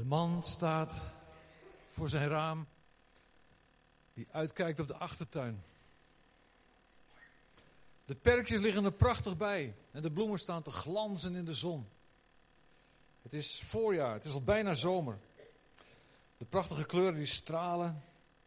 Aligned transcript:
De 0.00 0.06
man 0.06 0.44
staat 0.44 1.04
voor 1.88 2.08
zijn 2.08 2.28
raam, 2.28 2.66
die 4.14 4.28
uitkijkt 4.30 4.80
op 4.80 4.86
de 4.86 4.96
achtertuin. 4.96 5.62
De 8.04 8.14
perkjes 8.14 8.60
liggen 8.60 8.84
er 8.84 8.92
prachtig 8.92 9.36
bij 9.36 9.74
en 9.90 10.02
de 10.02 10.10
bloemen 10.10 10.38
staan 10.38 10.62
te 10.62 10.70
glanzen 10.70 11.34
in 11.34 11.44
de 11.44 11.54
zon. 11.54 11.88
Het 13.22 13.32
is 13.34 13.62
voorjaar, 13.64 14.14
het 14.14 14.24
is 14.24 14.32
al 14.32 14.42
bijna 14.42 14.74
zomer. 14.74 15.18
De 16.36 16.44
prachtige 16.44 16.86
kleuren 16.86 17.14
die 17.14 17.26
stralen 17.26 18.02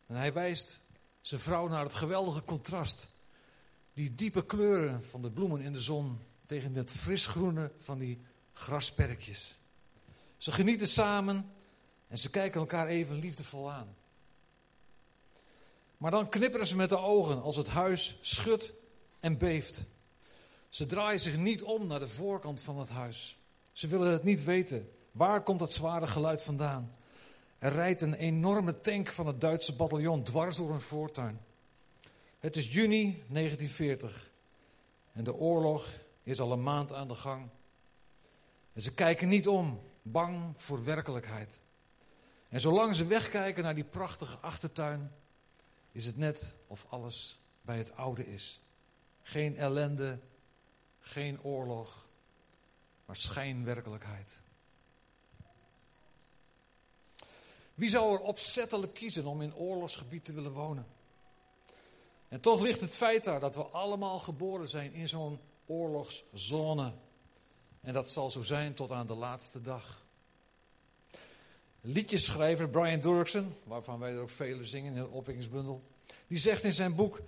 en 0.08 0.16
hij 0.16 0.34
wijst 0.34 0.82
zijn 1.22 1.42
vrouw 1.42 1.68
naar 1.68 1.84
het 1.84 1.94
geweldige 1.94 2.44
contrast. 2.44 3.10
Die 3.94 4.16
diepe 4.16 4.46
kleuren 4.46 5.04
van 5.04 5.22
de 5.22 5.32
bloemen 5.32 5.62
in 5.62 5.74
de 5.74 5.82
zon 5.82 6.20
tegen 6.46 6.76
het 6.76 6.92
frisgroene 6.92 7.72
van 7.78 7.98
die 7.98 8.22
grasperkjes. 8.54 9.58
Ze 10.44 10.52
genieten 10.52 10.88
samen 10.88 11.52
en 12.08 12.18
ze 12.18 12.30
kijken 12.30 12.60
elkaar 12.60 12.88
even 12.88 13.16
liefdevol 13.16 13.72
aan. 13.72 13.96
Maar 15.98 16.12
dan 16.12 16.30
knipperen 16.30 16.68
ze 16.68 16.76
met 16.76 16.90
de 16.90 16.98
ogen 16.98 17.42
als 17.42 17.56
het 17.56 17.68
huis 17.68 18.18
schudt 18.22 18.74
en 19.20 19.38
beeft. 19.38 19.84
Ze 20.70 20.86
draaien 20.86 21.20
zich 21.20 21.38
niet 21.38 21.64
om 21.64 21.88
naar 21.88 22.00
de 22.00 22.08
voorkant 22.08 22.62
van 22.62 22.80
het 22.80 22.90
huis. 22.90 23.38
Ze 23.72 23.88
willen 23.88 24.12
het 24.12 24.24
niet 24.24 24.44
weten. 24.44 24.92
Waar 25.12 25.42
komt 25.42 25.60
dat 25.60 25.74
zware 25.74 26.08
geluid 26.08 26.44
vandaan? 26.44 26.96
Er 27.60 27.72
rijdt 27.72 28.02
een 28.02 28.14
enorme 28.14 28.82
tank 28.82 29.12
van 29.12 29.28
het 29.28 29.42
Duitse 29.42 29.74
bataljon 29.76 30.24
dwars 30.24 30.56
door 30.56 30.70
hun 30.70 30.82
voortuin. 30.82 31.40
Het 32.40 32.56
is 32.56 32.74
juni 32.74 33.24
1940 33.28 34.30
en 35.14 35.24
de 35.24 35.34
oorlog 35.34 35.94
is 36.24 36.40
al 36.40 36.52
een 36.52 36.64
maand 36.64 36.94
aan 36.94 37.08
de 37.08 37.16
gang. 37.16 37.50
En 38.74 38.82
ze 38.82 38.94
kijken 38.94 39.28
niet 39.28 39.48
om, 39.48 39.80
bang 40.04 40.54
voor 40.56 40.84
werkelijkheid. 40.84 41.62
En 42.50 42.60
zolang 42.60 42.96
ze 42.96 43.06
wegkijken 43.06 43.64
naar 43.64 43.76
die 43.76 43.84
prachtige 43.84 44.38
achtertuin, 44.38 45.12
is 45.92 46.06
het 46.06 46.18
net 46.18 46.56
of 46.68 46.86
alles 46.90 47.40
bij 47.62 47.78
het 47.78 47.96
oude 47.96 48.26
is. 48.28 48.62
Geen 49.22 49.58
ellende, 49.58 50.20
geen 51.00 51.42
oorlog, 51.42 52.08
maar 53.06 53.16
schijnwerkelijkheid. 53.16 54.42
Wie 57.74 57.90
zou 57.90 58.14
er 58.14 58.20
opzettelijk 58.20 58.94
kiezen 58.94 59.26
om 59.26 59.42
in 59.42 59.56
oorlogsgebied 59.56 60.26
te 60.26 60.34
willen 60.34 60.52
wonen? 60.52 60.86
En 62.28 62.42
toch 62.42 62.60
ligt 62.60 62.82
het 62.82 62.96
feit 62.96 63.24
daar 63.24 63.40
dat 63.40 63.56
we 63.56 63.64
allemaal 63.64 64.20
geboren 64.20 64.68
zijn 64.68 64.94
in 64.94 65.08
zo'n 65.08 65.40
oorlogszone. 65.66 66.94
En 67.84 67.94
dat 67.94 68.10
zal 68.10 68.30
zo 68.30 68.42
zijn 68.42 68.74
tot 68.74 68.92
aan 68.92 69.08
de 69.08 69.14
laatste 69.14 69.62
dag. 69.62 70.06
Liedjesschrijver 71.82 72.70
Brian 72.70 73.02
Durksen, 73.02 73.54
waarvan 73.64 74.00
wij 74.00 74.12
er 74.12 74.22
ook 74.22 74.30
vele 74.30 74.64
zingen 74.64 74.96
in 74.96 75.02
de 75.02 75.08
opwekkingsbundel, 75.08 75.84
die 76.28 76.38
zegt 76.38 76.64
in 76.64 76.72
zijn 76.72 76.96
boek: 76.96 77.22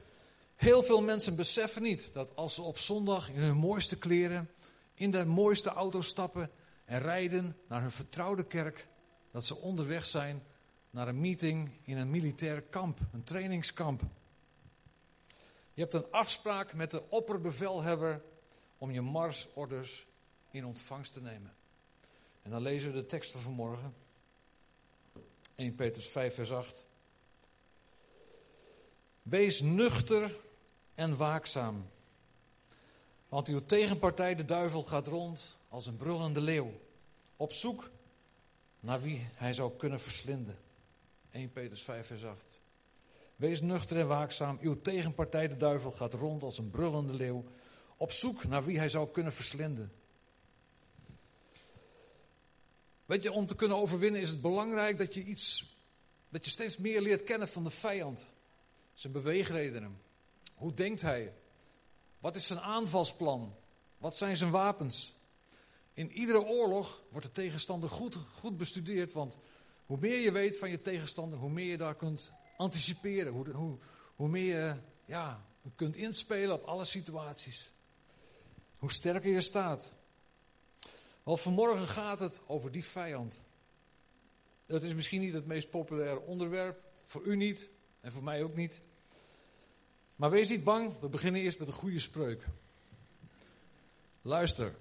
Heel 0.55 0.83
veel 0.83 1.01
mensen 1.01 1.35
beseffen 1.35 1.81
niet 1.81 2.13
dat 2.13 2.35
als 2.35 2.55
ze 2.55 2.61
op 2.61 2.77
zondag 2.77 3.29
in 3.29 3.41
hun 3.41 3.55
mooiste 3.55 3.97
kleren, 3.97 4.49
in 4.93 5.11
de 5.11 5.25
mooiste 5.25 5.69
auto 5.69 6.01
stappen 6.01 6.51
en 6.85 6.99
rijden 6.99 7.57
naar 7.67 7.81
hun 7.81 7.91
vertrouwde 7.91 8.43
kerk, 8.43 8.87
dat 9.31 9.45
ze 9.45 9.55
onderweg 9.55 10.05
zijn 10.05 10.43
naar 10.89 11.07
een 11.07 11.21
meeting 11.21 11.71
in 11.83 11.97
een 11.97 12.09
militair 12.09 12.61
kamp, 12.61 12.99
een 13.13 13.23
trainingskamp. 13.23 14.01
Je 15.73 15.81
hebt 15.81 15.93
een 15.93 16.11
afspraak 16.11 16.73
met 16.73 16.91
de 16.91 17.09
opperbevelhebber 17.09 18.21
om 18.77 18.91
je 18.91 19.01
marsorders 19.01 20.07
in 20.55 20.65
ontvangst 20.65 21.13
te 21.13 21.21
nemen. 21.21 21.53
En 22.41 22.51
dan 22.51 22.61
lezen 22.61 22.91
we 22.91 23.01
de 23.01 23.05
tekst 23.05 23.31
van 23.31 23.41
vanmorgen. 23.41 23.93
1 25.55 25.75
Petrus 25.75 26.07
5, 26.07 26.33
vers 26.33 26.51
8. 26.51 26.87
Wees 29.21 29.61
nuchter 29.61 30.35
en 30.93 31.17
waakzaam. 31.17 31.89
Want 33.29 33.47
uw 33.47 33.65
tegenpartij, 33.65 34.35
de 34.35 34.45
duivel, 34.45 34.83
gaat 34.83 35.07
rond 35.07 35.57
als 35.69 35.85
een 35.85 35.97
brullende 35.97 36.41
leeuw. 36.41 36.71
Op 37.35 37.51
zoek 37.51 37.89
naar 38.79 39.01
wie 39.01 39.27
hij 39.33 39.53
zou 39.53 39.71
kunnen 39.77 39.99
verslinden. 39.99 40.57
1 41.31 41.51
Petrus 41.51 41.83
5, 41.83 42.07
vers 42.07 42.25
8. 42.25 42.61
Wees 43.35 43.61
nuchter 43.61 43.99
en 43.99 44.07
waakzaam. 44.07 44.57
Uw 44.61 44.81
tegenpartij, 44.81 45.47
de 45.47 45.57
duivel, 45.57 45.91
gaat 45.91 46.13
rond 46.13 46.43
als 46.43 46.57
een 46.57 46.69
brullende 46.69 47.13
leeuw. 47.13 47.43
Op 47.97 48.11
zoek 48.11 48.43
naar 48.43 48.63
wie 48.65 48.77
hij 48.77 48.89
zou 48.89 49.09
kunnen 49.11 49.33
verslinden. 49.33 49.91
Weet 53.05 53.23
je, 53.23 53.31
om 53.31 53.45
te 53.45 53.55
kunnen 53.55 53.77
overwinnen 53.77 54.21
is 54.21 54.29
het 54.29 54.41
belangrijk 54.41 54.97
dat 54.97 55.13
je 55.13 55.23
iets, 55.23 55.75
dat 56.29 56.45
je 56.45 56.51
steeds 56.51 56.77
meer 56.77 57.01
leert 57.01 57.23
kennen 57.23 57.47
van 57.47 57.63
de 57.63 57.69
vijand. 57.69 58.31
Zijn 58.93 59.13
beweegredenen. 59.13 60.01
Hoe 60.55 60.73
denkt 60.73 61.01
hij? 61.01 61.33
Wat 62.19 62.35
is 62.35 62.47
zijn 62.47 62.59
aanvalsplan? 62.59 63.55
Wat 63.97 64.17
zijn 64.17 64.37
zijn 64.37 64.51
wapens? 64.51 65.15
In 65.93 66.11
iedere 66.11 66.41
oorlog 66.41 67.03
wordt 67.11 67.25
de 67.25 67.31
tegenstander 67.31 67.89
goed, 67.89 68.15
goed 68.15 68.57
bestudeerd, 68.57 69.13
want 69.13 69.37
hoe 69.85 69.97
meer 69.99 70.19
je 70.19 70.31
weet 70.31 70.57
van 70.57 70.69
je 70.69 70.81
tegenstander, 70.81 71.39
hoe 71.39 71.49
meer 71.49 71.69
je 71.69 71.77
daar 71.77 71.95
kunt 71.95 72.31
anticiperen. 72.57 73.33
Hoe, 73.33 73.49
hoe, 73.49 73.77
hoe 74.15 74.29
meer 74.29 74.81
je 75.05 75.71
kunt 75.75 75.95
inspelen 75.95 76.55
op 76.55 76.63
alle 76.63 76.85
situaties. 76.85 77.71
Hoe 78.77 78.91
sterker 78.91 79.31
je 79.31 79.41
staat. 79.41 79.93
Wel, 81.25 81.37
vanmorgen 81.37 81.87
gaat 81.87 82.19
het 82.19 82.41
over 82.45 82.71
die 82.71 82.85
vijand. 82.85 83.41
Dat 84.65 84.83
is 84.83 84.93
misschien 84.93 85.21
niet 85.21 85.33
het 85.33 85.45
meest 85.45 85.69
populaire 85.69 86.19
onderwerp. 86.19 86.83
Voor 87.03 87.23
u 87.23 87.35
niet 87.35 87.69
en 88.01 88.11
voor 88.11 88.23
mij 88.23 88.43
ook 88.43 88.55
niet. 88.55 88.81
Maar 90.15 90.29
wees 90.29 90.49
niet 90.49 90.63
bang, 90.63 90.99
we 90.99 91.07
beginnen 91.07 91.41
eerst 91.41 91.59
met 91.59 91.67
een 91.67 91.73
goede 91.73 91.99
spreuk. 91.99 92.47
Luister. 94.21 94.75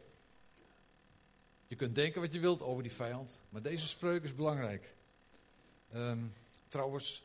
Je 1.66 1.76
kunt 1.76 1.94
denken 1.94 2.20
wat 2.20 2.32
je 2.32 2.40
wilt 2.40 2.62
over 2.62 2.82
die 2.82 2.92
vijand, 2.92 3.40
maar 3.48 3.62
deze 3.62 3.86
spreuk 3.86 4.22
is 4.22 4.34
belangrijk. 4.34 4.94
Um, 5.94 6.32
trouwens, 6.68 7.24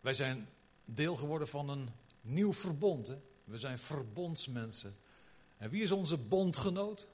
wij 0.00 0.14
zijn 0.14 0.48
deel 0.84 1.16
geworden 1.16 1.48
van 1.48 1.68
een 1.68 1.88
nieuw 2.20 2.52
verbond. 2.52 3.06
Hè? 3.06 3.18
We 3.44 3.58
zijn 3.58 3.78
verbondsmensen. 3.78 4.96
En 5.56 5.70
wie 5.70 5.82
is 5.82 5.90
onze 5.90 6.16
bondgenoot? 6.16 7.08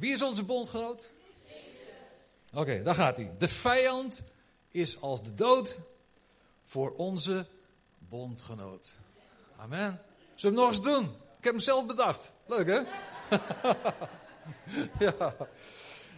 Wie 0.00 0.12
is 0.12 0.22
onze 0.22 0.44
bondgenoot? 0.44 1.08
Oké, 2.54 2.82
daar 2.82 2.94
gaat 2.94 3.16
hij. 3.16 3.34
De 3.38 3.48
vijand 3.48 4.24
is 4.68 5.00
als 5.00 5.22
de 5.22 5.34
dood 5.34 5.78
voor 6.64 6.92
onze 6.92 7.46
bondgenoot. 7.98 8.96
Amen. 9.56 10.02
Zullen 10.34 10.56
we 10.56 10.62
hem 10.62 10.70
nog 10.70 10.78
eens 10.78 10.94
doen? 10.94 11.04
Ik 11.36 11.44
heb 11.44 11.52
hem 11.52 11.62
zelf 11.62 11.86
bedacht. 11.86 12.32
Leuk 12.46 12.66
hè? 12.66 12.80
ja. 15.06 15.36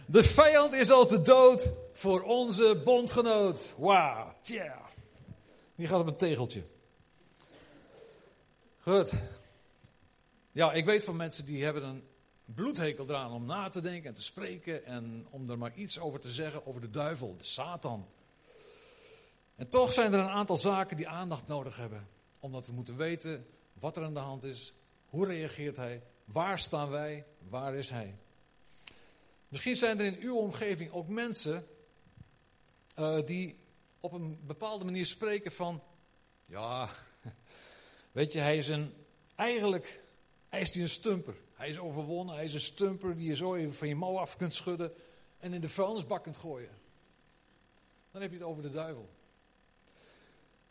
De 0.05 0.23
vijand 0.23 0.73
is 0.73 0.91
als 0.91 1.07
de 1.07 1.21
dood 1.21 1.71
voor 1.93 2.21
onze 2.21 2.81
bondgenoot. 2.83 3.73
Wauw, 3.77 4.35
yeah. 4.41 4.79
Wie 5.75 5.87
gaat 5.87 5.99
op 5.99 6.07
een 6.07 6.15
tegeltje? 6.15 6.63
Goed. 8.79 9.11
Ja, 10.51 10.73
ik 10.73 10.85
weet 10.85 11.03
van 11.03 11.15
mensen 11.15 11.45
die 11.45 11.63
hebben 11.63 11.83
een 11.83 12.03
bloedhekel 12.45 13.09
eraan 13.09 13.31
om 13.31 13.45
na 13.45 13.69
te 13.69 13.81
denken 13.81 14.09
en 14.09 14.15
te 14.15 14.23
spreken 14.23 14.85
en 14.85 15.27
om 15.29 15.49
er 15.49 15.57
maar 15.57 15.73
iets 15.75 15.99
over 15.99 16.19
te 16.19 16.29
zeggen 16.29 16.65
over 16.65 16.81
de 16.81 16.89
duivel, 16.89 17.37
de 17.37 17.43
Satan. 17.43 18.07
En 19.55 19.69
toch 19.69 19.93
zijn 19.93 20.13
er 20.13 20.19
een 20.19 20.29
aantal 20.29 20.57
zaken 20.57 20.97
die 20.97 21.07
aandacht 21.07 21.47
nodig 21.47 21.77
hebben. 21.77 22.07
Omdat 22.39 22.67
we 22.67 22.73
moeten 22.73 22.97
weten 22.97 23.45
wat 23.73 23.97
er 23.97 24.03
aan 24.03 24.13
de 24.13 24.19
hand 24.19 24.43
is, 24.43 24.73
hoe 25.09 25.25
reageert 25.25 25.77
hij, 25.77 26.03
waar 26.25 26.59
staan 26.59 26.89
wij, 26.89 27.25
waar 27.49 27.75
is 27.75 27.89
hij. 27.89 28.15
Misschien 29.47 29.75
zijn 29.75 29.99
er 29.99 30.05
in 30.05 30.17
uw 30.19 30.35
omgeving 30.35 30.91
ook 30.91 31.07
mensen 31.07 31.67
uh, 32.99 33.25
die 33.25 33.59
op 33.99 34.11
een 34.11 34.39
bepaalde 34.45 34.85
manier 34.85 35.05
spreken 35.05 35.51
van, 35.51 35.83
ja, 36.45 36.89
weet 38.11 38.33
je, 38.33 38.39
hij 38.39 38.57
is 38.57 38.67
een, 38.67 38.93
eigenlijk, 39.35 40.01
hij 40.49 40.61
is 40.61 40.71
die 40.71 40.81
een 40.81 40.89
stumper. 40.89 41.35
Hij 41.63 41.71
is 41.71 41.79
overwonnen, 41.79 42.35
hij 42.35 42.43
is 42.43 42.53
een 42.53 42.61
stumper 42.61 43.15
die 43.15 43.27
je 43.27 43.35
zo 43.35 43.55
even 43.55 43.73
van 43.73 43.87
je 43.87 43.95
mouw 43.95 44.17
af 44.17 44.37
kunt 44.37 44.55
schudden 44.55 44.93
en 45.37 45.53
in 45.53 45.61
de 45.61 45.69
vuilnisbak 45.69 46.23
kunt 46.23 46.37
gooien. 46.37 46.69
Dan 48.11 48.21
heb 48.21 48.31
je 48.31 48.37
het 48.37 48.45
over 48.45 48.63
de 48.63 48.69
duivel. 48.69 49.09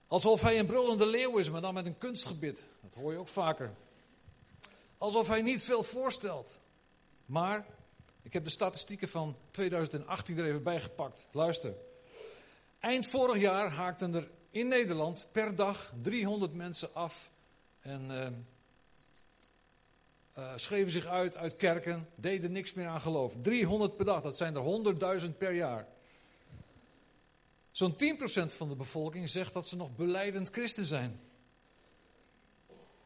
Alsof 0.07 0.43
hij 0.43 0.59
een 0.59 0.67
brullende 0.67 1.07
leeuw 1.07 1.39
is, 1.39 1.51
maar 1.51 1.61
dan 1.61 1.75
met 1.75 1.87
een 1.87 1.99
kunstgebit. 1.99 2.69
Dat 2.81 2.95
hoor 2.95 3.13
je 3.13 3.19
ook 3.19 3.29
vaker. 3.29 3.75
Alsof 4.99 5.29
hij 5.29 5.43
niet 5.43 5.63
veel 5.63 5.83
voorstelt. 5.83 6.61
Maar, 7.27 7.67
ik 8.23 8.33
heb 8.33 8.45
de 8.45 8.51
statistieken 8.51 9.09
van 9.09 9.37
2018 9.51 10.39
er 10.39 10.45
even 10.45 10.63
bij 10.63 10.81
gepakt. 10.81 11.29
Luister. 11.31 11.75
Eind 12.79 13.07
vorig 13.07 13.41
jaar 13.41 13.71
haakten 13.71 14.15
er 14.15 14.31
in 14.51 14.69
Nederland 14.69 15.29
per 15.31 15.57
dag 15.57 15.93
300 16.03 16.55
mensen 16.55 16.95
af. 16.95 17.31
En 17.81 18.11
uh, 20.39 20.53
schreven 20.57 20.93
zich 20.93 21.07
uit 21.07 21.37
uit 21.37 21.57
kerken, 21.57 22.09
deden 22.15 22.53
niks 22.53 22.75
meer 22.75 22.87
aan 22.87 23.01
geloof. 23.01 23.35
300 23.43 23.97
per 23.97 24.05
dag, 24.05 24.23
dat 24.23 24.37
zijn 24.37 24.55
er 24.55 25.23
100.000 25.23 25.37
per 25.39 25.53
jaar. 25.53 25.89
Zo'n 27.71 27.93
10% 27.93 27.97
van 28.45 28.69
de 28.69 28.77
bevolking 28.77 29.29
zegt 29.29 29.53
dat 29.53 29.67
ze 29.67 29.77
nog 29.77 29.97
beleidend 29.97 30.51
christen 30.51 30.85
zijn. 30.85 31.21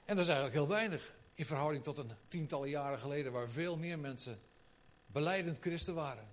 En 0.05 0.17
dat 0.17 0.25
is 0.25 0.31
eigenlijk 0.31 0.55
heel 0.55 0.69
weinig 0.69 1.15
in 1.35 1.45
verhouding 1.45 1.85
tot 1.85 1.99
een 1.99 2.13
tientallen 2.29 2.69
jaren 2.69 2.99
geleden, 2.99 3.33
waar 3.33 3.49
veel 3.49 3.77
meer 3.77 3.99
mensen 3.99 4.41
beleidend 5.07 5.59
christen 5.59 5.95
waren. 5.95 6.29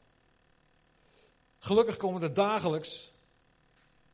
Gelukkig 1.59 1.97
komen 1.97 2.21
er 2.21 2.33
dagelijks 2.33 3.13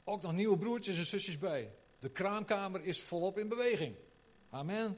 ook 0.04 0.22
nog 0.22 0.34
nieuwe 0.34 0.58
broertjes 0.58 0.98
en 0.98 1.06
zusjes 1.06 1.38
bij. 1.38 1.74
De 2.00 2.10
kraamkamer 2.10 2.84
is 2.84 3.02
volop 3.02 3.38
in 3.38 3.48
beweging. 3.48 3.96
Amen. 4.50 4.98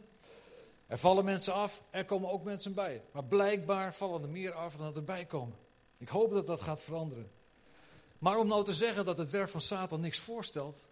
Er 0.92 0.98
vallen 0.98 1.26
mensen 1.26 1.54
af, 1.54 1.84
er 1.90 2.06
komen 2.06 2.30
ook 2.30 2.44
mensen 2.44 2.74
bij. 2.74 3.04
Maar 3.12 3.24
blijkbaar 3.24 3.94
vallen 3.94 4.22
er 4.22 4.30
meer 4.30 4.54
af 4.54 4.76
dan 4.76 4.96
er 4.96 5.04
bij 5.04 5.26
komen. 5.26 5.58
Ik 5.98 6.08
hoop 6.08 6.32
dat 6.32 6.48
dat 6.48 6.62
gaat 6.62 6.82
veranderen. 6.82 7.32
Maar 8.20 8.38
om 8.38 8.48
nou 8.48 8.64
te 8.64 8.74
zeggen 8.74 9.06
dat 9.06 9.18
het 9.18 9.30
werk 9.30 9.50
van 9.50 9.62
Satan 9.62 10.00
niks 10.02 10.20
voorstelt, 10.20 10.88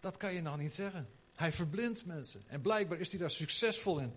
dat 0.00 0.16
kan 0.16 0.34
je 0.34 0.42
nou 0.42 0.58
niet 0.58 0.74
zeggen. 0.74 1.08
Hij 1.34 1.52
verblindt 1.52 2.06
mensen. 2.06 2.44
En 2.46 2.60
blijkbaar 2.60 2.98
is 2.98 3.10
hij 3.10 3.18
daar 3.18 3.30
succesvol 3.30 3.98
in. 3.98 4.12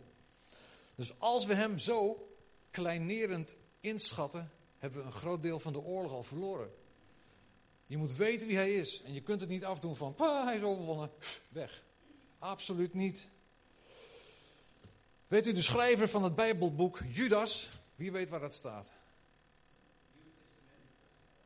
Dus 0.96 1.20
als 1.20 1.46
we 1.46 1.54
hem 1.54 1.78
zo 1.78 2.30
kleinerend 2.72 3.58
inschatten, 3.80 4.52
hebben 4.78 5.00
we 5.00 5.06
een 5.06 5.12
groot 5.12 5.42
deel 5.42 5.60
van 5.60 5.74
de 5.74 5.80
oorlog 5.80 6.12
al 6.12 6.24
verloren. 6.24 6.72
Je 7.86 7.98
moet 7.98 8.16
weten 8.16 8.48
wie 8.48 8.58
hij 8.58 8.74
is. 8.74 9.02
En 9.02 9.14
je 9.14 9.22
kunt 9.22 9.42
het 9.42 9.50
niet 9.50 9.66
afdoen 9.66 9.96
van, 9.96 10.16
hij 10.18 10.56
is 10.56 10.64
overwonnen, 10.64 11.12
weg. 11.50 11.84
Absoluut 12.40 12.94
niet. 12.94 13.30
Weet 15.30 15.48
u, 15.48 15.52
de 15.52 15.62
schrijver 15.62 16.08
van 16.08 16.24
het 16.24 16.36
Bijbelboek, 16.36 17.00
Judas, 17.12 17.72
wie 17.96 18.12
weet 18.12 18.30
waar 18.30 18.40
dat 18.40 18.54
staat? 18.54 18.92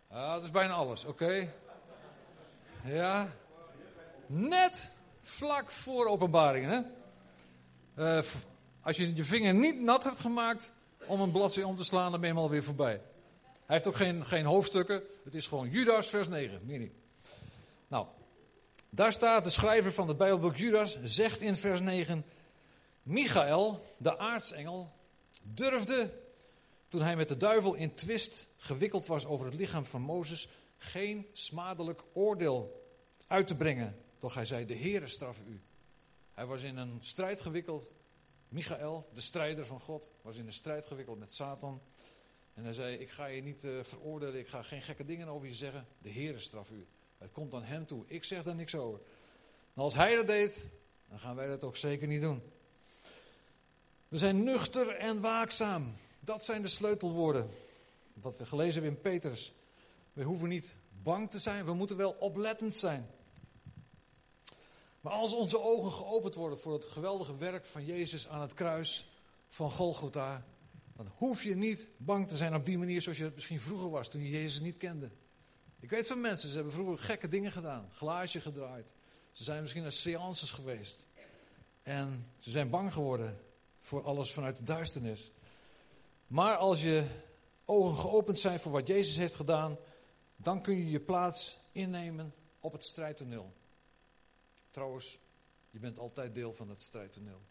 Ah, 0.07 0.33
dat 0.33 0.44
is 0.44 0.51
bijna 0.51 0.74
alles, 0.74 1.06
oké. 1.06 1.53
Ja. 2.83 3.27
Net 4.25 4.94
vlak 5.21 5.71
voor 5.71 6.07
openbaringen, 6.07 6.69
hè? 7.95 8.18
Uh, 8.18 8.24
als 8.81 8.97
je 8.97 9.15
je 9.15 9.24
vinger 9.24 9.53
niet 9.53 9.80
nat 9.80 10.03
hebt 10.03 10.19
gemaakt 10.19 10.74
om 11.06 11.21
een 11.21 11.31
bladzijde 11.31 11.69
om 11.69 11.75
te 11.75 11.83
slaan, 11.83 12.12
dan 12.12 12.19
ben 12.19 12.30
je 12.30 12.35
hem 12.35 12.44
alweer 12.44 12.63
voorbij. 12.63 13.01
Hij 13.41 13.75
heeft 13.75 13.88
ook 13.88 13.95
geen, 13.95 14.25
geen 14.25 14.45
hoofdstukken. 14.45 15.03
Het 15.24 15.35
is 15.35 15.47
gewoon 15.47 15.69
Judas, 15.69 16.09
vers 16.09 16.27
9. 16.27 16.62
Meer 16.65 16.80
niet. 16.80 16.94
Nou, 17.88 18.07
daar 18.89 19.13
staat 19.13 19.44
de 19.44 19.50
schrijver 19.50 19.94
van 19.94 20.07
het 20.07 20.18
Bijbelboek 20.18 20.56
Judas, 20.56 20.97
zegt 21.03 21.41
in 21.41 21.56
vers 21.56 21.81
9: 21.81 22.25
Michael, 23.03 23.85
de 23.97 24.17
aartsengel, 24.17 24.91
durfde 25.41 26.21
toen 26.88 27.01
hij 27.01 27.15
met 27.15 27.29
de 27.29 27.38
duivel 27.38 27.73
in 27.73 27.94
twist 27.94 28.47
gewikkeld 28.57 29.05
was 29.05 29.25
over 29.25 29.45
het 29.45 29.55
lichaam 29.55 29.85
van 29.85 30.01
Mozes, 30.01 30.50
geen 30.77 31.27
smadelijk 31.31 32.03
oordeel 32.13 32.88
uit 33.27 33.47
te 33.47 33.55
brengen. 33.55 33.97
Doch 34.19 34.33
hij 34.33 34.45
zei: 34.45 34.65
De 34.65 34.77
Heere 34.77 35.07
straf 35.07 35.41
u. 35.47 35.61
Hij 36.31 36.45
was 36.45 36.61
in 36.61 36.77
een 36.77 36.97
strijd 37.01 37.41
gewikkeld. 37.41 37.91
Michael, 38.47 39.09
de 39.13 39.21
strijder 39.21 39.65
van 39.65 39.79
God, 39.79 40.11
was 40.21 40.38
in 40.38 40.45
een 40.45 40.53
strijd 40.53 40.85
gewikkeld 40.85 41.19
met 41.19 41.33
Satan. 41.33 41.81
En 42.53 42.63
hij 42.63 42.73
zei: 42.73 42.95
Ik 42.95 43.11
ga 43.11 43.25
je 43.25 43.41
niet 43.41 43.63
uh, 43.63 43.83
veroordelen, 43.83 44.39
ik 44.39 44.47
ga 44.47 44.63
geen 44.63 44.81
gekke 44.81 45.06
dingen 45.06 45.27
over 45.27 45.47
je 45.47 45.53
zeggen. 45.53 45.88
De 46.01 46.11
Heere 46.11 46.39
straf 46.39 46.71
u. 46.71 46.88
Het 47.17 47.31
komt 47.31 47.53
aan 47.53 47.63
hem 47.63 47.85
toe. 47.85 48.03
Ik 48.07 48.23
zeg 48.23 48.44
daar 48.44 48.56
niks 48.56 48.75
over. 48.75 48.99
Als 49.73 49.94
hij 49.94 50.15
dat 50.15 50.27
deed, 50.27 50.69
dan 51.09 51.19
gaan 51.19 51.35
wij 51.35 51.47
dat 51.47 51.63
ook 51.63 51.75
zeker 51.75 52.07
niet 52.07 52.21
doen. 52.21 52.41
We 54.13 54.19
zijn 54.19 54.44
nuchter 54.44 54.95
en 54.95 55.21
waakzaam. 55.21 55.94
Dat 56.19 56.45
zijn 56.45 56.62
de 56.62 56.68
sleutelwoorden. 56.68 57.50
Wat 58.13 58.38
we 58.38 58.45
gelezen 58.45 58.74
hebben 58.74 58.92
in 58.92 59.01
Petrus. 59.01 59.54
We 60.13 60.24
hoeven 60.24 60.50
niet 60.50 60.75
bang 61.04 61.31
te 61.31 61.39
zijn, 61.39 61.65
we 61.65 61.74
moeten 61.74 61.98
wel 61.98 62.12
oplettend 62.12 62.75
zijn. 62.77 63.07
Maar 65.01 65.13
als 65.13 65.33
onze 65.33 65.62
ogen 65.62 65.92
geopend 65.92 66.36
worden 66.36 66.60
voor 66.60 66.74
het 66.74 66.86
geweldige 66.86 67.38
werk 67.38 67.65
van 67.65 67.86
Jezus 67.86 68.27
aan 68.27 68.42
het 68.42 68.54
kruis 68.54 69.10
van 69.48 69.71
Golgotha, 69.71 70.45
dan 70.95 71.12
hoef 71.16 71.44
je 71.44 71.56
niet 71.56 71.88
bang 71.98 72.27
te 72.27 72.38
zijn 72.38 72.56
op 72.56 72.66
die 72.66 72.77
manier 72.77 73.01
zoals 73.01 73.18
je 73.18 73.24
het 73.24 73.36
misschien 73.36 73.59
vroeger 73.59 73.89
was, 73.89 74.07
toen 74.07 74.24
je 74.24 74.30
Jezus 74.30 74.59
niet 74.59 74.77
kende. 74.77 75.09
Ik 75.80 75.89
weet 75.89 76.07
van 76.07 76.21
mensen, 76.21 76.50
ze 76.50 76.56
hebben 76.56 76.74
vroeger 76.74 76.98
gekke 76.98 77.27
dingen 77.27 77.51
gedaan, 77.51 77.89
glaasje 77.92 78.42
gedraaid. 78.42 78.94
Ze 79.31 79.44
zijn 79.44 79.62
misschien 79.62 79.81
naar 79.81 79.92
seances 79.92 80.51
geweest. 80.51 81.06
En 81.81 82.27
ze 82.39 82.51
zijn 82.51 82.69
bang 82.69 82.94
geworden 82.94 83.51
voor 83.83 84.03
alles 84.03 84.33
vanuit 84.33 84.57
de 84.57 84.63
duisternis. 84.63 85.31
Maar 86.27 86.56
als 86.56 86.81
je 86.81 87.06
ogen 87.65 87.97
geopend 87.97 88.39
zijn 88.39 88.59
voor 88.59 88.71
wat 88.71 88.88
Jezus 88.88 89.15
heeft 89.15 89.35
gedaan, 89.35 89.77
dan 90.35 90.62
kun 90.62 90.77
je 90.77 90.89
je 90.89 91.00
plaats 91.00 91.59
innemen 91.71 92.33
op 92.59 92.71
het 92.71 92.85
strijdtoneel. 92.85 93.53
Trouwens, 94.69 95.19
je 95.69 95.80
bent 95.80 96.00
altijd 96.00 96.35
deel 96.35 96.53
van 96.53 96.69
het 96.69 96.81
strijdtoneel. 96.81 97.41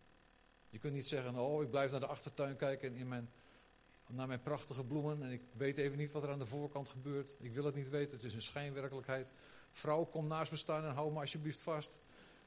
Je 0.69 0.79
kunt 0.79 0.95
niet 0.95 1.09
zeggen, 1.09 1.39
oh 1.39 1.63
ik 1.63 1.71
blijf 1.71 1.91
naar 1.91 2.01
de 2.01 2.07
achtertuin 2.07 2.57
kijken 2.57 2.89
en 2.89 2.97
in 2.97 3.09
mijn, 3.09 3.31
naar 4.07 4.27
mijn 4.27 4.43
prachtige 4.43 4.85
bloemen 4.85 5.23
en 5.23 5.31
ik 5.31 5.43
weet 5.57 5.79
even 5.79 5.99
niet 5.99 6.13
wat 6.13 6.23
er 6.23 6.31
aan 6.31 6.39
de 6.39 6.47
voorkant 6.47 6.89
gebeurt. 6.89 7.35
Ik 7.39 7.53
wil 7.53 7.65
het 7.65 7.75
niet 7.75 7.89
weten, 7.89 8.17
het 8.17 8.27
is 8.27 8.35
een 8.35 8.43
schijnwerkelijkheid. 8.43 9.33
Vrouw, 9.73 10.05
kom 10.05 10.27
naast 10.27 10.51
me 10.51 10.57
staan 10.57 10.85
en 10.85 10.95
hou 10.95 11.13
me 11.13 11.21
alsjeblieft 11.21 11.61
vast. 11.61 12.01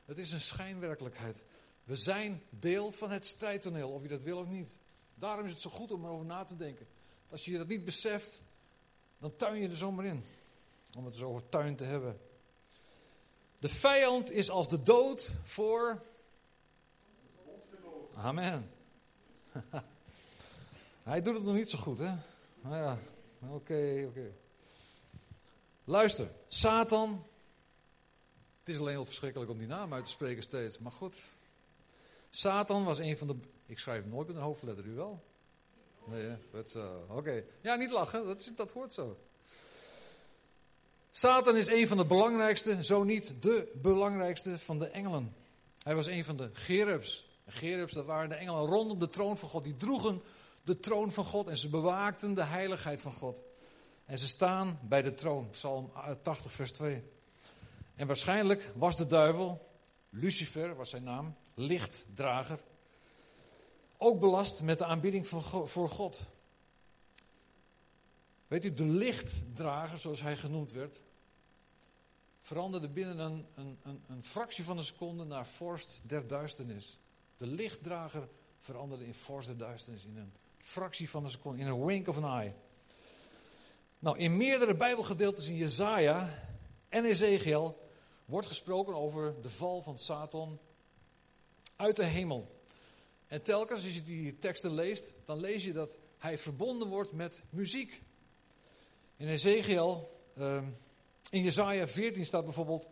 Het 0.05 0.17
is 0.17 0.31
een 0.31 0.39
schijnwerkelijkheid. 0.39 1.45
We 1.85 1.95
zijn 1.95 2.41
deel 2.49 2.91
van 2.91 3.11
het 3.11 3.27
strijdtoneel, 3.27 3.89
of 3.89 4.01
je 4.01 4.07
dat 4.07 4.21
wil 4.21 4.37
of 4.37 4.47
niet. 4.47 4.77
Daarom 5.15 5.45
is 5.45 5.51
het 5.51 5.61
zo 5.61 5.69
goed 5.69 5.91
om 5.91 6.05
erover 6.05 6.25
na 6.25 6.43
te 6.43 6.55
denken. 6.55 6.87
Als 7.29 7.45
je 7.45 7.57
dat 7.57 7.67
niet 7.67 7.85
beseft, 7.85 8.43
dan 9.17 9.35
tuin 9.35 9.61
je 9.61 9.69
er 9.69 9.77
zomaar 9.77 10.05
in. 10.05 10.23
Om 10.97 11.05
het 11.05 11.13
dus 11.13 11.23
over 11.23 11.49
tuin 11.49 11.75
te 11.75 11.83
hebben. 11.83 12.19
De 13.59 13.69
vijand 13.69 14.31
is 14.31 14.49
als 14.49 14.69
de 14.69 14.83
dood 14.83 15.31
voor. 15.43 16.03
Amen. 18.15 18.71
Hij 21.03 21.21
doet 21.21 21.35
het 21.35 21.43
nog 21.43 21.55
niet 21.55 21.69
zo 21.69 21.77
goed, 21.77 21.99
hè? 21.99 22.13
Nou 22.61 22.75
ja, 22.75 22.99
oké, 23.49 24.05
oké. 24.07 24.31
Luister, 25.83 26.31
Satan. 26.47 27.25
Het 28.59 28.69
is 28.69 28.79
alleen 28.79 28.93
heel 28.93 29.05
verschrikkelijk 29.05 29.51
om 29.51 29.57
die 29.57 29.67
naam 29.67 29.93
uit 29.93 30.05
te 30.05 30.11
spreken 30.11 30.43
steeds, 30.43 30.79
maar 30.79 30.91
goed. 30.91 31.34
Satan 32.35 32.83
was 32.83 32.99
een 32.99 33.17
van 33.17 33.27
de. 33.27 33.35
Ik 33.65 33.79
schrijf 33.79 34.05
nooit 34.05 34.27
met 34.27 34.35
een 34.35 34.41
hoofdletter, 34.41 34.85
u 34.85 34.93
wel? 34.93 35.23
Nee, 36.05 36.35
dat 36.51 36.65
is. 36.65 36.75
Oké. 37.09 37.43
Ja, 37.61 37.75
niet 37.75 37.91
lachen, 37.91 38.25
dat, 38.25 38.39
is, 38.39 38.51
dat 38.55 38.71
hoort 38.71 38.93
zo. 38.93 39.17
Satan 41.11 41.57
is 41.57 41.67
een 41.67 41.87
van 41.87 41.97
de 41.97 42.05
belangrijkste, 42.05 42.83
zo 42.83 43.03
niet 43.03 43.33
de 43.39 43.71
belangrijkste 43.81 44.59
van 44.59 44.79
de 44.79 44.87
engelen. 44.87 45.35
Hij 45.83 45.95
was 45.95 46.07
een 46.07 46.25
van 46.25 46.37
de 46.37 46.49
gerubs. 46.53 47.27
Gerubs, 47.47 47.93
dat 47.93 48.05
waren 48.05 48.29
de 48.29 48.35
engelen 48.35 48.65
rondom 48.65 48.99
de 48.99 49.09
troon 49.09 49.37
van 49.37 49.49
God. 49.49 49.63
Die 49.63 49.77
droegen 49.77 50.21
de 50.63 50.79
troon 50.79 51.11
van 51.11 51.25
God 51.25 51.47
en 51.47 51.57
ze 51.57 51.69
bewaakten 51.69 52.33
de 52.33 52.43
heiligheid 52.43 53.01
van 53.01 53.13
God. 53.13 53.43
En 54.05 54.19
ze 54.19 54.27
staan 54.27 54.79
bij 54.81 55.01
de 55.01 55.13
troon, 55.13 55.49
Psalm 55.49 55.91
80, 56.21 56.51
vers 56.51 56.71
2. 56.71 57.03
En 57.95 58.07
waarschijnlijk 58.07 58.71
was 58.73 58.97
de 58.97 59.07
duivel, 59.07 59.74
Lucifer 60.17 60.75
was 60.75 60.89
zijn 60.89 61.03
naam, 61.03 61.35
lichtdrager, 61.53 62.59
ook 63.97 64.19
belast 64.19 64.61
met 64.61 64.77
de 64.77 64.85
aanbieding 64.85 65.27
voor 65.65 65.89
God. 65.89 66.25
Weet 68.47 68.65
u, 68.65 68.73
de 68.73 68.85
lichtdrager, 68.85 69.97
zoals 69.97 70.21
hij 70.21 70.37
genoemd 70.37 70.71
werd, 70.71 71.03
veranderde 72.41 72.89
binnen 72.89 73.19
een, 73.19 73.45
een, 73.55 73.77
een, 73.83 74.03
een 74.07 74.23
fractie 74.23 74.63
van 74.63 74.77
een 74.77 74.85
seconde 74.85 75.23
naar 75.23 75.47
vorst 75.47 76.01
der 76.03 76.27
duisternis. 76.27 76.99
De 77.37 77.47
lichtdrager 77.47 78.27
veranderde 78.59 79.05
in 79.05 79.13
vorst 79.13 79.47
der 79.47 79.57
duisternis 79.57 80.05
in 80.05 80.17
een 80.17 80.33
fractie 80.57 81.09
van 81.09 81.23
een 81.23 81.29
seconde, 81.29 81.61
in 81.61 81.67
een 81.67 81.85
wink 81.85 82.07
of 82.07 82.17
an 82.17 82.39
eye. 82.39 82.53
Nou, 83.99 84.17
in 84.17 84.37
meerdere 84.37 84.75
Bijbelgedeeltes 84.75 85.47
in 85.47 85.55
Jezaja 85.55 86.43
en 86.89 87.05
Ezekiel 87.05 87.83
wordt 88.25 88.47
gesproken 88.47 88.95
over 88.95 89.41
de 89.41 89.49
val 89.49 89.81
van 89.81 89.97
Satan 89.97 90.59
uit 91.75 91.95
de 91.95 92.05
hemel. 92.05 92.63
En 93.27 93.43
telkens 93.43 93.83
als 93.83 93.95
je 93.95 94.03
die 94.03 94.39
teksten 94.39 94.73
leest, 94.73 95.13
dan 95.25 95.39
lees 95.39 95.65
je 95.65 95.73
dat 95.73 95.99
hij 96.17 96.37
verbonden 96.37 96.87
wordt 96.87 97.11
met 97.11 97.43
muziek. 97.49 98.03
In 99.17 99.27
Ezekiel, 99.27 100.19
uh, 100.37 100.61
in 101.29 101.43
Jezaja 101.43 101.87
14 101.87 102.25
staat 102.25 102.43
bijvoorbeeld, 102.43 102.89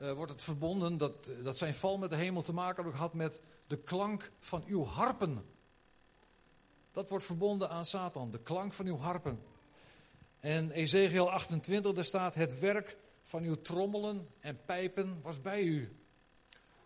uh, 0.00 0.12
wordt 0.12 0.32
het 0.32 0.42
verbonden 0.42 0.98
dat, 0.98 1.30
dat 1.42 1.56
zijn 1.56 1.74
val 1.74 1.98
met 1.98 2.10
de 2.10 2.16
hemel 2.16 2.42
te 2.42 2.52
maken 2.52 2.92
had 2.92 3.14
met 3.14 3.40
de 3.66 3.76
klank 3.76 4.30
van 4.40 4.64
uw 4.66 4.84
harpen. 4.84 5.44
Dat 6.92 7.08
wordt 7.08 7.24
verbonden 7.24 7.70
aan 7.70 7.86
Satan, 7.86 8.30
de 8.30 8.42
klank 8.42 8.72
van 8.72 8.86
uw 8.86 8.96
harpen. 8.96 9.42
En 10.40 10.70
Ezekiel 10.70 11.30
28, 11.30 11.92
daar 11.92 12.04
staat, 12.04 12.34
het 12.34 12.58
werk 12.58 12.96
van 13.24 13.42
uw 13.42 13.60
trommelen 13.60 14.28
en 14.40 14.64
pijpen 14.64 15.18
was 15.22 15.40
bij 15.40 15.62
u. 15.62 15.96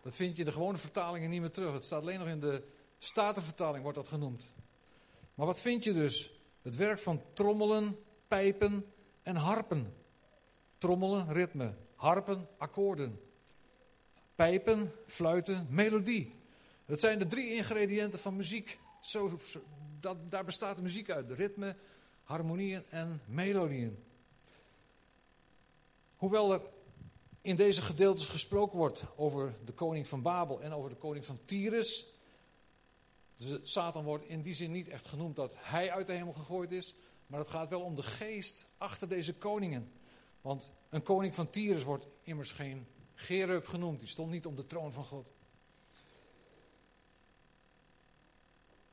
Dat 0.01 0.15
vind 0.15 0.33
je 0.33 0.39
in 0.39 0.45
de 0.45 0.51
gewone 0.51 0.77
vertalingen 0.77 1.29
niet 1.29 1.41
meer 1.41 1.51
terug. 1.51 1.73
Het 1.73 1.85
staat 1.85 2.01
alleen 2.01 2.19
nog 2.19 2.27
in 2.27 2.39
de 2.39 2.63
Statenvertaling 2.97 3.83
wordt 3.83 3.97
dat 3.97 4.07
genoemd. 4.07 4.53
Maar 5.33 5.45
wat 5.45 5.61
vind 5.61 5.83
je 5.83 5.93
dus? 5.93 6.31
Het 6.61 6.75
werk 6.75 6.99
van 6.99 7.21
trommelen, 7.33 7.99
pijpen 8.27 8.85
en 9.23 9.35
harpen. 9.35 9.93
Trommelen, 10.77 11.33
ritme. 11.33 11.73
Harpen, 11.95 12.47
akkoorden. 12.57 13.19
Pijpen, 14.35 14.91
fluiten, 15.05 15.67
melodie. 15.69 16.35
Dat 16.85 16.99
zijn 16.99 17.19
de 17.19 17.27
drie 17.27 17.53
ingrediënten 17.53 18.19
van 18.19 18.35
muziek. 18.35 18.79
Zo, 19.01 19.39
dat, 19.99 20.31
daar 20.31 20.45
bestaat 20.45 20.75
de 20.75 20.81
muziek 20.81 21.09
uit. 21.09 21.27
De 21.27 21.33
ritme, 21.33 21.75
harmonieën 22.23 22.83
en 22.89 23.21
melodieën. 23.25 24.03
Hoewel 26.19 26.53
er 26.53 26.61
in 27.41 27.55
deze 27.55 27.81
gedeeltes 27.81 28.25
gesproken 28.25 28.77
wordt 28.77 29.03
over 29.15 29.55
de 29.65 29.71
koning 29.71 30.07
van 30.07 30.21
Babel 30.21 30.61
en 30.61 30.73
over 30.73 30.89
de 30.89 30.95
koning 30.95 31.25
van 31.25 31.39
Tyrus. 31.45 32.07
Dus 33.35 33.71
Satan 33.71 34.03
wordt 34.03 34.25
in 34.25 34.41
die 34.41 34.53
zin 34.53 34.71
niet 34.71 34.87
echt 34.87 35.07
genoemd 35.07 35.35
dat 35.35 35.55
hij 35.59 35.91
uit 35.91 36.07
de 36.07 36.13
hemel 36.13 36.33
gegooid 36.33 36.71
is. 36.71 36.95
Maar 37.27 37.39
het 37.39 37.49
gaat 37.49 37.69
wel 37.69 37.81
om 37.81 37.95
de 37.95 38.03
geest 38.03 38.67
achter 38.77 39.09
deze 39.09 39.33
koningen. 39.33 39.91
Want 40.41 40.71
een 40.89 41.03
koning 41.03 41.35
van 41.35 41.49
Tyrus 41.49 41.83
wordt 41.83 42.07
immers 42.21 42.51
geen 42.51 42.87
Gerub 43.13 43.65
genoemd. 43.65 43.99
Die 43.99 44.09
stond 44.09 44.31
niet 44.31 44.45
op 44.45 44.57
de 44.57 44.67
troon 44.67 44.91
van 44.91 45.05
God. 45.05 45.33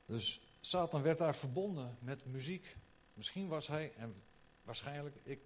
Dus 0.06 0.40
Satan 0.61 1.02
werd 1.02 1.18
daar 1.18 1.37
verbonden 1.37 1.97
met 2.00 2.26
muziek. 2.26 2.76
Misschien 3.14 3.49
was 3.49 3.66
hij, 3.66 3.92
en 3.97 4.23
waarschijnlijk, 4.62 5.16
ik, 5.23 5.40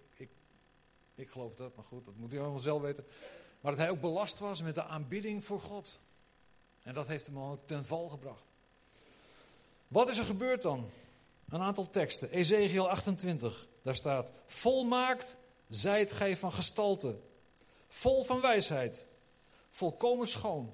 ik, 1.21 1.31
geloof 1.31 1.55
dat, 1.55 1.75
maar 1.75 1.85
goed, 1.85 2.05
dat 2.05 2.15
moet 2.15 2.33
u 2.33 2.39
allemaal 2.39 2.59
zelf 2.59 2.81
weten. 2.81 3.05
Maar 3.61 3.71
dat 3.71 3.81
hij 3.81 3.89
ook 3.89 4.01
belast 4.01 4.39
was 4.39 4.61
met 4.61 4.75
de 4.75 4.83
aanbidding 4.83 5.45
voor 5.45 5.59
God. 5.59 5.99
En 6.83 6.93
dat 6.93 7.07
heeft 7.07 7.25
hem 7.25 7.39
ook 7.39 7.67
ten 7.67 7.85
val 7.85 8.09
gebracht. 8.09 8.51
Wat 9.87 10.09
is 10.09 10.17
er 10.17 10.25
gebeurd 10.25 10.61
dan? 10.61 10.89
Een 11.49 11.61
aantal 11.61 11.89
teksten. 11.89 12.29
Ezekiel 12.29 12.89
28, 12.89 13.67
daar 13.81 13.95
staat: 13.95 14.31
Volmaakt 14.45 15.37
zijt 15.69 16.11
gij 16.11 16.37
van 16.37 16.51
gestalte, 16.51 17.19
vol 17.87 18.23
van 18.23 18.41
wijsheid, 18.41 19.05
volkomen 19.69 20.27
schoon. 20.27 20.73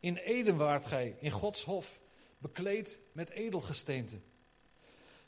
In 0.00 0.16
Eden 0.16 0.56
waart 0.56 0.86
gij, 0.86 1.16
in 1.18 1.30
Gods 1.30 1.64
hof, 1.64 2.00
bekleed 2.38 3.00
met 3.12 3.30
edelgesteente. 3.30 4.20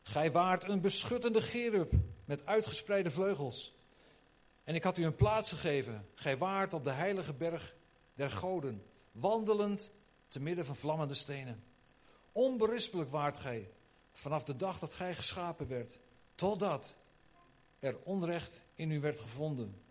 Gij 0.02 0.32
waart 0.32 0.64
een 0.64 0.80
beschuttende 0.80 1.42
gerub 1.42 1.92
met 2.25 2.46
uitgespreide 2.46 3.10
vleugels. 3.10 3.77
En 4.68 4.75
ik 4.75 4.82
had 4.82 4.98
u 4.98 5.04
een 5.04 5.14
plaats 5.14 5.50
gegeven. 5.50 6.06
Gij 6.14 6.38
waart 6.38 6.75
op 6.75 6.84
de 6.84 6.90
heilige 6.90 7.32
berg 7.32 7.75
der 8.14 8.30
goden, 8.30 8.82
wandelend 9.12 9.90
te 10.28 10.40
midden 10.40 10.66
van 10.66 10.76
vlammende 10.76 11.14
stenen. 11.14 11.62
Onberispelijk 12.32 13.10
waart 13.10 13.38
gij, 13.38 13.70
vanaf 14.12 14.44
de 14.44 14.56
dag 14.56 14.78
dat 14.78 14.94
gij 14.94 15.14
geschapen 15.14 15.68
werd, 15.68 15.98
totdat 16.34 16.96
er 17.78 17.96
onrecht 18.02 18.64
in 18.75 18.90
u 18.90 19.00
werd 19.00 19.18
gevonden. 19.18 19.82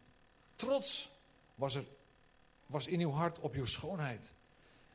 Trots 0.55 1.11
was 1.55 1.75
er 1.75 1.83
was 2.65 2.87
in 2.87 2.99
uw 2.99 3.11
hart 3.11 3.39
op 3.39 3.53
uw 3.53 3.65
schoonheid. 3.65 4.35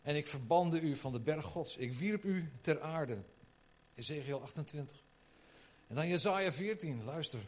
En 0.03 0.17
ik 0.17 0.27
verbande 0.27 0.81
u 0.81 0.97
van 0.97 1.13
de 1.13 1.21
berg 1.21 1.45
gods. 1.45 1.77
Ik 1.77 1.93
wierp 1.93 2.25
u 2.25 2.53
ter 2.61 2.81
aarde. 2.81 3.19
Ezekiel 3.95 4.43
28. 4.43 4.97
En 5.87 5.95
dan 5.95 6.09
Jezaja 6.09 6.53
14, 6.53 7.05
luister. 7.05 7.41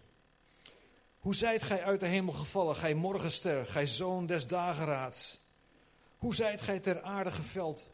Hoe 1.24 1.34
zijt 1.34 1.62
gij 1.62 1.82
uit 1.82 2.00
de 2.00 2.06
hemel 2.06 2.32
gevallen, 2.32 2.76
gij 2.76 2.94
morgenster, 2.94 3.66
gij 3.66 3.86
zoon 3.86 4.26
des 4.26 4.46
dageraads? 4.46 5.40
Hoe 6.18 6.34
zijt 6.34 6.62
gij 6.62 6.80
ter 6.80 7.02
aarde 7.02 7.30
geveld, 7.30 7.90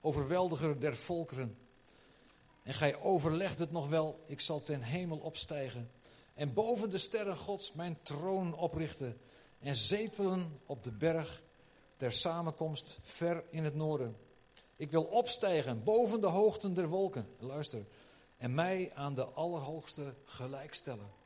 overweldiger 0.00 0.80
der 0.80 0.96
volkeren? 0.96 1.58
En 2.62 2.74
gij 2.74 2.96
overlegt 2.96 3.58
het 3.58 3.70
nog 3.70 3.88
wel, 3.88 4.22
ik 4.26 4.40
zal 4.40 4.62
ten 4.62 4.82
hemel 4.82 5.18
opstijgen 5.18 5.90
en 6.34 6.52
boven 6.52 6.90
de 6.90 6.98
sterren 6.98 7.36
gods 7.36 7.72
mijn 7.72 7.98
troon 8.02 8.54
oprichten 8.54 9.20
en 9.58 9.76
zetelen 9.76 10.60
op 10.66 10.82
de 10.82 10.92
berg 10.92 11.42
der 11.96 12.12
samenkomst 12.12 12.98
ver 13.02 13.44
in 13.50 13.64
het 13.64 13.74
noorden. 13.74 14.16
Ik 14.76 14.90
wil 14.90 15.04
opstijgen 15.04 15.84
boven 15.84 16.20
de 16.20 16.26
hoogten 16.26 16.74
der 16.74 16.88
wolken. 16.88 17.28
Luister. 17.38 17.84
En 18.36 18.54
mij 18.54 18.92
aan 18.94 19.14
de 19.14 19.24
Allerhoogste 19.24 20.14
gelijkstellen. 20.24 21.20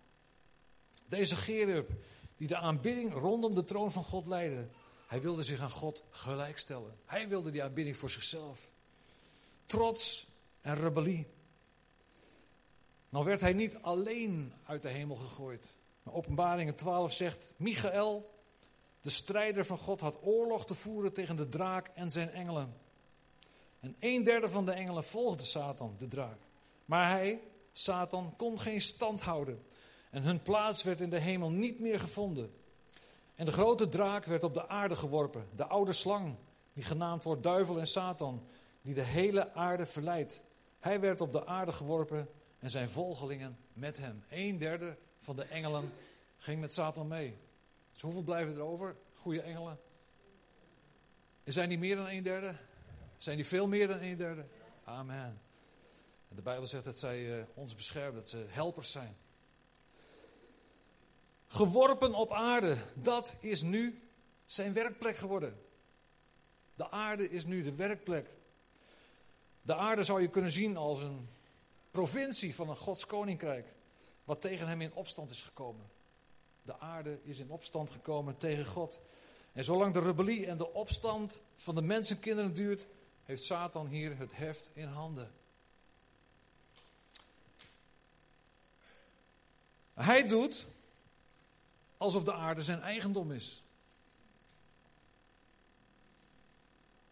Deze 1.08 1.36
Gerub, 1.36 1.90
die 2.36 2.48
de 2.48 2.56
aanbidding 2.56 3.12
rondom 3.12 3.54
de 3.54 3.64
troon 3.64 3.92
van 3.92 4.04
God 4.04 4.26
leidde, 4.26 4.68
hij 5.06 5.20
wilde 5.20 5.42
zich 5.42 5.60
aan 5.60 5.70
God 5.70 6.04
gelijkstellen. 6.10 6.98
Hij 7.04 7.28
wilde 7.28 7.50
die 7.50 7.62
aanbidding 7.62 7.96
voor 7.96 8.10
zichzelf. 8.10 8.72
Trots 9.66 10.26
en 10.60 10.74
rebellie. 10.74 11.26
Nou 13.08 13.24
werd 13.24 13.40
hij 13.40 13.52
niet 13.52 13.78
alleen 13.80 14.52
uit 14.64 14.82
de 14.82 14.88
hemel 14.88 15.16
gegooid. 15.16 15.76
Maar 16.02 16.14
openbaringen 16.14 16.74
12 16.74 17.12
zegt, 17.12 17.54
Michael, 17.56 18.34
de 19.00 19.10
strijder 19.10 19.66
van 19.66 19.78
God, 19.78 20.00
had 20.00 20.18
oorlog 20.22 20.66
te 20.66 20.74
voeren 20.74 21.12
tegen 21.12 21.36
de 21.36 21.48
draak 21.48 21.90
en 21.94 22.10
zijn 22.10 22.30
engelen. 22.30 22.74
En 23.80 23.96
een 23.98 24.24
derde 24.24 24.48
van 24.48 24.64
de 24.64 24.72
engelen 24.72 25.04
volgde 25.04 25.44
Satan, 25.44 25.96
de 25.98 26.08
draak. 26.08 26.38
Maar 26.84 27.10
hij, 27.10 27.40
Satan, 27.72 28.34
kon 28.36 28.60
geen 28.60 28.80
stand 28.80 29.20
houden. 29.20 29.65
En 30.16 30.22
hun 30.22 30.42
plaats 30.42 30.82
werd 30.82 31.00
in 31.00 31.10
de 31.10 31.18
hemel 31.18 31.50
niet 31.50 31.80
meer 31.80 32.00
gevonden. 32.00 32.54
En 33.34 33.44
de 33.44 33.52
grote 33.52 33.88
draak 33.88 34.24
werd 34.24 34.44
op 34.44 34.54
de 34.54 34.68
aarde 34.68 34.96
geworpen. 34.96 35.48
De 35.56 35.66
oude 35.66 35.92
slang, 35.92 36.34
die 36.72 36.84
genaamd 36.84 37.24
wordt 37.24 37.42
duivel 37.42 37.78
en 37.78 37.86
Satan, 37.86 38.46
die 38.82 38.94
de 38.94 39.02
hele 39.02 39.52
aarde 39.52 39.86
verleidt. 39.86 40.44
Hij 40.78 41.00
werd 41.00 41.20
op 41.20 41.32
de 41.32 41.46
aarde 41.46 41.72
geworpen 41.72 42.28
en 42.58 42.70
zijn 42.70 42.88
volgelingen 42.88 43.58
met 43.72 43.98
hem. 43.98 44.24
Een 44.28 44.58
derde 44.58 44.96
van 45.18 45.36
de 45.36 45.44
engelen 45.44 45.92
ging 46.36 46.60
met 46.60 46.74
Satan 46.74 47.08
mee. 47.08 47.36
Dus 47.92 48.02
hoeveel 48.02 48.22
blijven 48.22 48.54
er 48.54 48.62
over? 48.62 48.96
Goede 49.14 49.40
engelen. 49.40 49.78
Zijn 51.44 51.68
die 51.68 51.78
meer 51.78 51.96
dan 51.96 52.08
een 52.08 52.22
derde? 52.22 52.54
Zijn 53.16 53.36
die 53.36 53.46
veel 53.46 53.66
meer 53.66 53.88
dan 53.88 54.00
een 54.00 54.16
derde? 54.16 54.44
Amen. 54.84 55.40
En 56.28 56.36
de 56.36 56.42
Bijbel 56.42 56.66
zegt 56.66 56.84
dat 56.84 56.98
zij 56.98 57.20
uh, 57.20 57.44
ons 57.54 57.74
beschermen, 57.74 58.14
dat 58.14 58.28
ze 58.28 58.44
helpers 58.48 58.92
zijn. 58.92 59.16
Geworpen 61.56 62.14
op 62.14 62.32
aarde, 62.32 62.76
dat 62.94 63.34
is 63.40 63.62
nu 63.62 64.02
zijn 64.46 64.72
werkplek 64.72 65.16
geworden. 65.16 65.60
De 66.74 66.90
aarde 66.90 67.30
is 67.30 67.44
nu 67.44 67.62
de 67.62 67.74
werkplek. 67.74 68.26
De 69.62 69.74
aarde 69.74 70.04
zou 70.04 70.20
je 70.20 70.28
kunnen 70.28 70.52
zien 70.52 70.76
als 70.76 71.02
een 71.02 71.28
provincie 71.90 72.54
van 72.54 72.68
een 72.68 72.76
Gods 72.76 73.06
koninkrijk, 73.06 73.66
wat 74.24 74.40
tegen 74.40 74.68
hem 74.68 74.80
in 74.80 74.94
opstand 74.94 75.30
is 75.30 75.42
gekomen. 75.42 75.90
De 76.62 76.78
aarde 76.78 77.18
is 77.22 77.38
in 77.38 77.50
opstand 77.50 77.90
gekomen 77.90 78.36
tegen 78.36 78.66
God. 78.66 79.00
En 79.52 79.64
zolang 79.64 79.94
de 79.94 80.00
rebellie 80.00 80.46
en 80.46 80.56
de 80.56 80.72
opstand 80.72 81.40
van 81.56 81.74
de 81.74 81.82
mensenkinderen 81.82 82.54
duurt, 82.54 82.86
heeft 83.24 83.44
Satan 83.44 83.86
hier 83.86 84.18
het 84.18 84.36
heft 84.36 84.70
in 84.74 84.88
handen. 84.88 85.32
Hij 89.94 90.28
doet 90.28 90.74
alsof 91.96 92.24
de 92.24 92.32
aarde 92.32 92.62
zijn 92.62 92.80
eigendom 92.80 93.32
is. 93.32 93.62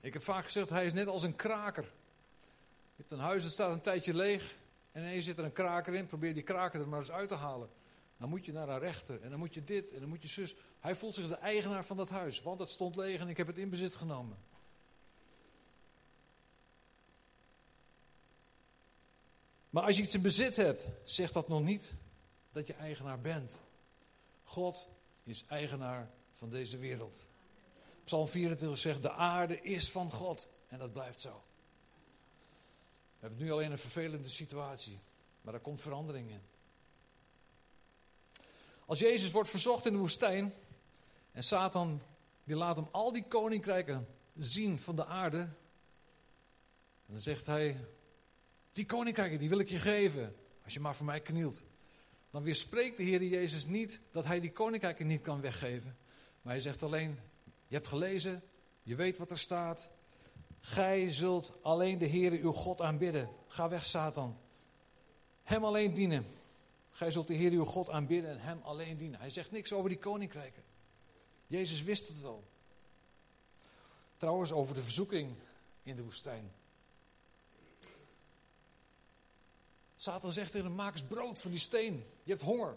Ik 0.01 0.13
heb 0.13 0.23
vaak 0.23 0.45
gezegd, 0.45 0.71
hij 0.71 0.87
is 0.87 0.93
net 0.93 1.07
als 1.07 1.23
een 1.23 1.37
kraker. 1.37 1.83
Je 1.83 3.03
hebt 3.03 3.11
een 3.11 3.19
huis 3.19 3.43
dat 3.43 3.53
staat 3.53 3.73
een 3.73 3.81
tijdje 3.81 4.15
leeg 4.15 4.57
en 4.93 5.03
ineens 5.03 5.25
zit 5.25 5.39
er 5.39 5.45
een 5.45 5.53
kraker 5.53 5.95
in. 5.95 6.07
Probeer 6.07 6.35
die 6.35 6.43
kraker 6.43 6.81
er 6.81 6.89
maar 6.89 7.01
eens 7.01 7.11
uit 7.11 7.29
te 7.29 7.35
halen. 7.35 7.69
Dan 8.17 8.29
moet 8.29 8.45
je 8.45 8.53
naar 8.53 8.69
een 8.69 8.79
rechter 8.79 9.23
en 9.23 9.31
dan 9.31 9.39
moet 9.39 9.55
je 9.55 9.65
dit 9.65 9.93
en 9.93 10.01
dan 10.01 10.09
moet 10.09 10.23
je 10.23 10.29
zus. 10.29 10.55
Hij 10.81 10.95
voelt 10.95 11.15
zich 11.15 11.29
de 11.29 11.35
eigenaar 11.35 11.85
van 11.85 11.97
dat 11.97 12.11
huis, 12.11 12.43
want 12.43 12.61
het 12.61 12.71
stond 12.71 12.97
leeg 12.97 13.21
en 13.21 13.29
ik 13.29 13.37
heb 13.37 13.47
het 13.47 13.59
in 13.59 13.71
bezit 13.71 13.97
genomen. 13.97 14.37
Maar 19.71 19.83
als 19.83 19.97
je 19.97 20.03
iets 20.03 20.15
in 20.15 20.23
bezit 20.23 20.57
hebt, 20.57 20.89
zegt 21.05 21.33
dat 21.33 21.49
nog 21.49 21.63
niet 21.63 21.95
dat 22.53 22.67
je 22.67 22.75
eigenaar 22.75 23.21
bent. 23.21 23.61
God 24.45 24.89
is 25.23 25.45
eigenaar 25.47 26.11
van 26.33 26.51
deze 26.51 26.79
wereld. 26.79 27.29
Psalm 28.05 28.29
24 28.29 28.79
zegt: 28.79 29.03
De 29.03 29.13
aarde 29.13 29.61
is 29.61 29.91
van 29.91 30.11
God. 30.11 30.49
En 30.69 30.79
dat 30.79 30.93
blijft 30.93 31.21
zo. 31.21 31.43
We 33.19 33.27
hebben 33.27 33.39
nu 33.39 33.53
alleen 33.53 33.71
een 33.71 33.79
vervelende 33.79 34.29
situatie, 34.29 35.01
maar 35.41 35.53
daar 35.53 35.63
komt 35.63 35.81
verandering 35.81 36.31
in. 36.31 36.43
Als 38.87 38.99
Jezus 38.99 39.31
wordt 39.31 39.51
verzocht 39.51 39.87
in 39.87 39.93
de 39.93 39.99
woestijn 39.99 40.55
en 41.33 41.45
Satan 41.45 42.01
die 42.45 42.57
laat 42.57 42.77
hem 42.77 42.89
al 42.91 43.13
die 43.13 43.25
koninkrijken 43.29 44.07
zien 44.37 44.81
van 44.81 44.97
de 44.97 45.07
aarde. 45.07 45.39
En 47.07 47.13
dan 47.13 47.21
zegt 47.21 47.47
hij, 47.47 47.85
die 48.73 48.87
koninkrijken 48.87 49.39
die 49.39 49.49
wil 49.49 49.59
ik 49.59 49.69
je 49.69 49.79
geven, 49.79 50.37
als 50.65 50.75
je 50.75 50.81
maar 50.81 50.97
voor 50.97 51.07
mij 51.07 51.21
knielt. 51.21 51.63
Dan 52.35 52.43
weerspreekt 52.43 52.97
de 52.97 53.03
Heer 53.03 53.23
Jezus 53.23 53.67
niet 53.67 54.01
dat 54.11 54.25
hij 54.25 54.41
die 54.41 54.53
koninkrijken 54.53 55.07
niet 55.07 55.21
kan 55.21 55.41
weggeven. 55.41 55.97
Maar 56.43 56.53
hij 56.53 56.63
zegt 56.63 56.83
alleen, 56.83 57.19
je 57.67 57.75
hebt 57.75 57.87
gelezen, 57.87 58.43
je 58.83 58.95
weet 58.95 59.19
wat 59.19 59.31
er 59.31 59.39
staat. 59.39 59.91
Gij 60.61 61.13
zult 61.13 61.53
alleen 61.63 61.99
de 61.99 62.09
Heere 62.09 62.39
uw 62.41 62.53
God 62.53 62.81
aanbidden. 62.81 63.29
Ga 63.47 63.69
weg, 63.69 63.85
Satan. 63.85 64.39
Hem 65.43 65.65
alleen 65.65 65.95
dienen. 65.95 66.27
Gij 66.91 67.11
zult 67.11 67.27
de 67.27 67.35
Heer 67.35 67.51
uw 67.51 67.65
God 67.65 67.91
aanbidden 67.91 68.31
en 68.31 68.39
hem 68.39 68.61
alleen 68.63 68.97
dienen. 68.97 69.21
Hij 69.21 69.31
zegt 69.31 69.51
niks 69.51 69.73
over 69.73 69.89
die 69.89 69.99
koninkrijken. 69.99 70.63
Jezus 71.47 71.83
wist 71.83 72.09
het 72.09 72.21
wel. 72.21 72.45
Trouwens, 74.17 74.53
over 74.53 74.75
de 74.75 74.83
verzoeking 74.83 75.35
in 75.83 75.97
de 75.97 76.03
woestijn. 76.03 76.53
Satan 80.05 80.33
zegt 80.33 80.51
tegen 80.51 80.67
hem: 80.67 80.77
Maak 80.77 80.93
eens 80.93 81.03
brood 81.03 81.41
van 81.41 81.51
die 81.51 81.61
steen. 81.61 82.05
Je 82.23 82.31
hebt 82.31 82.43
honger. 82.43 82.77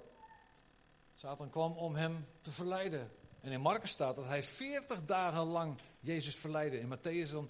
Satan 1.16 1.50
kwam 1.50 1.78
om 1.78 1.96
hem 1.96 2.28
te 2.42 2.52
verleiden. 2.52 3.12
En 3.42 3.52
in 3.52 3.62
Marcus 3.62 3.92
staat 3.92 4.16
dat 4.16 4.26
hij 4.26 4.44
40 4.44 5.06
dagen 5.06 5.44
lang 5.44 5.80
Jezus 6.00 6.36
verleidde. 6.36 6.80
In 6.80 6.98
Matthäus 6.98 7.32
dan, 7.32 7.50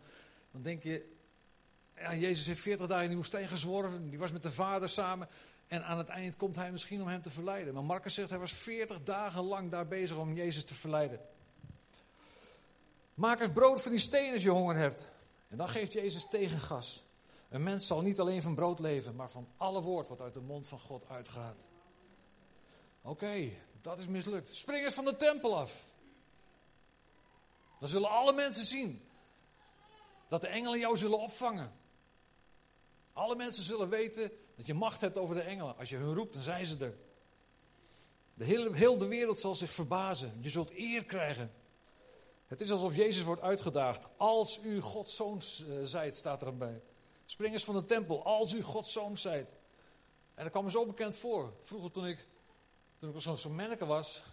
denk 0.52 0.84
je, 0.84 1.16
ja, 1.96 2.16
Jezus 2.16 2.48
heeft 2.48 2.62
40 2.62 2.88
dagen 2.88 3.04
in 3.04 3.10
de 3.10 3.16
woestijn 3.16 3.48
gezworven. 3.48 4.10
Die 4.10 4.20
was 4.20 4.32
met 4.32 4.44
de 4.44 4.52
vader 4.52 4.90
samen. 4.90 5.28
En 5.68 5.86
aan 5.86 5.98
het 5.98 6.10
eind 6.10 6.36
komt 6.36 6.56
hij 6.56 6.72
misschien 6.72 7.02
om 7.02 7.08
hem 7.08 7.22
te 7.22 7.30
verleiden. 7.30 7.74
Maar 7.74 7.84
Marcus 7.84 8.14
zegt, 8.14 8.30
hij 8.30 8.40
was 8.40 8.54
40 8.54 9.04
dagen 9.04 9.44
lang 9.44 9.72
daar 9.72 9.88
bezig 9.88 10.18
om 10.18 10.34
Jezus 10.34 10.64
te 10.64 10.74
verleiden. 10.74 11.20
Maak 13.14 13.40
eens 13.40 13.54
brood 13.54 13.82
van 13.82 13.92
die 13.92 14.00
steen 14.00 14.34
als 14.34 14.44
je 14.44 14.50
honger 14.50 14.76
hebt. 14.76 15.12
En 15.48 15.58
dan 15.58 15.70
geeft 15.70 15.94
Jezus 15.94 16.28
tegengas. 16.30 17.07
Een 17.50 17.64
mens 17.64 17.88
zal 17.88 18.02
niet 18.02 18.20
alleen 18.20 18.42
van 18.42 18.56
brood 18.56 18.80
leven, 18.80 19.16
maar 19.16 19.32
van 19.32 19.48
alle 19.58 19.82
woord 19.82 20.08
wat 20.08 20.22
uit 20.22 20.34
de 20.34 20.40
mond 20.40 20.68
van 20.68 20.80
God 20.80 21.10
uitgaat. 21.10 21.68
Oké, 23.02 23.52
dat 23.82 24.00
is 24.00 24.08
mislukt. 24.08 24.56
Spring 24.56 24.84
eens 24.84 24.94
van 24.94 25.06
de 25.06 25.16
tempel 25.16 25.58
af. 25.58 25.86
Dan 27.80 27.90
zullen 27.90 28.10
alle 28.10 28.34
mensen 28.34 28.66
zien 28.66 29.08
dat 30.28 30.42
de 30.42 30.48
engelen 30.48 30.80
jou 30.80 30.98
zullen 30.98 31.20
opvangen. 31.20 31.74
Alle 33.14 33.36
mensen 33.36 33.64
zullen 33.64 33.90
weten 33.90 34.32
dat 34.56 34.66
je 34.66 34.74
macht 34.74 35.02
hebt 35.02 35.18
over 35.18 35.36
de 35.36 35.42
engelen. 35.42 35.78
Als 35.78 35.90
je 35.90 35.96
hun 35.96 36.14
roept, 36.14 36.34
dan 36.34 36.42
zijn 36.42 36.66
ze 36.66 36.78
er. 36.78 36.98
De 38.34 38.46
hele, 38.46 38.76
heel 38.76 38.98
de 38.98 39.08
wereld 39.08 39.40
zal 39.40 39.56
zich 39.56 39.74
verbazen. 39.74 40.38
Je 40.42 40.50
zult 40.50 40.72
eer 40.72 41.06
krijgen. 41.06 41.54
Het 42.48 42.62
is 42.62 42.72
alsof 42.72 42.96
Jezus 42.96 43.24
wordt 43.24 43.42
uitgedaagd. 43.42 44.08
Als 44.18 44.60
u 44.64 44.82
Gods 44.82 45.16
zoon 45.16 45.42
uh, 45.68 45.84
zijt, 45.84 46.16
staat 46.16 46.42
er 46.42 46.58
bij. 46.58 46.82
Spring 47.30 47.54
eens 47.54 47.64
van 47.64 47.76
de 47.76 47.86
tempel, 47.86 48.24
als 48.24 48.54
u 48.54 48.62
Gods 48.62 48.92
zoon 48.92 49.18
zijt. 49.18 49.50
En 50.36 50.44
dat 50.44 50.52
kwam 50.52 50.64
me 50.64 50.72
zo 50.72 50.86
bekend 50.86 51.16
voor. 51.16 51.54
Vroeger 51.62 51.92
toen 51.92 52.06
ik, 52.06 52.28
toen 53.00 53.16
ik 53.16 53.22
zo'n 53.22 53.38
zo 53.38 53.50
manneke 53.50 53.86
was, 53.86 54.24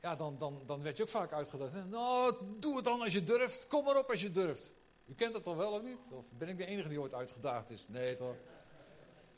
ja, 0.00 0.16
dan, 0.16 0.38
dan, 0.38 0.62
dan 0.66 0.82
werd 0.82 0.96
je 0.96 1.02
ook 1.02 1.08
vaak 1.08 1.32
uitgedaagd. 1.32 1.88
Nou, 1.88 2.34
doe 2.58 2.76
het 2.76 2.84
dan 2.84 3.00
als 3.00 3.12
je 3.12 3.24
durft. 3.24 3.66
Kom 3.66 3.84
maar 3.84 3.98
op 3.98 4.10
als 4.10 4.20
je 4.20 4.30
durft. 4.30 4.74
U 5.06 5.14
kent 5.14 5.32
dat 5.32 5.42
toch 5.42 5.56
wel 5.56 5.72
of 5.72 5.82
niet? 5.82 5.98
Of 6.10 6.24
ben 6.38 6.48
ik 6.48 6.58
de 6.58 6.66
enige 6.66 6.88
die 6.88 7.00
ooit 7.00 7.14
uitgedaagd 7.14 7.70
is? 7.70 7.88
Nee, 7.88 8.14
toch? 8.14 8.36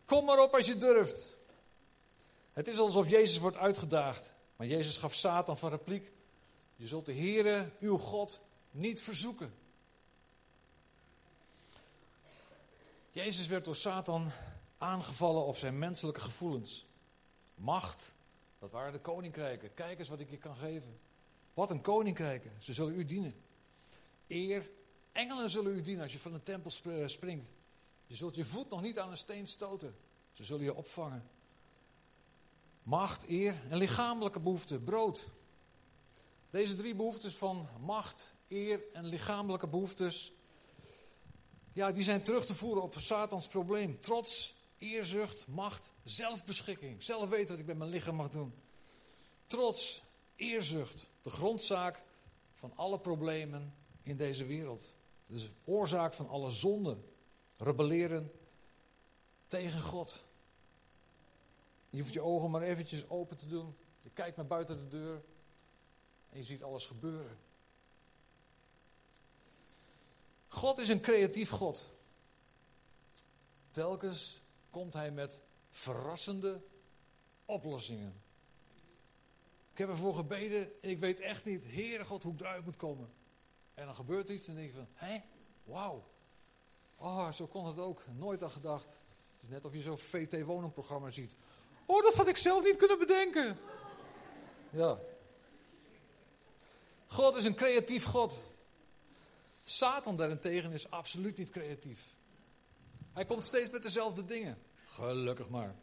Kom 0.05 0.25
maar 0.25 0.39
op 0.39 0.55
als 0.55 0.67
je 0.67 0.77
durft. 0.77 1.39
Het 2.53 2.69
is 2.69 2.79
alsof 2.79 3.09
Jezus 3.09 3.39
wordt 3.39 3.57
uitgedaagd. 3.57 4.35
Maar 4.57 4.67
Jezus 4.67 4.97
gaf 4.97 5.15
Satan 5.15 5.59
van 5.59 5.71
repliek. 5.71 6.13
Je 6.77 6.87
zult 6.87 7.07
de 7.07 7.15
Heere, 7.15 7.71
uw 7.81 7.99
God, 7.99 8.41
niet 8.71 9.03
verzoeken. 9.03 9.55
Jezus 13.13 13.47
werd 13.47 13.65
door 13.65 13.77
Satan 13.77 14.31
aangevallen 14.79 15.45
op 15.45 15.57
zijn 15.57 15.79
menselijke 15.79 16.21
gevoelens. 16.21 16.87
Macht, 17.55 18.15
dat 18.59 18.71
waren 18.71 18.93
de 18.93 19.01
koninkrijken. 19.01 19.75
Kijk 19.75 19.99
eens 19.99 20.09
wat 20.09 20.21
ik 20.21 20.31
je 20.31 20.39
kan 20.39 20.57
geven. 20.57 20.99
Wat 21.55 21.71
een 21.71 21.81
koninkrijken, 21.81 22.53
ze 22.59 22.73
zullen 22.73 22.95
u 22.95 23.05
dienen. 23.05 23.35
Eer, 24.29 24.71
engelen 25.13 25.51
zullen 25.51 25.77
u 25.77 25.83
dienen 25.83 26.03
als 26.03 26.13
je 26.13 26.19
van 26.19 26.33
de 26.33 26.43
tempel 26.43 26.71
springt. 27.07 27.51
Je 28.07 28.17
zult 28.17 28.35
je 28.35 28.45
voet 28.45 28.71
nog 28.71 28.83
niet 28.83 28.99
aan 28.99 29.11
een 29.11 29.17
steen 29.17 29.47
stoten. 29.47 29.97
Ze 30.33 30.45
zullen 30.45 30.65
je 30.65 30.75
opvangen. 30.75 31.29
Macht, 32.83 33.29
eer 33.29 33.55
en 33.69 33.77
lichamelijke 33.77 34.41
behoeften, 34.41 34.85
brood. 34.85 35.29
Deze 36.51 36.75
drie 36.75 36.95
behoeftes 36.95 37.35
van 37.35 37.69
macht, 37.81 38.35
eer 38.49 38.81
en 38.93 39.05
lichamelijke 39.05 39.67
behoeftes, 39.67 40.33
ja, 41.73 41.93
die 41.93 42.03
zijn 42.03 42.23
terug 42.23 42.47
te 42.47 42.55
voeren 42.55 42.83
op 42.83 42.95
Satans 42.99 43.47
probleem. 43.47 44.01
Trots, 44.01 44.55
eerzucht, 44.79 45.47
macht, 45.49 45.93
zelfbeschikking. 46.05 47.03
Zelf 47.03 47.29
weten 47.29 47.49
wat 47.49 47.59
ik 47.59 47.67
met 47.67 47.79
mijn 47.79 47.91
lichaam 47.91 48.15
mag 48.15 48.31
doen. 48.31 48.55
Trots, 49.47 50.03
eerzucht, 50.37 51.09
de 51.23 51.31
grondzaak 51.31 52.03
van 52.53 52.73
alle 52.77 52.99
problemen 52.99 53.75
in 54.03 54.17
deze 54.17 54.47
wereld. 54.47 54.95
Dus 55.27 55.43
de 55.43 55.51
oorzaak 55.65 56.15
van 56.15 56.29
alle 56.29 56.51
zonden. 56.51 57.05
Rebelleren 57.59 58.33
tegen 59.47 59.81
God. 59.81 60.25
Je 61.91 62.01
hoeft 62.01 62.13
je 62.13 62.21
ogen 62.21 62.51
maar 62.51 62.63
eventjes 62.63 63.09
open 63.09 63.37
te 63.37 63.49
doen. 63.49 63.75
Je 63.99 64.11
kijkt 64.11 64.37
naar 64.37 64.47
buiten 64.47 64.77
de 64.77 64.89
deur 64.89 65.23
en 66.31 66.39
je 66.39 66.45
ziet 66.45 66.63
alles 66.63 66.87
gebeuren. 66.87 67.39
God 70.53 70.79
is 70.79 70.89
een 70.89 71.01
creatief 71.01 71.51
God. 71.51 71.91
Telkens 73.71 74.43
komt 74.71 74.93
hij 74.93 75.11
met 75.11 75.41
verrassende 75.71 76.61
oplossingen. 77.45 78.23
Ik 79.73 79.79
heb 79.79 79.89
ervoor 79.89 80.15
gebeden 80.15 80.83
en 80.83 80.91
ik 80.91 80.99
weet 80.99 81.21
echt 81.21 81.45
niet, 81.45 81.65
Heere 81.67 82.05
God, 82.05 82.23
hoe 82.23 82.33
ik 82.33 82.41
eruit 82.41 82.65
moet 82.65 82.77
komen. 82.77 83.13
En 83.75 83.85
dan 83.85 83.95
gebeurt 83.95 84.29
iets 84.29 84.49
en 84.49 84.55
denk 84.55 84.67
je 84.67 84.75
van, 84.75 84.89
hé, 84.95 85.21
wauw. 85.65 86.05
Oh, 86.97 87.33
zo 87.33 87.47
kon 87.47 87.67
het 87.67 87.79
ook. 87.79 88.03
Nooit 88.17 88.43
aan 88.43 88.51
gedacht. 88.51 89.01
Het 89.35 89.43
is 89.43 89.49
net 89.49 89.65
of 89.65 89.73
je 89.73 89.81
zo'n 89.81 89.99
VT-woningprogramma 89.99 91.11
ziet. 91.11 91.37
Oh, 91.87 92.03
dat 92.03 92.15
had 92.15 92.29
ik 92.29 92.37
zelf 92.37 92.65
niet 92.65 92.77
kunnen 92.77 92.99
bedenken. 92.99 93.59
Ja. 94.71 94.99
God 97.07 97.37
is 97.37 97.45
een 97.45 97.55
creatief 97.55 98.05
God. 98.05 98.43
Satan 99.63 100.17
daarentegen 100.17 100.73
is 100.73 100.91
absoluut 100.91 101.37
niet 101.37 101.51
creatief. 101.51 102.15
Hij 103.13 103.25
komt 103.25 103.45
steeds 103.45 103.71
met 103.71 103.83
dezelfde 103.83 104.25
dingen. 104.25 104.59
Gelukkig 104.85 105.49
maar. 105.49 105.75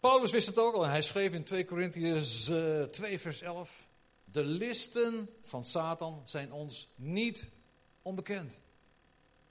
Paulus 0.00 0.30
wist 0.30 0.46
het 0.46 0.58
ook 0.58 0.74
al 0.74 0.84
en 0.84 0.90
hij 0.90 1.02
schreef 1.02 1.32
in 1.34 1.44
2 1.44 1.64
Corinthians 1.64 2.44
2 2.90 3.18
vers 3.18 3.42
11. 3.42 3.88
De 4.24 4.44
listen 4.44 5.28
van 5.42 5.64
Satan 5.64 6.22
zijn 6.24 6.52
ons 6.52 6.88
niet 6.94 7.50
onbekend. 8.02 8.60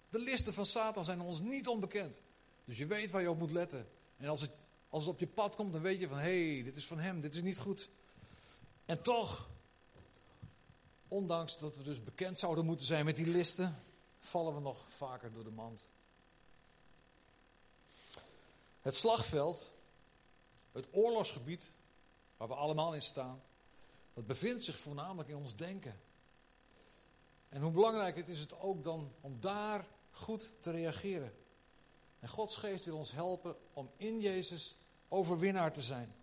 De 0.09 0.19
listen 0.19 0.53
van 0.53 0.65
Satan 0.65 1.05
zijn 1.05 1.21
ons 1.21 1.39
niet 1.39 1.67
onbekend. 1.67 2.21
Dus 2.65 2.77
je 2.77 2.85
weet 2.85 3.11
waar 3.11 3.21
je 3.21 3.29
op 3.29 3.39
moet 3.39 3.51
letten. 3.51 3.87
En 4.17 4.27
als 4.27 4.41
het, 4.41 4.51
als 4.89 5.03
het 5.03 5.13
op 5.13 5.19
je 5.19 5.27
pad 5.27 5.55
komt, 5.55 5.73
dan 5.73 5.81
weet 5.81 5.99
je 5.99 6.07
van 6.07 6.17
hé, 6.17 6.53
hey, 6.53 6.63
dit 6.63 6.75
is 6.75 6.85
van 6.85 6.99
hem, 6.99 7.21
dit 7.21 7.35
is 7.35 7.41
niet 7.41 7.59
goed. 7.59 7.89
En 8.85 9.01
toch, 9.01 9.49
ondanks 11.11 11.57
dat 11.57 11.77
we 11.77 11.83
dus 11.83 12.03
bekend 12.03 12.39
zouden 12.39 12.65
moeten 12.65 12.85
zijn 12.85 13.05
met 13.05 13.15
die 13.15 13.25
listen, 13.25 13.75
vallen 14.19 14.55
we 14.55 14.59
nog 14.59 14.85
vaker 14.87 15.31
door 15.31 15.43
de 15.43 15.51
mand. 15.51 15.89
Het 18.81 18.95
slagveld, 18.95 19.71
het 20.71 20.87
oorlogsgebied 20.91 21.73
waar 22.37 22.47
we 22.47 22.53
allemaal 22.53 22.93
in 22.93 23.01
staan, 23.01 23.41
dat 24.13 24.25
bevindt 24.25 24.63
zich 24.63 24.79
voornamelijk 24.79 25.29
in 25.29 25.35
ons 25.35 25.55
denken. 25.55 25.99
En 27.49 27.61
hoe 27.61 27.71
belangrijk 27.71 28.15
het 28.15 28.27
is 28.27 28.39
het 28.39 28.59
ook 28.59 28.83
dan 28.83 29.11
om 29.21 29.39
daar 29.39 29.87
goed 30.11 30.51
te 30.59 30.71
reageren. 30.71 31.33
En 32.19 32.29
Gods 32.29 32.57
geest 32.57 32.85
wil 32.85 32.97
ons 32.97 33.11
helpen 33.11 33.55
om 33.73 33.91
in 33.97 34.19
Jezus 34.19 34.75
overwinnaar 35.07 35.73
te 35.73 35.81
zijn. 35.81 36.15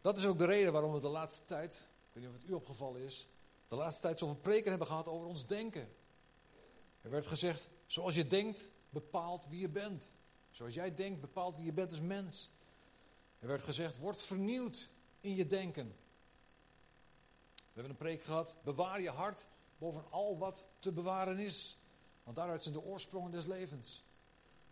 Dat 0.00 0.18
is 0.18 0.24
ook 0.24 0.38
de 0.38 0.44
reden 0.44 0.72
waarom 0.72 0.92
we 0.92 1.00
de 1.00 1.08
laatste 1.08 1.44
tijd, 1.44 1.74
ik 1.74 2.10
weet 2.12 2.24
niet 2.24 2.32
of 2.34 2.40
het 2.40 2.50
u 2.50 2.52
opgevallen 2.52 3.00
is, 3.00 3.26
de 3.72 3.78
laatste 3.78 4.02
tijd 4.02 4.18
zoveel 4.18 4.36
preken 4.36 4.70
hebben 4.70 4.86
gehad 4.86 5.08
over 5.08 5.26
ons 5.26 5.46
denken. 5.46 5.88
Er 7.00 7.10
werd 7.10 7.26
gezegd, 7.26 7.68
zoals 7.86 8.14
je 8.14 8.26
denkt, 8.26 8.70
bepaalt 8.90 9.48
wie 9.48 9.60
je 9.60 9.68
bent. 9.68 10.14
Zoals 10.50 10.74
jij 10.74 10.94
denkt, 10.94 11.20
bepaalt 11.20 11.56
wie 11.56 11.64
je 11.64 11.72
bent 11.72 11.90
als 11.90 12.00
mens. 12.00 12.50
Er 13.38 13.48
werd 13.48 13.62
gezegd, 13.62 13.98
word 13.98 14.22
vernieuwd 14.22 14.90
in 15.20 15.34
je 15.34 15.46
denken. 15.46 15.86
We 17.54 17.62
hebben 17.72 17.90
een 17.90 17.96
preek 17.96 18.22
gehad, 18.22 18.54
bewaar 18.62 19.00
je 19.00 19.10
hart 19.10 19.48
boven 19.78 20.04
al 20.10 20.38
wat 20.38 20.66
te 20.78 20.92
bewaren 20.92 21.38
is. 21.38 21.78
Want 22.24 22.36
daaruit 22.36 22.62
zijn 22.62 22.74
de 22.74 22.82
oorsprongen 22.82 23.30
des 23.30 23.46
levens. 23.46 24.04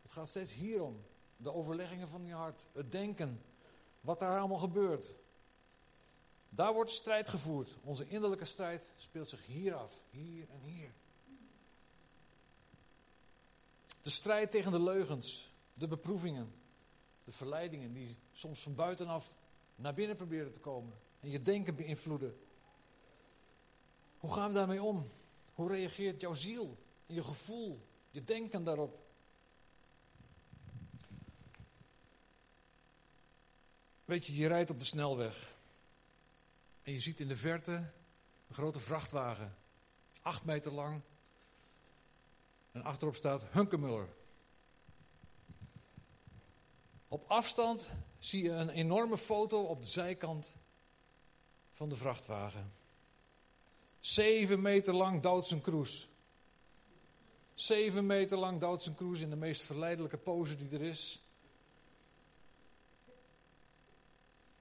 Het 0.03 0.13
gaat 0.13 0.29
steeds 0.29 0.53
hierom. 0.53 1.05
De 1.37 1.53
overleggingen 1.53 2.09
van 2.09 2.27
je 2.27 2.35
hart. 2.35 2.67
Het 2.73 2.93
denken. 2.93 3.43
Wat 4.01 4.19
daar 4.19 4.39
allemaal 4.39 4.59
gebeurt. 4.59 5.15
Daar 6.51 6.73
wordt 6.73 6.91
strijd 6.91 7.29
gevoerd. 7.29 7.79
Onze 7.83 8.09
innerlijke 8.09 8.45
strijd 8.45 8.93
speelt 8.97 9.29
zich 9.29 9.47
hier 9.47 9.75
af. 9.75 10.05
Hier 10.11 10.49
en 10.51 10.61
hier. 10.61 10.93
De 14.03 14.11
strijd 14.11 14.51
tegen 14.51 14.73
de 14.73 14.83
leugens. 14.83 15.51
De 15.75 15.89
beproevingen. 15.89 16.55
De 17.25 17.33
verleidingen 17.33 17.93
die 17.93 18.17
soms 18.33 18.63
van 18.63 18.75
buitenaf 18.75 19.39
naar 19.75 19.95
binnen 19.95 20.17
proberen 20.17 20.53
te 20.53 20.61
komen. 20.61 20.99
En 21.21 21.31
je 21.31 21.43
denken 21.43 21.77
beïnvloeden. 21.77 22.39
Hoe 24.19 24.33
gaan 24.33 24.49
we 24.49 24.55
daarmee 24.55 24.83
om? 24.83 25.07
Hoe 25.55 25.69
reageert 25.69 26.21
jouw 26.21 26.35
ziel, 26.35 26.79
je 27.07 27.23
gevoel, 27.23 27.87
je 28.11 28.25
denken 28.25 28.65
daarop? 28.65 28.99
Weet 34.05 34.27
je, 34.27 34.35
je 34.35 34.47
rijdt 34.47 34.71
op 34.71 34.79
de 34.79 34.85
snelweg 34.85 35.59
en 36.83 36.93
je 36.93 37.01
ziet 37.01 37.21
in 37.21 37.29
de 37.29 37.37
verte 37.37 37.73
een 37.73 38.55
grote 38.55 38.81
vrachtwagen, 38.81 39.57
acht 40.23 40.45
meter 40.45 40.73
lang, 40.73 41.01
en 42.73 42.83
achterop 42.83 43.17
staat 43.17 43.47
Hunkemuller. 43.51 44.09
Op 47.09 47.25
afstand 47.29 47.93
zie 48.19 48.43
je 48.43 48.51
een 48.51 48.69
enorme 48.69 49.19
foto 49.19 49.63
op 49.63 49.81
de 49.81 49.87
zijkant 49.87 50.57
van 51.71 51.89
de 51.89 51.97
vrachtwagen. 51.97 52.73
Zeven 54.01 54.63
meter 54.63 54.95
lang 54.95 55.23
Duitse 55.23 55.61
Kroes. 55.61 56.09
Zeven 57.55 58.07
meter 58.07 58.39
lang 58.39 58.61
Duitse 58.61 58.95
Kroes 58.95 59.21
in 59.21 59.31
de 59.31 59.37
meest 59.37 59.63
verleidelijke 59.63 60.17
pose 60.17 60.57
die 60.57 60.71
er 60.71 60.83
is. 60.83 61.23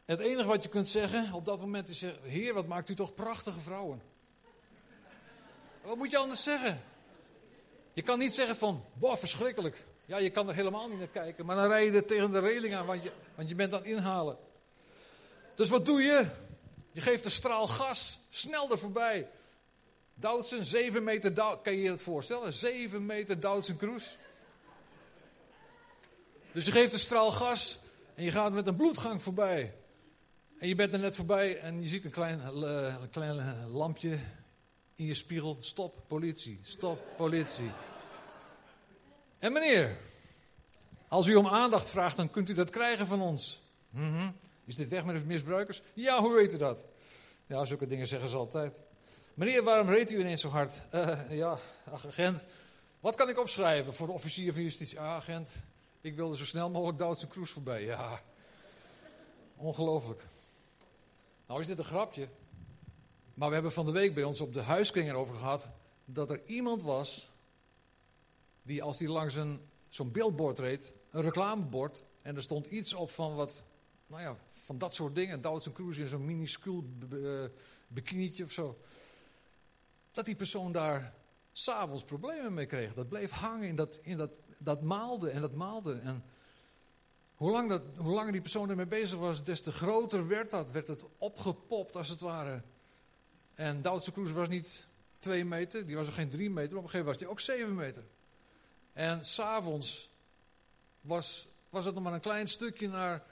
Het 0.09 0.19
enige 0.19 0.47
wat 0.47 0.63
je 0.63 0.69
kunt 0.69 0.89
zeggen 0.89 1.33
op 1.33 1.45
dat 1.45 1.59
moment 1.59 1.89
is: 1.89 2.05
Heer, 2.21 2.53
wat 2.53 2.67
maakt 2.67 2.89
u 2.89 2.95
toch 2.95 3.15
prachtige 3.15 3.59
vrouwen? 3.59 4.01
Wat 5.81 5.97
moet 5.97 6.11
je 6.11 6.17
anders 6.17 6.43
zeggen? 6.43 6.81
Je 7.93 8.01
kan 8.01 8.19
niet 8.19 8.33
zeggen 8.33 8.55
van, 8.55 8.85
boah, 8.93 9.17
verschrikkelijk. 9.17 9.85
Ja, 10.05 10.17
je 10.17 10.29
kan 10.29 10.47
er 10.49 10.55
helemaal 10.55 10.89
niet 10.89 10.97
naar 10.97 11.07
kijken, 11.07 11.45
maar 11.45 11.55
dan 11.55 11.67
rij 11.67 11.85
je 11.85 11.91
er 11.91 12.05
tegen 12.05 12.31
de 12.31 12.39
reling 12.39 12.75
aan, 12.75 12.85
want 12.85 13.03
je, 13.03 13.11
want 13.35 13.49
je 13.49 13.55
bent 13.55 13.73
aan 13.73 13.79
het 13.79 13.87
inhalen. 13.87 14.37
Dus 15.55 15.69
wat 15.69 15.85
doe 15.85 16.01
je? 16.01 16.25
Je 16.91 17.01
geeft 17.01 17.25
een 17.25 17.31
straal 17.31 17.67
gas, 17.67 18.19
snel 18.29 18.71
er 18.71 18.79
voorbij. 18.79 19.29
Doutsen, 20.13 20.65
7 20.65 21.03
meter 21.03 21.33
kan 21.33 21.73
je 21.73 21.81
je 21.81 21.89
dat 21.89 22.01
voorstellen? 22.01 22.53
7 22.53 23.05
meter 23.05 23.39
Doutsen 23.39 23.77
cruise. 23.77 24.09
Dus 26.51 26.65
je 26.65 26.71
geeft 26.71 26.93
een 26.93 26.99
straal 26.99 27.31
gas 27.31 27.79
en 28.15 28.23
je 28.23 28.31
gaat 28.31 28.51
met 28.51 28.67
een 28.67 28.75
bloedgang 28.75 29.21
voorbij. 29.21 29.73
En 30.59 30.67
je 30.67 30.75
bent 30.75 30.93
er 30.93 30.99
net 30.99 31.15
voorbij 31.15 31.59
en 31.59 31.81
je 31.81 31.87
ziet 31.87 32.05
een 32.05 32.11
klein, 32.11 32.39
uh, 32.39 32.95
een 33.01 33.09
klein 33.09 33.67
lampje 33.71 34.19
in 34.95 35.05
je 35.05 35.13
spiegel. 35.13 35.57
Stop, 35.59 36.03
politie. 36.07 36.59
Stop, 36.63 36.99
politie. 37.17 37.71
En 39.37 39.53
meneer, 39.53 39.97
als 41.07 41.27
u 41.27 41.35
om 41.35 41.47
aandacht 41.47 41.89
vraagt, 41.89 42.17
dan 42.17 42.31
kunt 42.31 42.49
u 42.49 42.53
dat 42.53 42.69
krijgen 42.69 43.07
van 43.07 43.21
ons. 43.21 43.61
Mm 43.89 44.35
Is 44.65 44.75
dit 44.75 44.89
weg 44.89 45.05
met 45.05 45.15
de 45.15 45.25
misbruikers? 45.25 45.81
Ja, 45.93 46.19
hoe 46.19 46.33
weet 46.33 46.53
u 46.53 46.57
dat? 46.57 46.87
Ja, 47.47 47.65
zulke 47.65 47.87
dingen 47.87 48.07
zeggen 48.07 48.29
ze 48.29 48.37
altijd. 48.37 48.79
Meneer, 49.33 49.63
waarom 49.63 49.89
reed 49.89 50.11
u 50.11 50.19
ineens 50.19 50.41
zo 50.41 50.49
hard? 50.49 50.81
Uh, 50.93 51.19
ja, 51.29 51.59
agent. 51.91 52.45
Wat 52.99 53.15
kan 53.15 53.29
ik 53.29 53.39
opschrijven 53.39 53.93
voor 53.93 54.07
de 54.07 54.13
officier 54.13 54.53
van 54.53 54.61
justitie? 54.61 54.99
Ah, 54.99 55.07
agent, 55.07 55.51
ik 56.01 56.15
wilde 56.15 56.37
zo 56.37 56.45
snel 56.45 56.69
mogelijk 56.69 56.97
Duitse 56.97 57.27
Kroes 57.27 57.51
voorbij. 57.51 57.83
Ja, 57.83 58.21
ongelooflijk. 59.55 60.27
Nou 61.49 61.62
is 61.62 61.67
dit 61.67 61.77
een 61.77 61.83
grapje. 61.83 62.27
Maar 63.33 63.47
we 63.47 63.53
hebben 63.53 63.71
van 63.71 63.85
de 63.85 63.91
week 63.91 64.13
bij 64.13 64.23
ons 64.23 64.41
op 64.41 64.53
de 64.53 64.62
huiskring 64.62 65.09
erover 65.09 65.35
gehad 65.35 65.69
dat 66.05 66.29
er 66.29 66.41
iemand 66.45 66.81
was 66.81 67.29
die 68.62 68.83
als 68.83 68.97
die 68.97 69.09
langs 69.09 69.35
een, 69.35 69.59
zo'n 69.89 70.12
billboard 70.12 70.59
reed, 70.59 70.93
een 71.09 71.21
reclamebord, 71.21 72.05
en 72.21 72.35
er 72.35 72.41
stond 72.41 72.65
iets 72.65 72.93
op 72.93 73.09
van 73.09 73.35
wat, 73.35 73.63
nou 74.07 74.21
ja, 74.21 74.38
van 74.49 74.77
dat 74.77 74.95
soort 74.95 75.15
dingen, 75.15 75.41
Duitse 75.41 75.71
Cruise 75.71 76.01
in 76.01 76.07
zo'n 76.07 76.25
minuscuul 76.25 76.83
bikinietje 77.88 78.43
of 78.43 78.51
zo, 78.51 78.77
dat 80.12 80.25
die 80.25 80.35
persoon 80.35 80.71
daar 80.71 81.13
s'avonds 81.51 82.03
problemen 82.03 82.53
mee 82.53 82.65
kreeg. 82.65 82.93
Dat 82.93 83.09
bleef 83.09 83.31
hangen 83.31 83.67
in 83.67 83.75
dat, 83.75 83.99
in 84.01 84.17
dat, 84.17 84.41
dat 84.59 84.81
maalde 84.81 85.29
en 85.29 85.41
dat 85.41 85.53
maalde. 85.53 85.99
En 85.99 86.23
hoe, 87.39 87.67
dat, 87.67 87.82
hoe 87.97 88.13
langer 88.13 88.32
die 88.32 88.41
persoon 88.41 88.69
ermee 88.69 88.86
bezig 88.86 89.19
was, 89.19 89.43
des 89.43 89.62
te 89.62 89.71
groter 89.71 90.28
werd 90.28 90.52
dat, 90.52 90.71
werd 90.71 90.88
het 90.88 91.06
opgepopt 91.17 91.95
als 91.95 92.10
het 92.10 92.19
ware. 92.19 92.62
En 93.54 93.82
Duitse 93.82 94.12
Cruise 94.12 94.34
was 94.34 94.49
niet 94.49 94.88
twee 95.19 95.45
meter, 95.45 95.86
die 95.86 95.95
was 95.95 96.08
er 96.08 96.13
geen 96.13 96.30
drie 96.30 96.49
meter, 96.49 96.78
op 96.78 96.84
een 96.84 96.89
gegeven 96.89 97.06
moment 97.06 97.06
was 97.06 97.17
die 97.17 97.28
ook 97.28 97.58
zeven 97.58 97.75
meter. 97.75 98.04
En 98.93 99.25
s'avonds 99.25 100.10
was, 101.02 101.47
was 101.69 101.86
het 101.86 101.93
nog 101.93 102.04
maar 102.04 102.13
een 102.13 102.19
klein 102.19 102.47
stukje 102.47 102.88
naar 102.88 103.23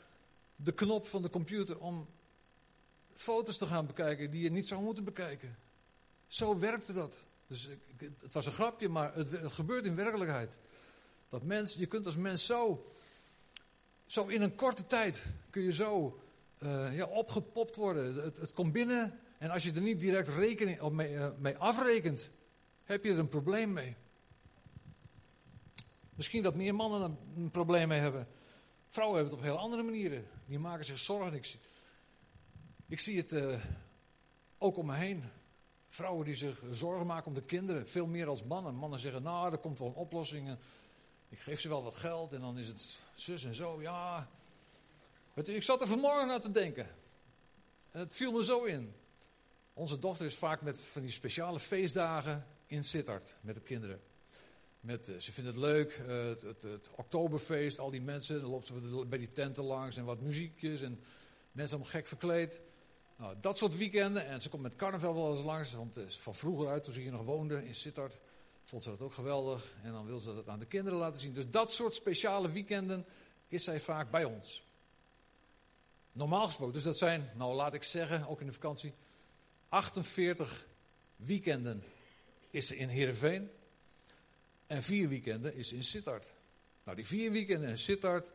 de 0.55 0.71
knop 0.71 1.07
van 1.07 1.21
de 1.21 1.29
computer 1.29 1.79
om 1.79 2.07
foto's 3.13 3.57
te 3.57 3.65
gaan 3.65 3.85
bekijken 3.85 4.31
die 4.31 4.43
je 4.43 4.51
niet 4.51 4.67
zou 4.67 4.81
moeten 4.81 5.03
bekijken. 5.03 5.57
Zo 6.27 6.59
werkte 6.59 6.93
dat. 6.93 7.25
Dus 7.47 7.69
het 8.21 8.33
was 8.33 8.45
een 8.45 8.51
grapje, 8.51 8.89
maar 8.89 9.13
het, 9.13 9.31
het 9.31 9.53
gebeurt 9.53 9.85
in 9.85 9.95
werkelijkheid. 9.95 10.59
Dat 11.29 11.43
mens, 11.43 11.73
je 11.73 11.85
kunt 11.85 12.05
als 12.05 12.15
mens 12.15 12.45
zo, 12.45 12.85
zo 14.07 14.25
in 14.25 14.41
een 14.41 14.55
korte 14.55 14.87
tijd 14.87 15.33
kun 15.49 15.61
je 15.61 15.73
zo 15.73 16.19
uh, 16.63 16.95
ja, 16.97 17.05
opgepopt 17.05 17.75
worden. 17.75 18.15
Het, 18.15 18.53
komt 18.53 18.73
binnen 18.73 19.19
en 19.37 19.49
als 19.49 19.63
je 19.63 19.73
er 19.73 19.81
niet 19.81 19.99
direct 19.99 20.27
rekening, 20.27 20.89
mee, 20.89 21.13
uh, 21.13 21.29
mee 21.37 21.57
afrekent, 21.57 22.31
heb 22.83 23.03
je 23.03 23.11
er 23.11 23.19
een 23.19 23.29
probleem 23.29 23.73
mee. 23.73 23.95
Misschien 26.15 26.43
dat 26.43 26.55
meer 26.55 26.75
mannen 26.75 27.17
een, 27.35 27.51
probleem 27.51 27.87
mee 27.87 27.99
hebben. 27.99 28.27
Vrouwen 28.87 29.17
hebben 29.17 29.37
het 29.37 29.45
op 29.45 29.51
heel 29.51 29.63
andere 29.63 29.83
manieren. 29.83 30.25
Die 30.45 30.59
maken 30.59 30.85
zich 30.85 30.99
zorgen. 30.99 31.33
Ik, 31.33 31.57
ik 32.87 32.99
zie 32.99 33.17
het 33.17 33.31
uh, 33.31 33.59
ook 34.57 34.77
om 34.77 34.85
me 34.85 34.95
heen. 34.95 35.23
Vrouwen 35.87 36.25
die 36.25 36.35
zich 36.35 36.63
zorgen 36.71 37.05
maken 37.05 37.27
om 37.27 37.33
de 37.33 37.43
kinderen. 37.43 37.87
Veel 37.87 38.07
meer 38.07 38.27
als 38.27 38.43
mannen. 38.43 38.75
Mannen 38.75 38.99
zeggen, 38.99 39.23
nou, 39.23 39.51
er 39.51 39.57
komt 39.57 39.79
wel 39.79 39.87
een 39.87 39.93
oplossing. 39.93 40.57
Ik 41.29 41.39
geef 41.39 41.59
ze 41.59 41.69
wel 41.69 41.83
wat 41.83 41.97
geld 41.97 42.33
en 42.33 42.41
dan 42.41 42.57
is 42.57 42.67
het 42.67 43.01
zus 43.15 43.45
en 43.45 43.55
zo. 43.55 43.81
Ja, 43.81 44.29
ik 45.33 45.63
zat 45.63 45.81
er 45.81 45.87
vanmorgen 45.87 46.27
naar 46.27 46.41
te 46.41 46.51
denken. 46.51 46.87
En 47.91 47.99
het 47.99 48.13
viel 48.13 48.31
me 48.31 48.43
zo 48.43 48.63
in. 48.63 48.93
Onze 49.73 49.99
dochter 49.99 50.25
is 50.25 50.35
vaak 50.35 50.61
met 50.61 50.81
van 50.81 51.01
die 51.01 51.11
speciale 51.11 51.59
feestdagen 51.59 52.45
in 52.65 52.83
Sittard 52.83 53.37
met 53.41 53.55
de 53.55 53.61
kinderen. 53.61 54.01
Met, 54.79 55.09
uh, 55.09 55.19
ze 55.19 55.31
vinden 55.31 55.53
het 55.53 55.61
leuk, 55.61 56.01
uh, 56.07 56.27
het, 56.27 56.41
het, 56.41 56.63
het, 56.63 56.89
oktoberfeest, 56.95 57.79
al 57.79 57.89
die 57.89 58.01
mensen. 58.01 58.41
Dan 58.41 58.49
loopt 58.49 58.67
ze 58.67 59.05
bij 59.07 59.19
die 59.19 59.31
tenten 59.31 59.63
langs 59.63 59.97
en 59.97 60.05
wat 60.05 60.21
muziekjes 60.21 60.81
en 60.81 61.03
mensen 61.51 61.77
allemaal 61.77 61.95
gek 61.95 62.07
verkleed. 62.07 62.61
Nou, 63.15 63.35
dat 63.41 63.57
soort 63.57 63.77
weekenden. 63.77 64.25
En 64.25 64.41
ze 64.41 64.49
komt 64.49 64.61
met 64.61 64.75
carnaval 64.75 65.15
wel 65.15 65.31
eens 65.35 65.43
langs, 65.43 65.73
want 65.73 65.99
van 66.07 66.35
vroeger 66.35 66.67
uit, 66.67 66.83
toen 66.83 66.93
ze 66.93 67.01
hier 67.01 67.11
nog 67.11 67.23
woonde 67.23 67.65
in 67.65 67.75
Sittard, 67.75 68.19
vond 68.67 68.83
ze 68.83 68.89
dat 68.89 69.01
ook 69.01 69.13
geweldig. 69.13 69.75
En 69.83 69.91
dan 69.91 70.05
wil 70.05 70.19
ze 70.19 70.33
dat 70.33 70.47
aan 70.47 70.59
de 70.59 70.65
kinderen 70.65 70.99
laten 70.99 71.19
zien. 71.19 71.33
Dus 71.33 71.49
dat 71.49 71.73
soort 71.73 71.95
speciale 71.95 72.51
weekenden 72.51 73.05
is 73.47 73.63
zij 73.63 73.79
vaak 73.79 74.11
bij 74.11 74.23
ons. 74.23 74.63
Normaal 76.11 76.45
gesproken, 76.45 76.73
dus 76.73 76.83
dat 76.83 76.97
zijn, 76.97 77.31
nou 77.35 77.53
laat 77.53 77.73
ik 77.73 77.83
zeggen, 77.83 78.27
ook 78.27 78.39
in 78.39 78.45
de 78.45 78.53
vakantie, 78.53 78.93
48 79.69 80.67
weekenden 81.15 81.83
is 82.49 82.67
ze 82.67 82.77
in 82.77 82.87
Heerenveen. 82.87 83.49
En 84.67 84.83
vier 84.83 85.09
weekenden 85.09 85.55
is 85.55 85.71
in 85.71 85.83
Sittard. 85.83 86.35
Nou, 86.83 86.97
die 86.97 87.05
vier 87.05 87.31
weekenden 87.31 87.69
in 87.69 87.77
Sittard, 87.77 88.31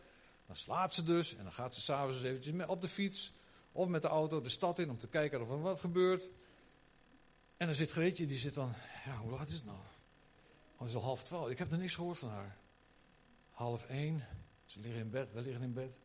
dan 0.47 0.57
slaapt 0.57 0.95
ze 0.95 1.03
dus. 1.03 1.35
En 1.35 1.42
dan 1.42 1.53
gaat 1.53 1.75
ze 1.75 1.81
s'avonds 1.81 2.16
eens 2.16 2.27
eventjes 2.27 2.66
op 2.66 2.81
de 2.81 2.88
fiets 2.88 3.33
of 3.73 3.88
met 3.88 4.03
de 4.03 4.09
auto 4.09 4.40
de 4.40 4.49
stad 4.49 4.79
in 4.79 4.90
om 4.90 4.99
te 4.99 5.09
kijken 5.09 5.40
of 5.40 5.51
er 5.51 5.61
wat 5.61 5.81
gebeurt. 5.81 6.31
En 7.57 7.66
dan 7.66 7.77
zit 7.77 7.90
Greetje, 7.90 8.27
die 8.27 8.38
zit 8.38 8.55
dan, 8.55 8.75
ja, 9.05 9.16
hoe 9.16 9.31
laat 9.31 9.49
is 9.49 9.55
het 9.55 9.64
nou? 9.64 9.79
Het 10.83 10.90
is 10.90 10.97
al 10.97 11.03
half 11.03 11.23
twaalf. 11.23 11.49
Ik 11.49 11.59
heb 11.59 11.73
er 11.73 11.79
niks 11.79 11.95
gehoord 11.95 12.18
van 12.18 12.29
haar. 12.29 12.57
Half 13.51 13.85
één. 13.85 14.27
Ze 14.64 14.81
liggen 14.81 15.01
in 15.01 15.11
bed, 15.11 15.33
we 15.33 15.40
liggen 15.40 15.62
in 15.62 15.73
bed. 15.73 15.97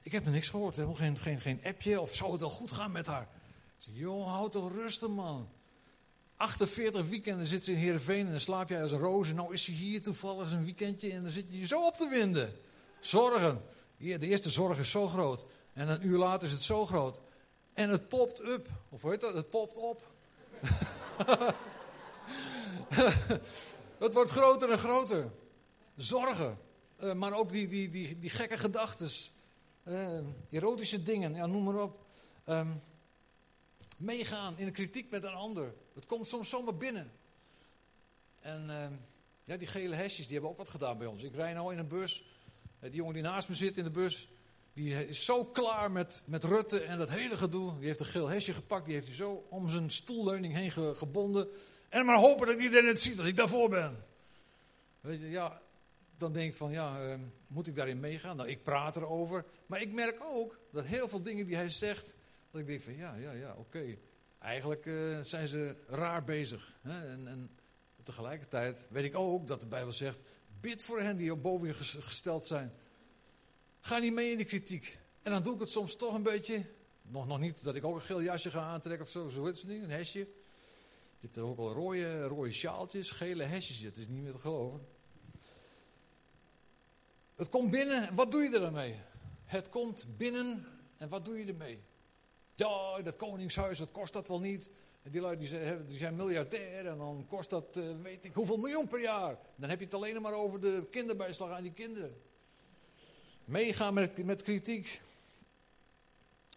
Ik 0.00 0.12
heb 0.12 0.26
er 0.26 0.32
niks 0.32 0.48
gehoord. 0.48 0.76
Helemaal 0.76 0.96
geen, 0.96 1.18
geen, 1.18 1.40
geen 1.40 1.60
appje. 1.64 2.00
Of 2.00 2.14
zou 2.14 2.32
het 2.32 2.40
wel 2.40 2.50
goed 2.50 2.70
gaan 2.70 2.92
met 2.92 3.06
haar? 3.06 3.22
Ik 3.22 3.28
zeg, 3.76 3.94
joh, 3.94 4.26
houd 4.26 4.52
toch 4.52 4.72
rustig, 4.72 5.08
man. 5.08 5.48
48 6.36 7.08
weekenden 7.08 7.46
zit 7.46 7.64
ze 7.64 7.72
in 7.72 7.78
Heerenveen 7.78 8.24
en 8.24 8.30
dan 8.30 8.40
slaap 8.40 8.68
jij 8.68 8.82
als 8.82 8.92
een 8.92 8.98
roos. 8.98 9.32
Nou 9.32 9.54
is 9.54 9.64
ze 9.64 9.70
hier 9.70 10.02
toevallig 10.02 10.52
een 10.52 10.64
weekendje 10.64 11.12
en 11.12 11.22
dan 11.22 11.30
zit 11.30 11.46
je 11.48 11.58
je 11.58 11.66
zo 11.66 11.86
op 11.86 11.96
te 11.96 12.08
winden. 12.08 12.52
Zorgen. 13.00 13.62
de 13.96 14.18
eerste 14.18 14.50
zorg 14.50 14.78
is 14.78 14.90
zo 14.90 15.08
groot. 15.08 15.46
En 15.72 15.88
een 15.88 16.06
uur 16.06 16.18
later 16.18 16.46
is 16.46 16.52
het 16.52 16.62
zo 16.62 16.86
groot. 16.86 17.20
En 17.72 17.90
het 17.90 18.08
popt 18.08 18.40
up. 18.40 18.68
Of 18.88 19.02
hoe 19.02 19.10
heet 19.10 19.20
dat? 19.20 19.34
Het 19.34 19.50
popt 19.50 19.78
op. 19.78 20.12
het 24.02 24.14
wordt 24.14 24.30
groter 24.30 24.70
en 24.70 24.78
groter. 24.78 25.30
Zorgen. 25.96 26.58
Uh, 27.02 27.12
maar 27.12 27.32
ook 27.32 27.52
die, 27.52 27.68
die, 27.68 27.90
die, 27.90 28.18
die 28.18 28.30
gekke 28.30 28.58
gedachten. 28.58 29.10
Uh, 29.84 30.18
erotische 30.50 31.02
dingen. 31.02 31.34
Ja, 31.34 31.46
noem 31.46 31.64
maar 31.64 31.82
op. 31.82 32.04
Um, 32.46 32.80
meegaan 33.98 34.58
in 34.58 34.72
kritiek 34.72 35.10
met 35.10 35.24
een 35.24 35.34
ander. 35.34 35.74
Het 35.94 36.06
komt 36.06 36.28
soms 36.28 36.48
zomaar 36.48 36.76
binnen. 36.76 37.12
En 38.40 38.66
uh, 38.68 38.86
ja, 39.44 39.56
die 39.56 39.68
gele 39.68 39.94
hesjes, 39.94 40.24
die 40.24 40.32
hebben 40.32 40.50
ook 40.50 40.58
wat 40.58 40.70
gedaan 40.70 40.98
bij 40.98 41.06
ons. 41.06 41.22
Ik 41.22 41.34
rij 41.34 41.52
nou 41.52 41.72
in 41.72 41.78
een 41.78 41.88
bus. 41.88 42.24
Uh, 42.80 42.80
die 42.80 42.94
jongen 42.94 43.14
die 43.14 43.22
naast 43.22 43.48
me 43.48 43.54
zit 43.54 43.78
in 43.78 43.84
de 43.84 43.90
bus, 43.90 44.28
die 44.72 45.08
is 45.08 45.24
zo 45.24 45.44
klaar 45.44 45.90
met, 45.90 46.22
met 46.24 46.44
Rutte 46.44 46.80
en 46.80 46.98
dat 46.98 47.10
hele 47.10 47.36
gedoe. 47.36 47.78
Die 47.78 47.86
heeft 47.86 48.00
een 48.00 48.06
geel 48.06 48.28
hesje 48.28 48.52
gepakt, 48.52 48.84
die 48.84 48.94
heeft 48.94 49.06
hij 49.06 49.16
zo 49.16 49.46
om 49.48 49.68
zijn 49.68 49.90
stoelleuning 49.90 50.54
heen 50.54 50.70
ge, 50.70 50.92
gebonden. 50.94 51.48
En 51.92 52.04
maar 52.04 52.18
hopen 52.18 52.46
dat 52.46 52.58
iedereen 52.58 52.88
het 52.88 53.02
ziet, 53.02 53.16
dat 53.16 53.26
ik 53.26 53.36
daarvoor 53.36 53.68
ben. 53.68 54.04
Weet 55.00 55.20
je, 55.20 55.30
ja, 55.30 55.62
dan 56.16 56.32
denk 56.32 56.50
ik 56.50 56.56
van, 56.56 56.70
ja, 56.70 57.04
uh, 57.04 57.14
moet 57.46 57.66
ik 57.66 57.76
daarin 57.76 58.00
meegaan? 58.00 58.36
Nou, 58.36 58.48
ik 58.48 58.62
praat 58.62 58.96
erover. 58.96 59.44
Maar 59.66 59.80
ik 59.80 59.92
merk 59.92 60.18
ook 60.22 60.58
dat 60.70 60.84
heel 60.84 61.08
veel 61.08 61.22
dingen 61.22 61.46
die 61.46 61.56
hij 61.56 61.70
zegt, 61.70 62.16
dat 62.50 62.60
ik 62.60 62.66
denk 62.66 62.80
van, 62.80 62.96
ja, 62.96 63.14
ja, 63.14 63.32
ja, 63.32 63.54
oké. 63.54 63.96
Eigenlijk 64.38 64.84
uh, 64.84 65.20
zijn 65.20 65.46
ze 65.46 65.74
raar 65.86 66.24
bezig. 66.24 66.78
Hè? 66.80 67.08
En, 67.08 67.28
en 67.28 67.50
tegelijkertijd 68.02 68.88
weet 68.90 69.04
ik 69.04 69.16
ook 69.16 69.46
dat 69.46 69.60
de 69.60 69.66
Bijbel 69.66 69.92
zegt, 69.92 70.22
bid 70.60 70.82
voor 70.82 71.00
hen 71.00 71.16
die 71.16 71.32
op 71.32 71.42
boven 71.42 71.66
je 71.66 71.74
gesteld 71.74 72.46
zijn. 72.46 72.72
Ga 73.80 73.98
niet 73.98 74.12
mee 74.12 74.30
in 74.30 74.38
de 74.38 74.44
kritiek. 74.44 74.98
En 75.22 75.32
dan 75.32 75.42
doe 75.42 75.54
ik 75.54 75.60
het 75.60 75.70
soms 75.70 75.96
toch 75.96 76.14
een 76.14 76.22
beetje. 76.22 76.64
Nog, 77.02 77.26
nog 77.26 77.38
niet 77.38 77.64
dat 77.64 77.74
ik 77.74 77.84
ook 77.84 77.94
een 77.94 78.00
geel 78.00 78.22
jasje 78.22 78.50
ga 78.50 78.60
aantrekken 78.60 79.04
of 79.04 79.10
zo. 79.12 79.28
Zo 79.28 79.46
het 79.46 79.64
niet, 79.64 79.82
een 79.82 79.90
hesje. 79.90 80.28
Je 81.22 81.28
hebt 81.28 81.36
er 81.36 81.42
ook 81.42 81.58
al 81.58 81.72
rode, 81.72 82.52
sjaaltjes, 82.52 83.10
gele 83.10 83.42
hesjes. 83.42 83.80
Het 83.80 83.96
is 83.96 84.08
niet 84.08 84.22
meer 84.22 84.32
te 84.32 84.38
geloven. 84.38 84.86
Het 87.34 87.48
komt 87.48 87.70
binnen, 87.70 88.14
wat 88.14 88.32
doe 88.32 88.42
je 88.42 88.50
er 88.50 88.60
dan 88.60 88.72
mee? 88.72 88.96
Het 89.44 89.68
komt 89.68 90.06
binnen 90.16 90.66
en 90.96 91.08
wat 91.08 91.24
doe 91.24 91.38
je 91.38 91.44
ermee? 91.44 91.82
Ja, 92.54 93.02
dat 93.02 93.16
koningshuis, 93.16 93.78
wat 93.78 93.90
kost 93.90 94.12
dat 94.12 94.28
wel 94.28 94.40
niet? 94.40 94.70
En 95.02 95.10
die 95.10 95.20
lui 95.20 95.36
die 95.36 95.98
zijn, 95.98 96.16
miljardair 96.16 96.86
en 96.86 96.98
dan 96.98 97.26
kost 97.28 97.50
dat, 97.50 97.76
uh, 97.76 98.00
weet 98.02 98.24
ik 98.24 98.34
hoeveel 98.34 98.56
miljoen 98.56 98.86
per 98.86 99.00
jaar. 99.00 99.38
Dan 99.56 99.68
heb 99.68 99.78
je 99.78 99.84
het 99.84 99.94
alleen 99.94 100.22
maar 100.22 100.34
over 100.34 100.60
de 100.60 100.86
kinderbijslag 100.90 101.50
aan 101.50 101.62
die 101.62 101.72
kinderen. 101.72 102.16
Meegaan 103.44 103.94
met, 103.94 104.24
met 104.24 104.42
kritiek. 104.42 105.00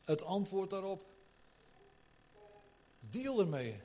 Het 0.05 0.21
antwoord 0.23 0.69
daarop. 0.69 1.05
Deal 2.99 3.39
ermee. 3.39 3.81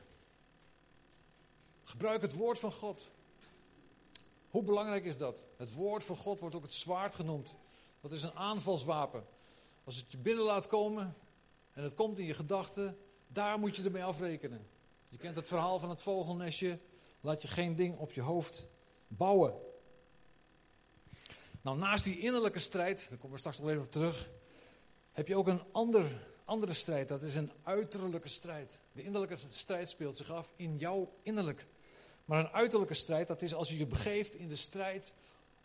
Gebruik 1.91 2.23
het 2.23 2.35
woord 2.35 2.59
van 2.59 2.73
God. 2.73 3.11
Hoe 4.51 4.63
belangrijk 4.63 5.05
is 5.05 5.17
dat? 5.17 5.47
Het 5.57 5.75
woord 5.75 6.05
van 6.05 6.17
God 6.17 6.41
wordt 6.41 6.55
ook 6.55 6.63
het 6.63 6.75
zwaard 6.75 7.15
genoemd. 7.15 7.57
Dat 8.01 8.13
is 8.13 8.23
een 8.23 8.35
aanvalswapen. 8.35 9.25
Als 9.85 9.97
het 9.97 10.13
je 10.13 10.19
binnen 10.19 10.45
laat 10.45 10.67
komen 10.67 11.17
en 11.73 11.83
het 11.83 11.95
komt 11.95 12.19
in 12.19 12.25
je 12.25 12.35
gedachten, 12.35 12.99
daar 13.27 13.59
moet 13.59 13.77
je 13.77 13.83
ermee 13.83 14.05
afrekenen. 14.05 14.67
Je 15.09 15.17
kent 15.17 15.37
het 15.37 15.49
verhaal 15.49 15.79
van 15.79 15.89
het 15.91 16.03
vogelnestje. 16.03 16.79
Laat 17.21 17.43
je 17.43 17.49
geen 17.49 17.77
ding 17.77 17.99
op 17.99 18.13
je 18.13 18.21
hoofd 18.21 18.69
bouwen. 19.09 19.55
Nou, 21.61 21.79
naast 21.79 22.05
die 22.05 22.19
innerlijke 22.19 22.59
strijd, 22.59 23.09
daar 23.09 23.19
komen 23.19 23.33
we 23.33 23.39
straks 23.39 23.59
nog 23.59 23.69
even 23.69 23.83
op 23.83 23.93
terug, 23.93 24.31
heb 25.13 25.29
je 25.29 25.37
ook 25.37 25.49
een 25.49 25.63
ander, 25.73 26.27
andere 26.45 26.73
strijd. 26.73 27.09
Dat 27.09 27.23
is 27.23 27.37
een 27.37 27.53
uiterlijke 27.63 28.29
strijd. 28.29 28.81
De 28.93 29.03
innerlijke 29.03 29.37
strijd 29.37 29.91
speelt 29.91 30.17
zich 30.17 30.31
af 30.33 30.53
in 30.57 30.77
jouw 30.77 31.13
innerlijk. 31.23 31.67
Maar 32.31 32.41
een 32.41 32.51
uiterlijke 32.53 32.95
strijd, 32.95 33.27
dat 33.27 33.43
is 33.43 33.55
als 33.55 33.69
je 33.69 33.79
je 33.79 33.87
begeeft 33.87 34.35
in 34.35 34.49
de 34.49 34.57
strijd 34.57 35.15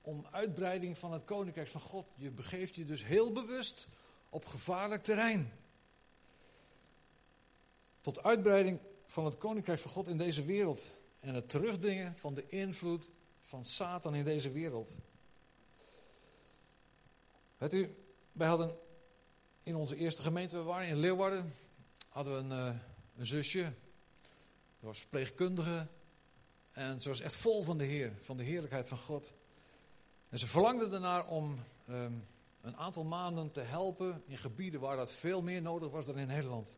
om 0.01 0.25
uitbreiding 0.32 0.97
van 0.97 1.13
het 1.13 1.25
koninkrijk 1.25 1.67
van 1.67 1.82
God. 1.82 2.06
Je 2.15 2.32
begeeft 2.32 2.75
je 2.75 2.86
dus 2.86 3.06
heel 3.06 3.32
bewust 3.32 3.88
op 4.30 4.45
gevaarlijk 4.45 5.04
terrein. 5.04 5.51
Tot 8.01 8.23
uitbreiding 8.23 8.80
van 9.06 9.25
het 9.25 9.38
koninkrijk 9.38 9.80
van 9.80 9.91
God 9.91 10.08
in 10.08 10.17
deze 10.17 10.45
wereld. 10.45 10.95
En 11.19 11.36
het 11.36 11.49
terugdringen 11.49 12.15
van 12.15 12.34
de 12.34 12.47
invloed 12.47 13.10
van 13.41 13.65
Satan 13.65 14.15
in 14.15 14.23
deze 14.23 14.51
wereld. 14.51 14.99
Weet 17.58 17.73
u, 17.73 17.95
wij 18.32 18.47
hadden 18.47 18.78
in 19.63 19.75
onze 19.75 19.95
eerste 19.95 20.21
gemeente, 20.21 20.63
we 20.63 20.86
in 20.86 20.97
Leeuwarden, 20.97 21.54
hadden 22.10 22.34
we 22.34 22.56
een, 22.56 22.67
uh, 22.69 22.80
een 23.17 23.25
zusje. 23.25 23.63
Dat 23.63 23.73
was 24.80 24.99
verpleegkundige. 24.99 25.88
En 26.75 27.01
ze 27.01 27.09
was 27.09 27.19
echt 27.19 27.35
vol 27.35 27.63
van 27.63 27.77
de 27.77 27.83
Heer, 27.83 28.13
van 28.19 28.38
de 28.38 28.43
heerlijkheid 28.43 28.88
van 28.88 28.97
God. 28.97 29.33
En 30.29 30.39
ze 30.39 30.47
verlangde 30.47 30.89
ernaar 30.89 31.27
om 31.27 31.59
um, 31.89 32.27
een 32.61 32.77
aantal 32.77 33.03
maanden 33.03 33.51
te 33.51 33.59
helpen 33.59 34.23
in 34.27 34.38
gebieden 34.38 34.79
waar 34.79 34.97
dat 34.97 35.11
veel 35.11 35.41
meer 35.41 35.61
nodig 35.61 35.91
was 35.91 36.05
dan 36.05 36.17
in 36.17 36.27
Nederland. 36.27 36.77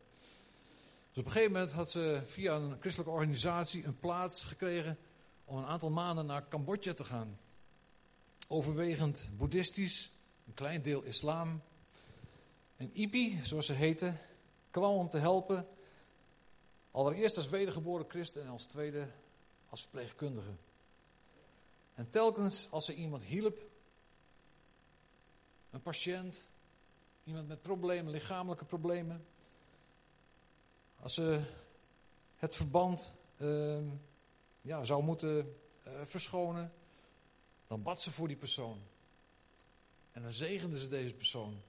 Dus 1.08 1.18
op 1.18 1.24
een 1.24 1.30
gegeven 1.30 1.52
moment 1.52 1.72
had 1.72 1.90
ze 1.90 2.20
via 2.24 2.54
een 2.54 2.76
christelijke 2.80 3.12
organisatie 3.12 3.84
een 3.84 3.98
plaats 3.98 4.44
gekregen 4.44 4.98
om 5.44 5.56
een 5.56 5.66
aantal 5.66 5.90
maanden 5.90 6.26
naar 6.26 6.48
Cambodja 6.48 6.94
te 6.94 7.04
gaan. 7.04 7.38
Overwegend 8.48 9.30
boeddhistisch, 9.36 10.12
een 10.46 10.54
klein 10.54 10.82
deel 10.82 11.02
islam. 11.02 11.62
En 12.76 13.00
Ipi, 13.00 13.40
zoals 13.42 13.66
ze 13.66 13.72
heette, 13.72 14.14
kwam 14.70 14.96
om 14.96 15.08
te 15.08 15.18
helpen. 15.18 15.66
Allereerst 16.90 17.36
als 17.36 17.48
wedergeboren 17.48 18.06
christen 18.08 18.42
en 18.42 18.48
als 18.48 18.66
tweede 18.66 19.08
als 19.68 19.80
verpleegkundige. 19.80 20.54
En 21.94 22.10
telkens 22.10 22.70
als 22.70 22.84
ze 22.84 22.94
iemand 22.94 23.22
hielp, 23.24 23.70
een 25.70 25.82
patiënt, 25.82 26.48
iemand 27.24 27.48
met 27.48 27.62
problemen, 27.62 28.12
lichamelijke 28.12 28.64
problemen, 28.64 29.26
als 31.00 31.14
ze 31.14 31.42
het 32.36 32.54
verband 32.54 33.12
uh, 33.38 33.78
ja, 34.60 34.84
zou 34.84 35.02
moeten 35.02 35.56
uh, 35.86 36.00
verschonen, 36.04 36.72
dan 37.66 37.82
bad 37.82 38.02
ze 38.02 38.10
voor 38.10 38.28
die 38.28 38.36
persoon. 38.36 38.80
En 40.12 40.22
dan 40.22 40.32
zegende 40.32 40.80
ze 40.80 40.88
deze 40.88 41.14
persoon. 41.14 41.62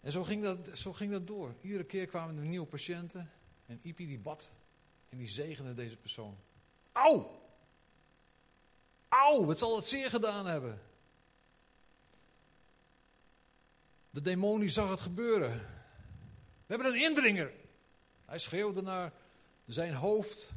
En 0.00 0.12
zo 0.12 0.24
ging, 0.24 0.42
dat, 0.42 0.78
zo 0.78 0.92
ging 0.92 1.12
dat 1.12 1.26
door. 1.26 1.54
Iedere 1.60 1.84
keer 1.84 2.06
kwamen 2.06 2.36
er 2.36 2.44
nieuwe 2.44 2.66
patiënten. 2.66 3.30
En 3.70 3.78
Ipi 3.82 4.06
die 4.06 4.18
bad. 4.18 4.50
En 5.08 5.18
die 5.18 5.28
zegende 5.28 5.74
deze 5.74 5.96
persoon. 5.96 6.36
Auw! 6.92 7.40
Auw, 9.08 9.44
wat 9.44 9.58
zal 9.58 9.76
het 9.76 9.86
zeer 9.86 10.10
gedaan 10.10 10.46
hebben. 10.46 10.80
De 14.10 14.20
demon 14.20 14.60
die 14.60 14.68
zag 14.68 14.90
het 14.90 15.00
gebeuren. 15.00 15.58
We 16.66 16.74
hebben 16.74 16.86
een 16.86 17.02
indringer. 17.02 17.52
Hij 18.24 18.38
schreeuwde 18.38 18.82
naar 18.82 19.12
zijn 19.66 19.94
hoofd, 19.94 20.52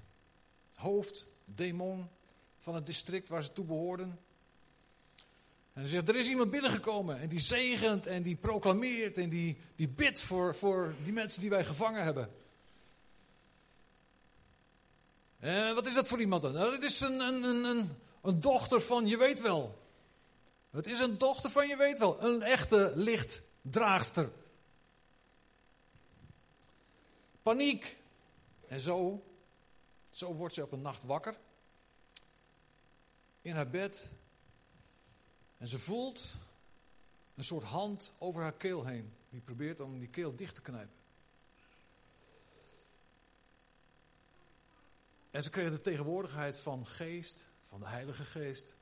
hoofd, 0.76 1.28
demon 1.46 2.10
van 2.60 2.76
het 2.76 2.86
district 2.86 3.30
waar 3.30 3.44
ze 3.44 3.54
toe 3.54 3.66
behoorden. 3.66 4.20
En 5.74 5.82
hij 5.82 5.88
zegt, 5.88 6.10
er 6.10 6.16
is 6.16 6.28
iemand 6.28 6.52
binnengekomen 6.52 7.20
en 7.20 7.30
die 7.30 7.40
zegent 7.40 8.08
en 8.08 8.24
die 8.24 8.36
proclameert 8.36 9.18
en 9.18 9.30
die, 9.30 9.58
die 9.76 9.88
bidt 9.88 10.22
voor, 10.22 10.56
voor 10.56 10.96
die 11.04 11.14
mensen 11.14 11.42
die 11.42 11.50
wij 11.50 11.64
gevangen 11.64 12.04
hebben. 12.04 12.42
En 15.44 15.76
wat 15.76 15.86
is 15.86 15.94
dat 15.94 16.08
voor 16.08 16.20
iemand 16.20 16.42
dan? 16.42 16.54
Nou, 16.54 16.74
het 16.74 16.84
is 16.84 17.00
een, 17.00 17.20
een, 17.20 17.44
een, 17.44 17.98
een 18.22 18.40
dochter 18.40 18.82
van 18.82 19.08
je 19.08 19.18
weet 19.18 19.42
wel. 19.42 19.78
Het 20.70 20.88
is 20.88 21.00
een 21.00 21.18
dochter 21.18 21.50
van 21.50 21.68
je 21.68 21.78
weet 21.78 22.00
wel. 22.00 22.24
Een 22.24 22.42
echte 22.42 22.92
lichtdraagster. 22.96 24.32
Paniek. 27.42 27.98
En 28.68 28.80
zo, 28.80 29.24
zo 30.10 30.34
wordt 30.34 30.54
ze 30.54 30.64
op 30.64 30.72
een 30.72 30.82
nacht 30.82 31.04
wakker. 31.04 31.38
In 33.42 33.56
haar 33.56 33.70
bed. 33.70 34.12
En 35.58 35.68
ze 35.68 35.80
voelt 35.80 36.34
een 37.36 37.44
soort 37.44 37.64
hand 37.64 38.12
over 38.18 38.42
haar 38.42 38.54
keel 38.54 38.86
heen. 38.86 39.14
Die 39.30 39.42
probeert 39.42 39.82
om 39.82 40.00
die 40.00 40.10
keel 40.10 40.36
dicht 40.36 40.56
te 40.56 40.62
knijpen. 40.62 41.03
En 45.34 45.44
ze 45.44 45.50
kregen 45.50 45.72
de 45.72 45.82
tegenwoordigheid 45.82 46.58
van 46.58 46.86
geest, 46.86 47.48
van 47.62 47.80
de 47.80 47.88
Heilige 47.88 48.24
Geest, 48.24 48.76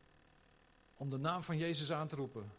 om 0.97 1.09
de 1.09 1.17
naam 1.17 1.43
van 1.43 1.57
Jezus 1.57 1.91
aan 1.91 2.07
te 2.07 2.15
roepen. 2.15 2.51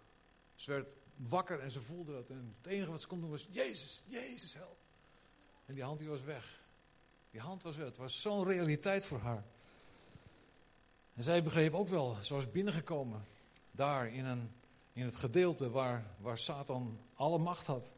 Ze 0.54 0.70
werd 0.70 0.96
wakker 1.16 1.60
en 1.60 1.70
ze 1.70 1.80
voelde 1.80 2.12
dat. 2.12 2.30
En 2.30 2.54
het 2.56 2.66
enige 2.66 2.90
wat 2.90 3.00
ze 3.00 3.06
kon 3.06 3.20
doen 3.20 3.30
was, 3.30 3.48
Jezus, 3.50 4.04
Jezus, 4.06 4.54
help. 4.54 4.76
En 5.66 5.74
die 5.74 5.82
hand 5.82 5.98
die 5.98 6.08
was 6.08 6.22
weg. 6.22 6.64
Die 7.30 7.40
hand 7.40 7.62
was 7.62 7.76
weg. 7.76 7.86
Het 7.86 7.96
was 7.96 8.20
zo'n 8.20 8.44
realiteit 8.44 9.04
voor 9.04 9.18
haar. 9.18 9.44
En 11.14 11.22
zij 11.22 11.42
begreep 11.42 11.74
ook 11.74 11.88
wel, 11.88 12.14
ze 12.22 12.34
was 12.34 12.50
binnengekomen. 12.50 13.24
Daar 13.70 14.08
in, 14.08 14.24
een, 14.24 14.52
in 14.92 15.04
het 15.04 15.16
gedeelte 15.16 15.70
waar, 15.70 16.16
waar 16.20 16.38
Satan 16.38 17.00
alle 17.14 17.38
macht 17.38 17.66
had. 17.66 17.94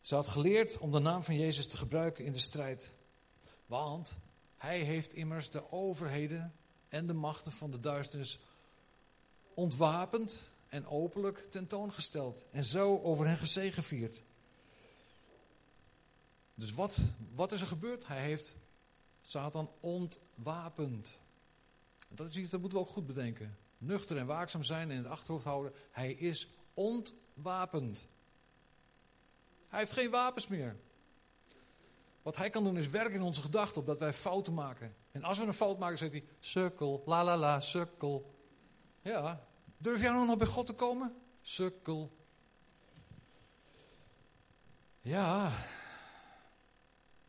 Ze 0.00 0.14
had 0.14 0.28
geleerd 0.28 0.78
om 0.78 0.92
de 0.92 0.98
naam 0.98 1.22
van 1.22 1.36
Jezus 1.36 1.66
te 1.66 1.76
gebruiken 1.76 2.24
in 2.24 2.32
de 2.32 2.38
strijd. 2.38 2.94
Want 3.66 4.18
hij 4.66 4.80
heeft 4.80 5.12
immers 5.12 5.50
de 5.50 5.72
overheden 5.72 6.54
en 6.88 7.06
de 7.06 7.12
machten 7.12 7.52
van 7.52 7.70
de 7.70 7.80
duisternis 7.80 8.38
ontwapend 9.54 10.42
en 10.68 10.86
openlijk 10.86 11.44
tentoongesteld. 11.50 12.44
En 12.50 12.64
zo 12.64 13.00
over 13.02 13.26
hen 13.26 13.36
gezegevierd. 13.36 14.22
Dus 16.54 16.72
wat, 16.72 16.98
wat 17.34 17.52
is 17.52 17.60
er 17.60 17.66
gebeurd? 17.66 18.06
Hij 18.06 18.22
heeft 18.22 18.56
Satan 19.20 19.70
ontwapend. 19.80 21.18
Dat 22.08 22.26
is 22.26 22.36
iets 22.36 22.50
dat 22.50 22.60
moeten 22.60 22.78
we 22.78 22.84
ook 22.84 22.90
goed 22.90 23.06
bedenken. 23.06 23.56
Nuchter 23.78 24.16
en 24.16 24.26
waakzaam 24.26 24.64
zijn 24.64 24.90
en 24.90 24.96
in 24.96 25.02
het 25.02 25.12
achterhoofd 25.12 25.44
houden. 25.44 25.72
Hij 25.90 26.12
is 26.12 26.48
ontwapend. 26.74 28.08
Hij 29.68 29.78
heeft 29.78 29.92
geen 29.92 30.10
wapens 30.10 30.46
meer. 30.46 30.76
Wat 32.26 32.36
hij 32.36 32.50
kan 32.50 32.64
doen 32.64 32.76
is 32.78 32.88
werken 32.88 33.14
in 33.14 33.22
onze 33.22 33.40
gedachten, 33.40 33.80
opdat 33.80 33.98
wij 33.98 34.14
fouten 34.14 34.54
maken. 34.54 34.94
En 35.12 35.24
als 35.24 35.38
we 35.38 35.44
een 35.44 35.52
fout 35.52 35.78
maken, 35.78 35.98
zegt 35.98 36.12
hij, 36.12 36.24
sukkel, 36.40 37.02
la 37.04 37.24
la 37.24 37.36
la, 37.36 37.60
sukkel. 37.60 38.34
Ja, 39.02 39.46
durf 39.78 40.00
jij 40.00 40.10
nou 40.10 40.26
nog 40.26 40.36
bij 40.36 40.46
God 40.46 40.66
te 40.66 40.72
komen? 40.72 41.16
Sukkel. 41.40 42.16
Ja. 45.00 45.52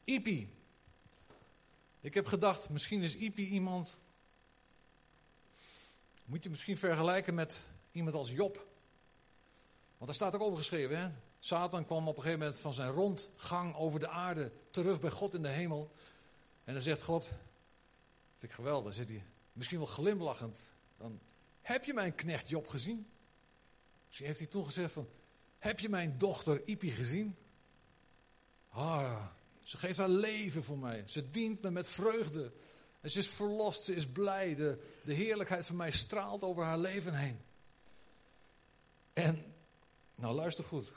Ipi. 0.03 0.55
Ik 1.99 2.13
heb 2.13 2.25
gedacht, 2.25 2.69
misschien 2.69 3.01
is 3.01 3.15
Ipi 3.15 3.47
iemand. 3.47 3.99
Moet 6.25 6.43
je 6.43 6.49
misschien 6.49 6.77
vergelijken 6.77 7.33
met 7.33 7.71
iemand 7.91 8.15
als 8.15 8.31
Job. 8.31 8.55
Want 9.97 10.05
daar 10.05 10.13
staat 10.13 10.35
ook 10.35 10.41
over 10.41 10.57
geschreven, 10.57 10.97
hè? 10.97 11.09
Satan 11.39 11.85
kwam 11.85 12.07
op 12.07 12.15
een 12.15 12.21
gegeven 12.21 12.39
moment 12.39 12.59
van 12.59 12.73
zijn 12.73 12.91
rondgang 12.91 13.75
over 13.75 13.99
de 13.99 14.09
aarde 14.09 14.51
terug 14.71 14.99
bij 14.99 15.11
God 15.11 15.33
in 15.33 15.41
de 15.41 15.47
hemel. 15.47 15.91
En 16.63 16.73
dan 16.73 16.81
zegt 16.81 17.03
God, 17.03 17.25
vind 18.37 18.51
ik 18.51 18.51
geweldig, 18.51 18.93
zit 18.93 19.09
hij 19.09 19.23
misschien 19.53 19.77
wel 19.77 19.87
glimlachend. 19.87 20.73
Dan, 20.97 21.19
heb 21.61 21.83
je 21.83 21.93
mijn 21.93 22.15
knecht 22.15 22.49
Job 22.49 22.67
gezien? 22.67 23.07
Misschien 24.05 24.27
heeft 24.27 24.39
hij 24.39 24.47
toen 24.47 24.65
gezegd 24.65 24.93
van, 24.93 25.07
heb 25.59 25.79
je 25.79 25.89
mijn 25.89 26.17
dochter 26.17 26.61
Ipi 26.65 26.91
gezien? 26.91 27.35
Ah, 28.69 29.25
ze 29.63 29.77
geeft 29.77 29.97
haar 29.97 30.09
leven 30.09 30.63
voor 30.63 30.77
mij. 30.77 31.03
Ze 31.05 31.29
dient 31.29 31.61
me 31.61 31.71
met 31.71 31.89
vreugde. 31.89 32.51
En 33.01 33.11
ze 33.11 33.19
is 33.19 33.27
verlost, 33.27 33.83
ze 33.83 33.95
is 33.95 34.07
blij. 34.07 34.55
De, 34.55 34.83
de 35.03 35.13
heerlijkheid 35.13 35.65
van 35.65 35.75
mij 35.75 35.91
straalt 35.91 36.41
over 36.41 36.63
haar 36.63 36.77
leven 36.77 37.13
heen. 37.13 37.39
En, 39.13 39.55
nou 40.15 40.35
luister 40.35 40.63
goed. 40.63 40.93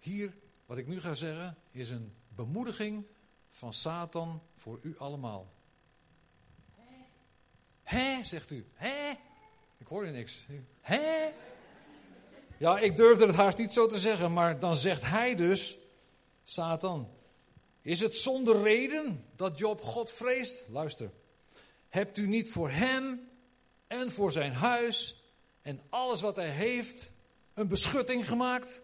Hier, 0.00 0.36
wat 0.66 0.78
ik 0.78 0.86
nu 0.86 1.00
ga 1.00 1.14
zeggen, 1.14 1.56
is 1.70 1.90
een 1.90 2.14
bemoediging 2.28 3.06
van 3.50 3.72
Satan 3.72 4.42
voor 4.54 4.78
u 4.82 4.94
allemaal. 4.98 5.52
Hé, 7.82 8.24
zegt 8.24 8.50
u. 8.50 8.66
Hé? 8.74 9.10
Ik 9.78 9.86
hoor 9.86 10.06
je 10.06 10.12
niks. 10.12 10.46
Hé? 10.80 11.32
Ja, 12.58 12.78
ik 12.78 12.96
durfde 12.96 13.26
het 13.26 13.34
haast 13.34 13.58
niet 13.58 13.72
zo 13.72 13.86
te 13.86 13.98
zeggen, 13.98 14.32
maar 14.32 14.58
dan 14.58 14.76
zegt 14.76 15.02
hij 15.02 15.34
dus, 15.34 15.78
Satan, 16.44 17.10
is 17.82 18.00
het 18.00 18.16
zonder 18.16 18.62
reden 18.62 19.24
dat 19.36 19.58
Job 19.58 19.80
God 19.80 20.10
vreest? 20.10 20.64
Luister. 20.68 21.10
Hebt 21.88 22.18
u 22.18 22.26
niet 22.26 22.50
voor 22.50 22.70
hem 22.70 23.28
en 23.86 24.10
voor 24.10 24.32
zijn 24.32 24.52
huis 24.52 25.22
en 25.62 25.80
alles 25.88 26.20
wat 26.20 26.36
hij 26.36 26.50
heeft 26.50 27.12
een 27.54 27.68
beschutting 27.68 28.28
gemaakt? 28.28 28.82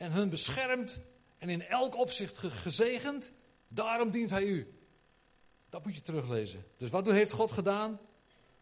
En 0.00 0.12
hun 0.12 0.28
beschermd 0.28 1.02
en 1.38 1.48
in 1.48 1.62
elk 1.62 1.96
opzicht 1.96 2.38
gezegend? 2.38 3.32
Daarom 3.68 4.10
dient 4.10 4.30
hij 4.30 4.44
u. 4.44 4.74
Dat 5.68 5.84
moet 5.84 5.94
je 5.94 6.02
teruglezen. 6.02 6.64
Dus 6.76 6.90
wat 6.90 7.06
heeft 7.06 7.32
God 7.32 7.52
gedaan? 7.52 8.00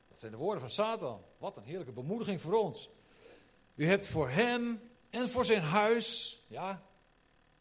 Dat 0.09 0.21
zijn 0.21 0.33
de 0.33 0.39
woorden 0.39 0.61
van 0.61 0.71
Satan. 0.71 1.25
Wat 1.39 1.57
een 1.57 1.63
heerlijke 1.63 1.93
bemoediging 1.93 2.41
voor 2.41 2.55
ons. 2.55 2.91
U 3.75 3.87
hebt 3.87 4.07
voor 4.07 4.31
hem 4.31 4.81
en 5.11 5.29
voor 5.29 5.45
zijn 5.45 5.63
huis, 5.63 6.41
ja, 6.49 6.83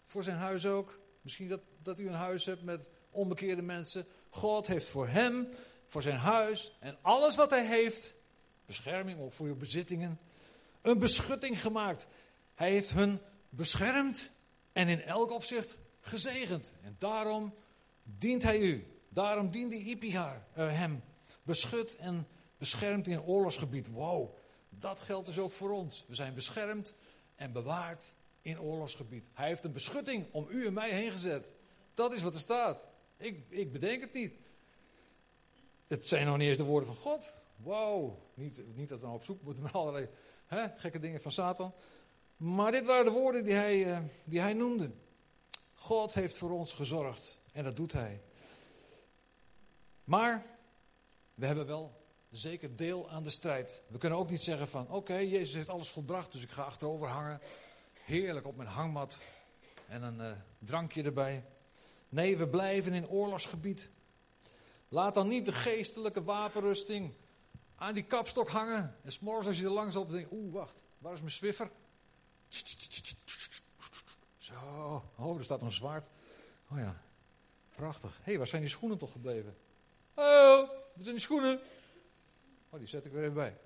voor 0.04 0.24
zijn 0.24 0.38
huis 0.38 0.66
ook. 0.66 1.00
Misschien 1.22 1.48
dat, 1.48 1.62
dat 1.82 2.00
u 2.00 2.08
een 2.08 2.14
huis 2.14 2.46
hebt 2.46 2.64
met 2.64 2.90
onbekeerde 3.10 3.62
mensen. 3.62 4.06
God 4.30 4.68
heeft 4.68 4.88
voor 4.88 5.08
hem, 5.08 5.48
voor 5.86 6.02
zijn 6.02 6.18
huis 6.18 6.78
en 6.80 6.98
alles 7.02 7.36
wat 7.36 7.50
hij 7.50 7.66
heeft, 7.66 8.16
bescherming 8.66 9.20
ook 9.20 9.34
voor 9.34 9.48
uw 9.48 9.58
bezittingen, 9.58 10.20
een 10.82 11.00
beschutting 11.00 11.62
gemaakt. 11.62 12.08
Hij 12.56 12.72
heeft 12.72 12.92
hun 12.92 13.22
beschermd 13.50 14.32
en 14.72 14.88
in 14.88 15.02
elk 15.02 15.32
opzicht 15.32 15.80
gezegend. 16.00 16.74
En 16.82 16.96
daarom 17.00 17.54
dient 18.04 18.44
hij 18.44 18.60
u. 18.60 18.88
Daarom 19.10 19.52
diende 19.52 19.76
Ipihaar 19.76 20.48
uh, 20.58 20.72
hem. 20.72 21.04
Beschut 21.44 21.96
en 21.96 22.28
beschermd 22.58 23.08
in 23.08 23.22
oorlogsgebied. 23.22 23.88
Wow, 23.88 24.36
dat 24.70 25.02
geldt 25.02 25.26
dus 25.26 25.40
ook 25.40 25.52
voor 25.52 25.72
ons. 25.72 26.06
We 26.08 26.16
zijn 26.16 26.34
beschermd 26.34 26.96
en 27.36 27.52
bewaard 27.52 28.16
in 28.42 28.60
oorlogsgebied. 28.60 29.30
Hij 29.34 29.48
heeft 29.48 29.64
een 29.64 29.72
beschutting 29.72 30.26
om 30.32 30.48
u 30.50 30.66
en 30.66 30.74
mij 30.74 30.90
heen 30.90 31.12
gezet. 31.12 31.56
Dat 31.94 32.14
is 32.14 32.22
wat 32.22 32.34
er 32.34 32.40
staat. 32.40 32.88
Ik, 33.18 33.46
ik 33.50 33.72
bedenk 33.72 34.02
het 34.02 34.14
niet. 34.14 34.34
Het 35.88 36.08
zijn 36.08 36.26
nog 36.26 36.38
niet 36.38 36.48
eens 36.48 36.58
de 36.58 36.64
woorden 36.64 36.88
van 36.88 36.98
God. 36.98 37.34
Wow, 37.56 38.18
niet, 38.34 38.62
niet 38.76 38.90
dat 38.90 39.00
we 39.00 39.06
nou 39.06 39.18
op 39.18 39.24
zoek 39.24 39.42
moeten 39.42 39.64
naar 39.64 39.74
allerlei 39.74 40.08
hè, 40.46 40.68
gekke 40.76 41.00
dingen 41.00 41.22
van 41.22 41.32
Satan. 41.32 41.74
Maar 42.38 42.72
dit 42.72 42.86
waren 42.86 43.06
de 43.06 43.12
woorden 43.12 43.44
die 43.44 43.54
hij, 43.54 43.86
uh, 43.86 44.00
die 44.24 44.40
hij 44.40 44.54
noemde. 44.54 44.92
God 45.74 46.14
heeft 46.14 46.38
voor 46.38 46.52
ons 46.52 46.74
gezorgd 46.74 47.40
en 47.52 47.64
dat 47.64 47.76
doet 47.76 47.94
hij. 47.94 48.22
Maar 50.04 50.46
we 51.34 51.46
hebben 51.46 51.66
wel 51.66 52.06
zeker 52.32 52.76
deel 52.76 53.10
aan 53.10 53.24
de 53.24 53.30
strijd. 53.30 53.84
We 53.88 53.98
kunnen 53.98 54.20
ook 54.20 54.30
niet 54.30 54.42
zeggen 54.42 54.68
van 54.68 54.90
oké, 54.90 55.16
Jezus 55.16 55.54
heeft 55.54 55.70
alles 55.70 55.90
volbracht, 55.90 56.32
dus 56.32 56.42
ik 56.42 56.52
ga 56.52 56.64
achterover 56.64 57.08
hangen. 57.08 57.42
Heerlijk 57.94 58.48
op 58.48 58.56
mijn 58.56 58.70
hangmat 58.70 59.22
en 59.88 60.04
een 60.04 60.20
uh, 60.20 60.32
drankje 60.60 61.04
erbij. 61.04 61.46
Nee, 62.10 62.38
we 62.38 62.48
blijven 62.48 62.94
in 62.94 63.08
oorlogsgebied. 63.08 63.92
Laat 64.90 65.16
dan 65.16 65.28
niet 65.28 65.46
de 65.46 65.52
geestelijke 65.52 66.24
wapenrusting 66.24 67.14
aan 67.76 67.94
die 67.94 68.04
kapstok 68.04 68.50
hangen. 68.50 68.96
En 69.04 69.12
s'morgens 69.12 69.48
als 69.48 69.60
je 69.60 69.66
er 69.66 69.72
langs 69.72 69.96
op 69.96 70.12
denkt, 70.12 70.32
oeh 70.32 70.54
wacht, 70.54 70.84
waar 70.98 71.14
is 71.14 71.20
mijn 71.20 71.32
swiffer? 71.32 71.72
Zo, 74.38 74.54
oh, 75.16 75.38
er 75.38 75.44
staat 75.44 75.62
een 75.62 75.72
zwaard. 75.72 76.10
Oh 76.72 76.78
ja, 76.78 77.02
prachtig. 77.76 78.18
Hé, 78.18 78.24
hey, 78.24 78.38
waar 78.38 78.48
zijn 78.48 78.62
die 78.62 78.70
schoenen 78.70 78.98
toch 78.98 79.12
gebleven? 79.12 79.58
Oh, 80.14 80.70
waar 80.70 81.04
zijn 81.04 81.16
die 81.16 81.20
schoenen? 81.20 81.60
Oh, 82.70 82.80
die 82.80 82.88
zet 82.88 83.06
ik 83.06 83.12
weer 83.12 83.22
even 83.22 83.34
bij. 83.34 83.58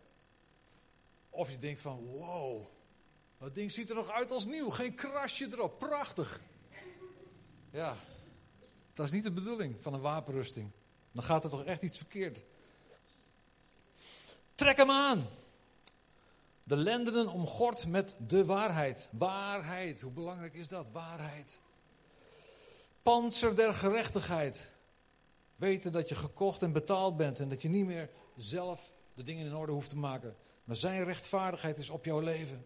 Of 1.30 1.52
je 1.52 1.58
denkt 1.58 1.82
van, 1.82 2.06
wow, 2.06 2.66
dat 3.38 3.56
ding 3.56 3.72
ziet 3.72 3.90
er 3.90 3.96
nog 3.96 4.10
uit 4.10 4.32
als 4.32 4.46
nieuw. 4.46 4.70
Geen 4.70 4.94
krasje 4.94 5.48
erop, 5.52 5.80
prachtig. 5.80 6.42
Ja, 7.72 7.96
dat 8.94 9.06
is 9.06 9.12
niet 9.12 9.24
de 9.24 9.32
bedoeling 9.32 9.82
van 9.82 9.94
een 9.94 10.02
wapenrusting. 10.02 10.72
Dan 11.12 11.24
gaat 11.24 11.44
er 11.44 11.50
toch 11.50 11.64
echt 11.64 11.82
iets 11.82 11.98
verkeerd. 11.98 12.44
Trek 14.56 14.78
hem 14.78 14.92
aan. 14.92 15.28
De 16.64 16.76
lendenen 16.76 17.28
omgord 17.28 17.88
met 17.88 18.16
de 18.28 18.46
waarheid. 18.46 19.10
Waarheid, 19.12 20.02
hoe 20.02 20.12
belangrijk 20.12 20.54
is 20.54 20.68
dat? 20.68 20.92
Waarheid. 20.92 21.62
Panzer 23.04 23.56
der 23.56 23.74
gerechtigheid. 23.74 24.74
Weten 25.56 25.92
dat 25.92 26.10
je 26.10 26.16
gekocht 26.16 26.62
en 26.62 26.72
betaald 26.72 27.18
bent 27.18 27.40
en 27.40 27.50
dat 27.50 27.62
je 27.62 27.70
niet 27.70 27.86
meer 27.86 28.10
zelf 28.36 28.94
de 29.14 29.24
dingen 29.24 29.46
in 29.46 29.56
orde 29.56 29.72
hoeft 29.72 29.90
te 29.90 29.98
maken. 29.98 30.36
Maar 30.64 30.76
zijn 30.76 31.04
rechtvaardigheid 31.04 31.78
is 31.78 31.90
op 31.90 32.06
jouw 32.06 32.20
leven. 32.20 32.66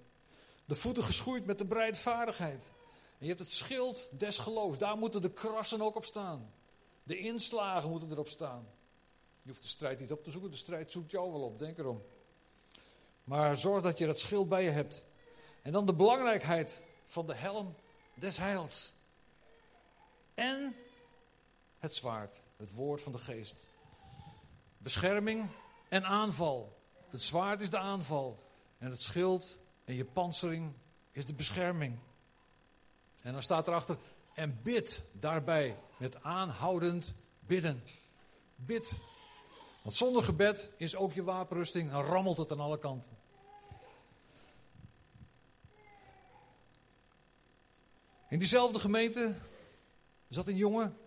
De 0.65 0.75
voeten 0.75 1.03
geschoeid 1.03 1.45
met 1.45 1.57
de 1.57 1.65
breidvaardigheid. 1.65 2.71
En 3.17 3.25
je 3.25 3.27
hebt 3.27 3.39
het 3.39 3.51
schild 3.51 4.09
des 4.11 4.37
geloofs. 4.37 4.77
Daar 4.77 4.97
moeten 4.97 5.21
de 5.21 5.31
krassen 5.31 5.81
ook 5.81 5.95
op 5.95 6.05
staan. 6.05 6.53
De 7.03 7.17
inslagen 7.17 7.89
moeten 7.89 8.11
erop 8.11 8.27
staan. 8.27 8.67
Je 9.41 9.49
hoeft 9.49 9.63
de 9.63 9.69
strijd 9.69 9.99
niet 9.99 10.11
op 10.11 10.23
te 10.23 10.31
zoeken. 10.31 10.51
De 10.51 10.57
strijd 10.57 10.91
zoekt 10.91 11.11
jou 11.11 11.31
wel 11.31 11.41
op. 11.41 11.59
Denk 11.59 11.77
erom. 11.77 12.03
Maar 13.25 13.55
zorg 13.55 13.83
dat 13.83 13.97
je 13.97 14.05
dat 14.05 14.19
schild 14.19 14.49
bij 14.49 14.63
je 14.63 14.69
hebt. 14.69 15.03
En 15.61 15.71
dan 15.71 15.85
de 15.85 15.93
belangrijkheid 15.93 16.83
van 17.05 17.25
de 17.25 17.35
helm 17.35 17.75
des 18.13 18.37
heils. 18.37 18.95
En 20.33 20.75
het 21.79 21.95
zwaard, 21.95 22.43
het 22.57 22.71
woord 22.71 23.01
van 23.01 23.11
de 23.11 23.17
geest. 23.17 23.67
Bescherming 24.77 25.49
en 25.89 26.05
aanval. 26.05 26.77
Het 27.09 27.23
zwaard 27.23 27.61
is 27.61 27.69
de 27.69 27.77
aanval. 27.77 28.43
En 28.77 28.89
het 28.89 29.01
schild 29.01 29.59
en 29.85 29.95
je 29.95 30.05
pansering 30.05 30.73
is 31.11 31.25
de 31.25 31.33
bescherming. 31.33 31.99
En 33.21 33.33
dan 33.33 33.43
staat 33.43 33.67
erachter, 33.67 33.97
en 34.33 34.59
bid 34.63 35.03
daarbij 35.11 35.75
met 35.97 36.23
aanhoudend 36.23 37.15
bidden. 37.39 37.83
Bid 38.55 38.99
want 39.85 39.97
zonder 39.97 40.23
gebed 40.23 40.71
is 40.77 40.95
ook 40.95 41.13
je 41.13 41.23
wapenrusting, 41.23 41.91
dan 41.91 42.03
rammelt 42.03 42.37
het 42.37 42.51
aan 42.51 42.59
alle 42.59 42.77
kanten. 42.77 43.11
In 48.29 48.39
diezelfde 48.39 48.79
gemeente 48.79 49.35
zat 50.27 50.47
een 50.47 50.55
jongen 50.55 50.97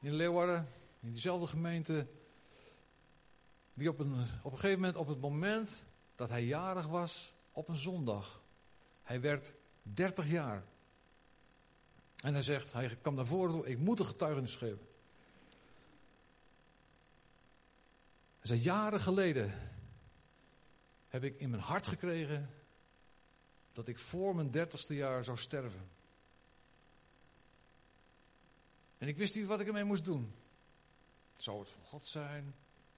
in 0.00 0.12
Leeuwarden, 0.12 0.68
in 1.00 1.12
diezelfde 1.12 1.46
gemeente, 1.46 2.06
die 3.74 3.88
op 3.88 3.98
een, 3.98 4.26
op 4.42 4.52
een 4.52 4.58
gegeven 4.58 4.80
moment, 4.80 4.96
op 4.96 5.06
het 5.06 5.20
moment 5.20 5.84
dat 6.14 6.28
hij 6.28 6.44
jarig 6.44 6.86
was, 6.86 7.34
op 7.52 7.68
een 7.68 7.76
zondag, 7.76 8.42
hij 9.02 9.20
werd 9.20 9.54
30 9.82 10.30
jaar. 10.30 10.64
En 12.16 12.32
hij 12.32 12.42
zegt, 12.42 12.72
hij 12.72 12.96
kwam 13.00 13.14
naar 13.14 13.26
voren, 13.26 13.64
ik 13.64 13.78
moet 13.78 13.98
een 13.98 14.06
getuigenis 14.06 14.56
geven. 14.56 14.90
Zei, 18.42 18.60
jaren 18.60 19.00
geleden 19.00 19.54
heb 21.08 21.24
ik 21.24 21.38
in 21.38 21.50
mijn 21.50 21.62
hart 21.62 21.86
gekregen 21.86 22.50
dat 23.72 23.88
ik 23.88 23.98
voor 23.98 24.34
mijn 24.34 24.50
dertigste 24.50 24.94
jaar 24.94 25.24
zou 25.24 25.38
sterven. 25.38 25.88
En 28.98 29.08
ik 29.08 29.16
wist 29.16 29.34
niet 29.34 29.46
wat 29.46 29.60
ik 29.60 29.66
ermee 29.66 29.84
moest 29.84 30.04
doen. 30.04 30.34
Zou 31.36 31.60
het 31.60 31.70
van 31.70 31.82
God 31.82 32.06
zijn? 32.06 32.54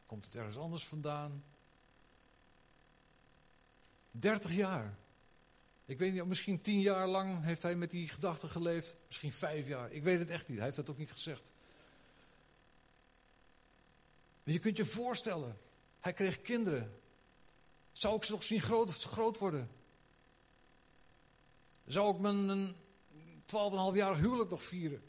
Komt 0.07 0.25
het 0.25 0.35
ergens 0.35 0.57
anders 0.57 0.85
vandaan? 0.85 1.45
30 4.11 4.53
jaar. 4.53 4.97
Ik 5.85 5.99
weet 5.99 6.13
niet, 6.13 6.25
misschien 6.25 6.61
tien 6.61 6.81
jaar 6.81 7.09
lang 7.09 7.45
heeft 7.45 7.63
hij 7.63 7.77
met 7.77 7.91
die 7.91 8.09
gedachten 8.09 8.49
geleefd. 8.49 8.97
Misschien 9.07 9.33
vijf 9.33 9.67
jaar. 9.67 9.93
Ik 9.93 10.03
weet 10.03 10.19
het 10.19 10.31
echt 10.31 10.49
niet. 10.49 10.57
Hij 10.57 10.67
heeft 10.67 10.77
dat 10.77 10.91
ook 10.91 10.99
niet 10.99 11.13
gezegd. 11.13 11.53
Je 14.45 14.59
kunt 14.59 14.77
je 14.77 14.85
voorstellen. 14.85 15.59
Hij 16.01 16.13
kreeg 16.13 16.43
kinderen. 16.43 17.01
Zou 17.93 18.17
ik 18.17 18.25
ze 18.25 18.33
nog 18.33 18.45
zien 18.45 18.61
groot, 18.61 19.39
worden? 19.39 19.71
Zou 21.87 22.15
ik 22.15 22.21
mijn 22.21 22.75
12,5-jarig 23.43 24.19
huwelijk 24.19 24.51
nog 24.51 24.63
vieren? 24.63 25.03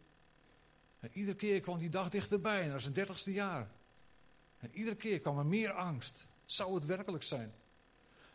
En 0.99 1.09
iedere 1.13 1.38
keer 1.38 1.59
kwam 1.59 1.77
die 1.77 1.89
dag 1.89 2.09
dichterbij, 2.09 2.67
naar 2.67 2.81
zijn 2.81 2.93
dertigste 2.93 3.33
jaar. 3.33 3.71
En 4.59 4.69
iedere 4.73 4.95
keer 4.95 5.19
kwam 5.19 5.38
er 5.38 5.45
meer 5.45 5.71
angst. 5.71 6.27
Zou 6.45 6.75
het 6.75 6.86
werkelijk 6.86 7.23
zijn? 7.23 7.53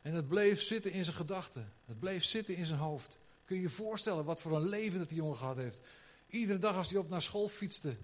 En 0.02 0.14
het 0.14 0.28
bleef 0.28 0.62
zitten 0.62 0.92
in 0.92 1.04
zijn 1.04 1.16
gedachten. 1.16 1.72
Het 1.84 1.98
bleef 1.98 2.24
zitten 2.24 2.56
in 2.56 2.64
zijn 2.64 2.78
hoofd. 2.78 3.18
Kun 3.44 3.56
je 3.56 3.62
je 3.62 3.68
voorstellen 3.68 4.24
wat 4.24 4.40
voor 4.40 4.56
een 4.56 4.68
leven 4.68 4.98
dat 4.98 5.08
die 5.08 5.18
jongen 5.18 5.36
gehad 5.36 5.56
heeft? 5.56 5.82
Iedere 6.26 6.58
dag 6.58 6.76
als 6.76 6.88
hij 6.90 6.98
op 6.98 7.08
naar 7.08 7.22
school 7.22 7.48
fietste, 7.48 7.96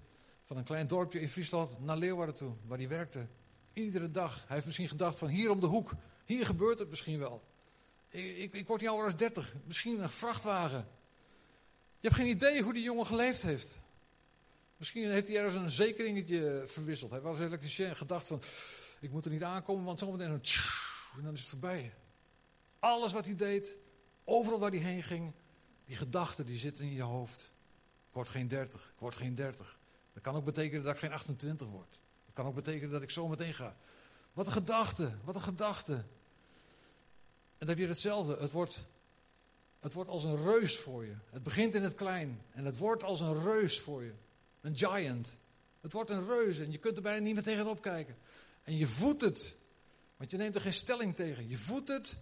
van 0.47 0.57
een 0.57 0.63
klein 0.63 0.87
dorpje 0.87 1.19
in 1.19 1.29
Friesland 1.29 1.79
naar 1.79 1.97
Leeuwarden 1.97 2.35
toe, 2.35 2.53
waar 2.65 2.77
hij 2.77 2.87
werkte. 2.87 3.27
Iedere 3.73 4.11
dag. 4.11 4.43
Hij 4.45 4.53
heeft 4.53 4.65
misschien 4.65 4.87
gedacht 4.87 5.19
van 5.19 5.27
hier 5.27 5.51
om 5.51 5.59
de 5.59 5.65
hoek, 5.65 5.91
hier 6.25 6.45
gebeurt 6.45 6.79
het 6.79 6.89
misschien 6.89 7.19
wel. 7.19 7.43
Ik, 8.09 8.53
ik, 8.53 8.67
word 8.67 8.81
niet 8.81 8.89
ouder 8.89 9.05
als 9.05 9.15
30, 9.15 9.55
misschien 9.65 10.01
een 10.01 10.09
vrachtwagen. 10.09 10.87
Je 11.99 12.07
hebt 12.07 12.15
geen 12.15 12.27
idee 12.27 12.61
hoe 12.61 12.73
die 12.73 12.83
jongen 12.83 13.05
geleefd 13.05 13.41
heeft. 13.41 13.81
Misschien 14.77 15.11
heeft 15.11 15.27
hij 15.27 15.37
ergens 15.37 15.55
een 15.55 15.69
zekeringetje 15.69 16.63
verwisseld. 16.65 17.11
Hij 17.11 17.21
was 17.21 17.39
elektricien 17.39 17.85
en 17.85 17.95
gedacht 17.95 18.27
van, 18.27 18.41
ik 18.99 19.11
moet 19.11 19.25
er 19.25 19.31
niet 19.31 19.43
aankomen, 19.43 19.85
want 19.85 19.99
zometeen 19.99 20.31
een 20.31 20.41
en 21.17 21.23
dan 21.23 21.33
is 21.33 21.39
het 21.39 21.49
voorbij. 21.49 21.93
Alles 22.79 23.13
wat 23.13 23.25
hij 23.25 23.35
deed, 23.35 23.77
overal 24.23 24.59
waar 24.59 24.71
hij 24.71 24.79
heen 24.79 25.03
ging, 25.03 25.33
die 25.85 25.95
gedachten 25.95 26.45
die 26.45 26.57
zitten 26.57 26.85
in 26.85 26.93
je 26.93 27.01
hoofd. 27.01 27.53
Ik 28.07 28.13
word 28.13 28.29
geen 28.29 28.47
30, 28.47 28.91
ik 28.93 28.99
word 28.99 29.15
geen 29.15 29.35
30. 29.35 29.79
Dat 30.17 30.25
kan 30.25 30.35
ook 30.35 30.45
betekenen 30.45 30.83
dat 30.83 30.93
ik 30.93 30.99
geen 30.99 31.11
28 31.11 31.67
word. 31.67 32.01
Dat 32.25 32.33
kan 32.33 32.45
ook 32.45 32.55
betekenen 32.55 32.91
dat 32.91 33.01
ik 33.01 33.11
zo 33.11 33.27
meteen 33.27 33.53
ga. 33.53 33.75
Wat 34.33 34.45
een 34.45 34.51
gedachte, 34.51 35.11
wat 35.23 35.35
een 35.35 35.41
gedachte. 35.41 35.93
En 35.93 36.05
dan 37.57 37.67
heb 37.67 37.77
je 37.77 37.87
hetzelfde. 37.87 38.37
Het 38.39 38.51
wordt, 38.51 38.85
het 39.79 39.93
wordt 39.93 40.09
als 40.09 40.23
een 40.23 40.43
reus 40.43 40.77
voor 40.77 41.05
je. 41.05 41.15
Het 41.29 41.43
begint 41.43 41.75
in 41.75 41.83
het 41.83 41.93
klein 41.93 42.41
en 42.51 42.65
het 42.65 42.77
wordt 42.77 43.03
als 43.03 43.19
een 43.19 43.43
reus 43.43 43.79
voor 43.79 44.03
je. 44.03 44.13
Een 44.61 44.77
giant. 44.77 45.37
Het 45.81 45.93
wordt 45.93 46.09
een 46.09 46.25
reus 46.25 46.59
en 46.59 46.71
je 46.71 46.77
kunt 46.77 46.97
er 46.97 47.03
bijna 47.03 47.23
niet 47.25 47.33
meer 47.33 47.43
tegenop 47.43 47.81
kijken. 47.81 48.17
En 48.63 48.77
je 48.77 48.87
voedt 48.87 49.21
het. 49.21 49.55
Want 50.15 50.31
je 50.31 50.37
neemt 50.37 50.55
er 50.55 50.61
geen 50.61 50.73
stelling 50.73 51.15
tegen. 51.15 51.47
Je 51.47 51.57
voedt 51.57 51.87
het. 51.87 52.17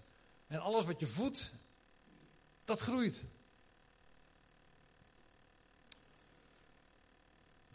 En 0.47 0.59
alles 0.59 0.85
wat 0.85 0.99
je 0.99 1.07
voedt, 1.07 1.53
dat 2.65 2.79
groeit. 2.79 3.23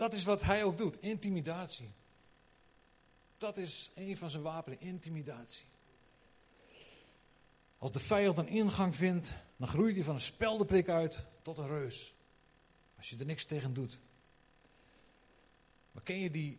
Dat 0.01 0.15
is 0.15 0.25
wat 0.25 0.43
hij 0.43 0.65
ook 0.65 0.79
doet, 0.79 1.01
intimidatie. 1.01 1.91
Dat 3.39 3.57
is 3.57 3.91
een 3.95 4.17
van 4.17 4.31
zijn 4.31 4.43
wapenen, 4.43 4.81
intimidatie. 4.81 5.67
Als 7.79 7.93
de 7.93 8.01
vijand 8.01 8.39
een 8.39 8.49
ingang 8.49 8.97
vindt, 8.97 9.35
dan 9.57 9.69
groeit 9.69 9.95
hij 9.95 10.05
van 10.05 10.15
een 10.15 10.21
speldeprik 10.21 10.89
uit 10.89 11.27
tot 11.43 11.59
een 11.59 11.67
reus. 11.67 12.15
Als 12.97 13.11
je 13.11 13.17
er 13.17 13.25
niks 13.25 13.45
tegen 13.45 13.75
doet. 13.75 13.99
Maar 15.93 16.03
ken 16.03 16.19
je 16.19 16.31
die 16.31 16.59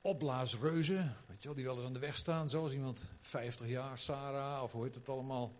opblaasreuzen, 0.00 1.16
weet 1.26 1.42
je 1.42 1.48
wel, 1.48 1.54
die 1.54 1.64
wel 1.64 1.76
eens 1.76 1.84
aan 1.84 1.92
de 1.92 1.98
weg 1.98 2.16
staan, 2.16 2.48
zoals 2.48 2.72
iemand 2.72 3.10
50 3.20 3.66
jaar, 3.66 3.98
Sarah, 3.98 4.62
of 4.62 4.72
hoe 4.72 4.84
heet 4.84 4.94
het 4.94 5.08
allemaal. 5.08 5.52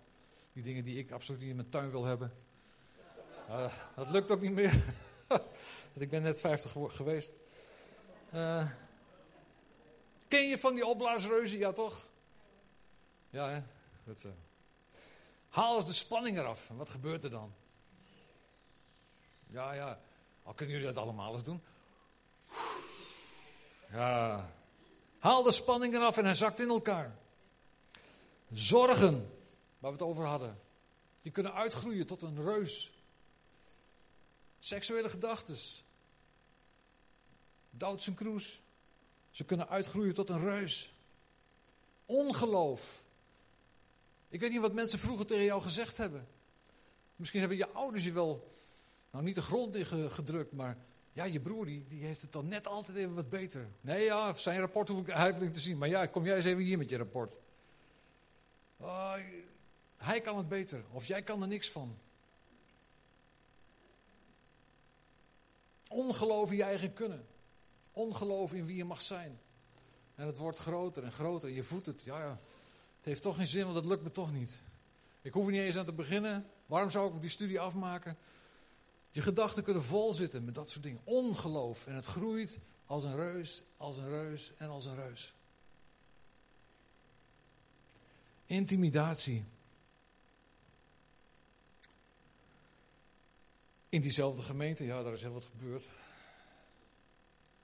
Die 0.52 0.62
dingen 0.62 0.84
die 0.84 0.98
ik 0.98 1.10
absoluut 1.10 1.40
niet 1.40 1.50
in 1.50 1.56
mijn 1.56 1.70
tuin 1.70 1.90
wil 1.90 2.04
hebben. 2.04 2.32
Uh, 3.48 3.72
dat 3.96 4.10
lukt 4.10 4.30
ook 4.30 4.40
niet 4.40 4.52
meer. 4.52 4.84
Ik 5.92 6.10
ben 6.10 6.22
net 6.22 6.40
50 6.40 6.74
geweest. 6.96 7.34
Uh, 8.34 8.70
ken 10.28 10.48
je 10.48 10.58
van 10.58 10.74
die 10.74 10.86
opblaasreuzen? 10.86 11.58
Ja, 11.58 11.72
toch? 11.72 12.08
Ja, 13.30 13.48
hè? 13.48 13.62
Uh. 14.06 14.32
Haal 15.48 15.76
eens 15.76 15.86
de 15.86 15.92
spanning 15.92 16.38
eraf. 16.38 16.68
Wat 16.68 16.90
gebeurt 16.90 17.24
er 17.24 17.30
dan? 17.30 17.54
Ja, 19.46 19.72
ja. 19.72 20.00
Al 20.42 20.54
kunnen 20.54 20.76
jullie 20.76 20.92
dat 20.92 21.02
allemaal 21.02 21.34
eens 21.34 21.44
doen. 21.44 21.62
Ja. 23.90 24.50
Haal 25.18 25.42
de 25.42 25.52
spanning 25.52 25.94
eraf 25.94 26.16
en 26.16 26.24
hij 26.24 26.34
zakt 26.34 26.60
in 26.60 26.68
elkaar. 26.68 27.16
Zorgen, 28.52 29.12
waar 29.78 29.92
we 29.92 29.98
het 29.98 30.06
over 30.06 30.24
hadden, 30.24 30.60
die 31.22 31.32
kunnen 31.32 31.54
uitgroeien 31.54 32.06
tot 32.06 32.22
een 32.22 32.42
reus. 32.42 32.97
Seksuele 34.58 35.08
gedachten. 35.08 35.56
Douds 37.70 38.06
en 38.06 38.14
kroes. 38.14 38.60
Ze 39.30 39.44
kunnen 39.44 39.68
uitgroeien 39.68 40.14
tot 40.14 40.30
een 40.30 40.40
reus. 40.40 40.92
Ongeloof. 42.06 43.04
Ik 44.28 44.40
weet 44.40 44.50
niet 44.50 44.60
wat 44.60 44.72
mensen 44.72 44.98
vroeger 44.98 45.26
tegen 45.26 45.44
jou 45.44 45.62
gezegd 45.62 45.96
hebben. 45.96 46.26
Misschien 47.16 47.40
hebben 47.40 47.58
je 47.58 47.68
ouders 47.68 48.04
je 48.04 48.12
wel, 48.12 48.48
nou 49.10 49.24
niet 49.24 49.34
de 49.34 49.42
grond 49.42 49.76
in 49.76 50.10
gedrukt, 50.10 50.52
maar 50.52 50.76
ja, 51.12 51.24
je 51.24 51.40
broer 51.40 51.66
die, 51.66 51.84
die 51.88 52.04
heeft 52.04 52.22
het 52.22 52.32
dan 52.32 52.48
net 52.48 52.66
altijd 52.66 52.96
even 52.96 53.14
wat 53.14 53.28
beter. 53.28 53.68
Nee, 53.80 54.04
ja, 54.04 54.34
zijn 54.34 54.60
rapport 54.60 54.88
hoef 54.88 55.00
ik 55.00 55.08
eigenlijk 55.08 55.52
te 55.52 55.60
zien. 55.60 55.78
Maar 55.78 55.88
ja, 55.88 56.06
kom 56.06 56.24
jij 56.24 56.36
eens 56.36 56.44
even 56.44 56.62
hier 56.62 56.78
met 56.78 56.90
je 56.90 56.96
rapport. 56.96 57.38
Uh, 58.80 59.14
hij 59.96 60.20
kan 60.20 60.36
het 60.36 60.48
beter. 60.48 60.84
Of 60.92 61.06
jij 61.06 61.22
kan 61.22 61.42
er 61.42 61.48
niks 61.48 61.70
van. 61.70 61.98
Ongeloof 65.88 66.50
in 66.50 66.56
je 66.56 66.62
eigen 66.62 66.92
kunnen. 66.92 67.26
Ongeloof 67.92 68.54
in 68.54 68.66
wie 68.66 68.76
je 68.76 68.84
mag 68.84 69.02
zijn. 69.02 69.40
En 70.14 70.26
het 70.26 70.38
wordt 70.38 70.58
groter 70.58 71.04
en 71.04 71.12
groter. 71.12 71.48
En 71.48 71.54
je 71.54 71.62
voedt 71.62 71.86
het. 71.86 72.02
Ja, 72.02 72.20
ja. 72.20 72.40
Het 72.96 73.06
heeft 73.06 73.22
toch 73.22 73.36
geen 73.36 73.46
zin, 73.46 73.62
want 73.62 73.74
dat 73.74 73.86
lukt 73.86 74.02
me 74.02 74.10
toch 74.10 74.32
niet. 74.32 74.60
Ik 75.22 75.32
hoef 75.32 75.46
er 75.46 75.52
niet 75.52 75.60
eens 75.60 75.76
aan 75.76 75.84
te 75.84 75.92
beginnen. 75.92 76.46
Waarom 76.66 76.90
zou 76.90 77.14
ik 77.14 77.20
die 77.20 77.30
studie 77.30 77.60
afmaken? 77.60 78.16
Je 79.10 79.20
gedachten 79.20 79.62
kunnen 79.62 79.82
vol 79.82 80.14
zitten 80.14 80.44
met 80.44 80.54
dat 80.54 80.70
soort 80.70 80.82
dingen. 80.82 81.00
Ongeloof. 81.04 81.86
En 81.86 81.94
het 81.94 82.06
groeit 82.06 82.58
als 82.86 83.04
een 83.04 83.16
reus, 83.16 83.62
als 83.76 83.96
een 83.96 84.08
reus 84.08 84.52
en 84.56 84.68
als 84.68 84.84
een 84.84 84.96
reus. 84.96 85.34
Intimidatie. 88.46 89.44
In 93.88 94.00
diezelfde 94.00 94.42
gemeente, 94.42 94.84
ja, 94.84 95.02
daar 95.02 95.12
is 95.12 95.22
heel 95.22 95.32
wat 95.32 95.44
gebeurd. 95.44 95.88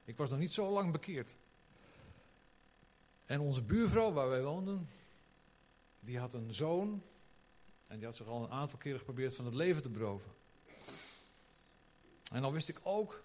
Ik 0.04 0.16
was 0.16 0.30
nog 0.30 0.38
niet 0.38 0.52
zo 0.52 0.70
lang 0.70 0.92
bekeerd. 0.92 1.36
En 3.26 3.40
onze 3.40 3.62
buurvrouw, 3.62 4.12
waar 4.12 4.28
wij 4.28 4.42
woonden, 4.42 4.88
die 6.00 6.18
had 6.18 6.34
een 6.34 6.52
zoon. 6.54 7.02
En 7.86 7.96
die 7.96 8.06
had 8.06 8.16
zich 8.16 8.26
al 8.26 8.42
een 8.42 8.50
aantal 8.50 8.78
keren 8.78 8.98
geprobeerd 8.98 9.36
van 9.36 9.44
het 9.44 9.54
leven 9.54 9.82
te 9.82 9.90
beroven. 9.90 10.30
En 12.32 12.42
dan 12.42 12.52
wist 12.52 12.68
ik 12.68 12.80
ook 12.82 13.22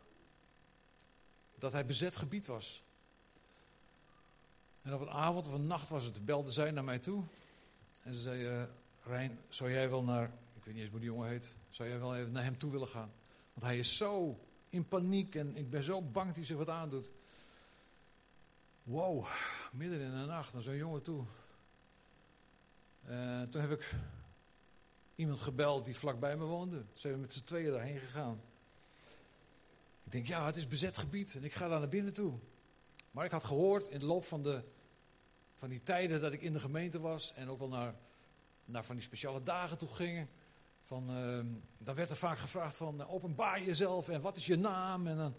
dat 1.56 1.72
hij 1.72 1.86
bezet 1.86 2.16
gebied 2.16 2.45
was. 2.45 2.84
En 4.82 4.93
op 4.93 5.02
een 5.02 5.10
avond 5.10 5.47
of 5.47 5.54
een 5.54 5.68
nacht 5.68 5.89
was 5.89 6.04
het, 6.04 6.26
belde 6.26 6.52
zij 6.52 6.72
naar 6.72 6.84
mij 6.84 7.00
toe. 7.00 7.24
En 8.04 8.14
ze 8.14 8.20
zei, 8.20 8.62
uh, 8.62 8.64
Rijn, 9.04 9.39
zou 9.50 9.72
jij 9.72 9.89
wel 9.89 10.04
naar, 10.04 10.32
ik 10.56 10.64
weet 10.64 10.74
niet 10.74 10.84
eens 10.84 10.91
hoe 10.91 11.00
die 11.00 11.10
jongen 11.10 11.30
heet, 11.30 11.56
zou 11.70 11.89
jij 11.89 11.99
wel 11.99 12.15
even 12.15 12.32
naar 12.32 12.43
hem 12.43 12.57
toe 12.57 12.72
willen 12.72 12.88
gaan? 12.88 13.11
Want 13.53 13.65
hij 13.65 13.78
is 13.78 13.97
zo 13.97 14.39
in 14.70 14.88
paniek 14.88 15.36
en 15.36 15.55
ik 15.55 15.70
ben 15.70 15.84
zo 15.84 16.01
bang 16.01 16.28
dat 16.28 16.36
hij 16.36 16.45
zich 16.45 16.57
wat 16.57 16.70
aandoet. 16.70 17.11
Wow, 18.84 19.28
midden 19.72 19.99
in 19.99 20.11
de 20.11 20.26
nacht 20.26 20.53
naar 20.53 20.61
zo'n 20.61 20.76
jongen 20.76 21.01
toe. 21.01 21.24
Uh, 23.09 23.41
toen 23.41 23.61
heb 23.61 23.72
ik 23.72 23.95
iemand 25.15 25.39
gebeld 25.39 25.86
die 25.86 25.95
vlakbij 25.95 26.38
me 26.38 26.43
woonde. 26.43 26.86
Ze 26.93 26.99
zijn 26.99 27.20
met 27.20 27.34
z'n 27.34 27.43
tweeën 27.43 27.72
daarheen 27.72 27.99
gegaan. 27.99 28.41
Ik 30.03 30.11
denk, 30.11 30.28
ja, 30.28 30.45
het 30.45 30.55
is 30.55 30.67
bezet 30.67 30.97
gebied 30.97 31.36
en 31.36 31.43
ik 31.43 31.53
ga 31.53 31.67
daar 31.67 31.80
naar 31.80 31.89
binnen 31.89 32.13
toe. 32.13 32.34
Maar 33.11 33.26
ik 33.26 33.32
had 33.32 33.43
gehoord 33.43 33.88
in 33.88 33.99
de 33.99 34.05
loop 34.05 34.26
van, 34.26 34.43
de, 34.43 34.63
van 35.53 35.70
die 35.70 35.84
tijden 35.84 36.22
dat 36.22 36.34
ik 36.34 36.41
in 36.41 36.53
de 36.53 36.59
gemeente 36.59 36.99
was 36.99 37.34
en 37.34 37.49
ook 37.49 37.59
wel 37.59 37.67
naar, 37.67 37.95
naar 38.65 38.86
van 38.86 38.95
die 38.95 39.03
speciale 39.03 39.43
dagen 39.43 39.78
toe 39.78 39.88
gingen. 39.88 40.30
Uh, 40.91 41.39
dan 41.77 41.95
werd 41.95 42.09
er 42.09 42.15
vaak 42.15 42.37
gevraagd 42.37 42.75
van 42.75 43.07
openbaar 43.07 43.63
jezelf 43.63 44.09
en 44.09 44.21
wat 44.21 44.37
is 44.37 44.45
je 44.45 44.55
naam? 44.55 45.07
En 45.07 45.17
dan, 45.17 45.35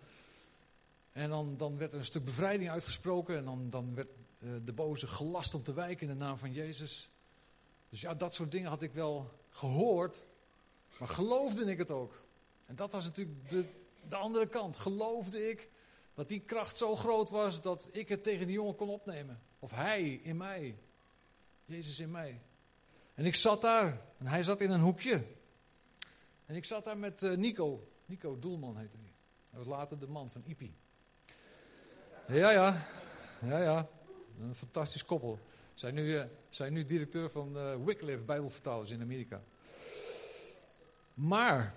en 1.13 1.29
dan, 1.31 1.57
dan 1.57 1.79
werd 1.79 1.93
er 1.93 1.99
een 1.99 2.05
stuk 2.05 2.25
bevrijding 2.25 2.71
uitgesproken 2.71 3.37
en 3.37 3.45
dan, 3.45 3.71
dan 3.71 3.95
werd 3.95 4.09
uh, 4.43 4.51
de 4.65 4.73
boze 4.73 5.07
gelast 5.07 5.55
om 5.55 5.63
te 5.63 5.73
wijken 5.73 6.09
in 6.09 6.13
de 6.19 6.25
naam 6.25 6.39
van 6.39 6.53
Jezus. 6.53 7.11
Dus 7.89 8.01
ja, 8.01 8.15
dat 8.15 8.35
soort 8.35 8.51
dingen 8.51 8.69
had 8.69 8.83
ik 8.83 8.93
wel 8.93 9.31
gehoord, 9.51 10.25
maar 10.99 11.09
geloofde 11.09 11.65
ik 11.65 11.79
het 11.79 11.91
ook. 11.91 12.23
En 12.67 12.77
dat 12.77 12.93
was 12.93 13.05
natuurlijk 13.05 13.51
de, 13.51 13.65
de 14.09 14.17
andere 14.17 14.47
kant 14.47 14.77
geloofde 14.77 15.49
ik 15.49 15.69
dat 16.15 16.29
die 16.29 16.41
kracht 16.41 16.77
zo 16.77 16.97
groot 16.97 17.31
was 17.31 17.63
dat 17.63 17.89
ik 17.93 18.09
het 18.09 18.23
tegen 18.23 18.47
die 18.47 18.55
jongen 18.55 18.77
kon 18.77 18.89
opnemen. 18.89 19.41
Of 19.59 19.71
hij 19.71 20.03
in 20.03 20.37
mij. 20.37 20.79
Jezus 21.65 22.01
in 22.01 22.11
mij. 22.11 22.41
En 23.15 23.27
ik 23.27 23.35
zat 23.35 23.63
daar. 23.63 24.01
En 24.19 24.27
hij 24.27 24.43
zat 24.43 24.61
in 24.61 24.71
een 24.71 24.81
hoekje. 24.81 25.23
En 26.51 26.57
ik 26.57 26.65
zat 26.65 26.85
daar 26.85 26.99
met 26.99 27.23
uh, 27.23 27.37
Nico. 27.37 27.89
Nico 28.07 28.39
Doelman 28.39 28.77
heette 28.77 28.97
hij. 28.97 29.13
Hij 29.51 29.59
was 29.59 29.69
later 29.69 29.99
de 29.99 30.07
man 30.07 30.31
van 30.31 30.43
Ipi. 30.47 30.75
Ja, 32.27 32.51
ja. 32.51 32.87
Ja, 33.43 33.59
ja. 33.59 33.89
Een 34.41 34.55
fantastisch 34.55 35.05
koppel. 35.05 35.39
Zijn 35.75 35.95
nu, 35.95 36.15
uh, 36.15 36.25
zijn 36.49 36.73
nu 36.73 36.85
directeur 36.85 37.31
van 37.31 37.57
uh, 37.57 37.75
Wycliffe 37.85 38.25
Bijbelvertalers 38.25 38.91
in 38.91 39.01
Amerika. 39.01 39.43
Maar 41.15 41.75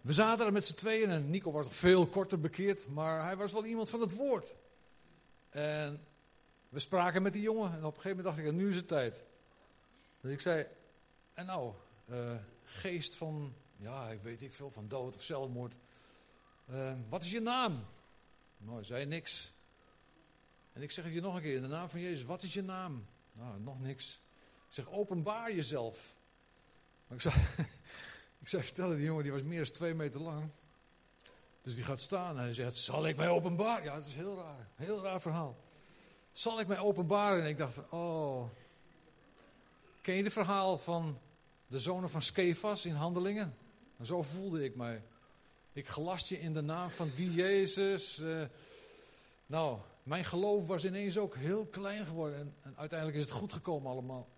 we 0.00 0.12
zaten 0.12 0.46
er 0.46 0.52
met 0.52 0.66
z'n 0.66 0.74
tweeën 0.74 1.10
en 1.10 1.30
Nico 1.30 1.52
was 1.52 1.68
veel 1.70 2.06
korter 2.06 2.40
bekeerd, 2.40 2.88
maar 2.88 3.24
hij 3.24 3.36
was 3.36 3.52
wel 3.52 3.64
iemand 3.64 3.90
van 3.90 4.00
het 4.00 4.16
woord. 4.16 4.54
En 5.50 6.06
we 6.68 6.78
spraken 6.78 7.22
met 7.22 7.32
die 7.32 7.42
jongen 7.42 7.72
en 7.72 7.84
op 7.84 7.94
een 7.94 8.00
gegeven 8.00 8.16
moment 8.16 8.36
dacht 8.36 8.48
ik, 8.48 8.54
nu 8.54 8.68
is 8.68 8.76
het 8.76 8.88
tijd. 8.88 9.22
Dus 10.20 10.32
ik 10.32 10.40
zei, 10.40 10.66
en 11.32 11.46
nou, 11.46 11.74
geest 12.64 13.16
van, 13.16 13.54
ja, 13.76 14.08
ik 14.08 14.20
weet 14.20 14.42
ik 14.42 14.54
veel, 14.54 14.70
van 14.70 14.88
dood 14.88 15.16
of 15.16 15.22
zelfmoord. 15.22 15.76
Uh, 16.70 16.92
wat 17.08 17.24
is 17.24 17.30
je 17.30 17.40
naam? 17.40 17.84
Nou, 18.58 18.74
hij 18.74 18.84
zei 18.84 19.06
niks. 19.06 19.52
En 20.72 20.82
ik 20.82 20.90
zeg 20.90 21.04
het 21.04 21.14
je 21.14 21.20
nog 21.20 21.34
een 21.34 21.42
keer, 21.42 21.56
in 21.56 21.62
de 21.62 21.68
naam 21.68 21.88
van 21.88 22.00
Jezus, 22.00 22.24
wat 22.24 22.42
is 22.42 22.54
je 22.54 22.62
naam? 22.62 23.06
Nou, 23.32 23.60
nog 23.60 23.80
niks. 23.80 24.20
Ik 24.68 24.74
zeg, 24.74 24.90
openbaar 24.90 25.54
jezelf. 25.54 26.16
Maar 27.06 27.16
ik 27.16 27.22
zei, 27.22 27.34
ik 28.42 28.48
zei 28.48 28.62
vertellen, 28.62 28.96
die 28.96 29.04
jongen 29.04 29.22
die 29.22 29.32
was 29.32 29.42
meer 29.42 29.64
dan 29.64 29.72
twee 29.72 29.94
meter 29.94 30.20
lang. 30.20 30.50
Dus 31.62 31.74
die 31.74 31.84
gaat 31.84 32.00
staan 32.00 32.36
en 32.36 32.42
hij 32.42 32.54
zegt, 32.54 32.76
zal 32.76 33.06
ik 33.06 33.16
mij 33.16 33.28
openbaren? 33.28 33.84
Ja, 33.84 33.94
het 33.94 34.06
is 34.06 34.14
heel 34.14 34.36
raar, 34.36 34.68
heel 34.74 35.02
raar 35.02 35.20
verhaal. 35.20 35.56
Zal 36.32 36.60
ik 36.60 36.66
mij 36.66 36.78
openbaren? 36.78 37.42
En 37.42 37.48
ik 37.48 37.58
dacht 37.58 37.90
oh. 37.90 38.48
Ken 40.00 40.14
je 40.14 40.22
het 40.22 40.32
verhaal 40.32 40.76
van 40.76 41.18
de 41.70 41.78
zonen 41.78 42.10
van 42.10 42.22
Skefas 42.22 42.86
in 42.86 42.94
Handelingen? 42.94 43.56
En 43.98 44.06
zo 44.06 44.22
voelde 44.22 44.64
ik 44.64 44.76
mij. 44.76 45.02
Ik 45.72 45.88
gelast 45.88 46.28
je 46.28 46.40
in 46.40 46.52
de 46.52 46.60
naam 46.60 46.90
van 46.90 47.10
die 47.16 47.32
Jezus. 47.32 48.18
Uh, 48.18 48.42
nou, 49.46 49.78
mijn 50.02 50.24
geloof 50.24 50.66
was 50.66 50.84
ineens 50.84 51.18
ook 51.18 51.34
heel 51.36 51.66
klein 51.66 52.06
geworden. 52.06 52.54
En, 52.62 52.76
uiteindelijk 52.76 53.18
is 53.18 53.24
het 53.24 53.34
goed 53.34 53.52
gekomen 53.52 53.90
allemaal. 53.90 54.28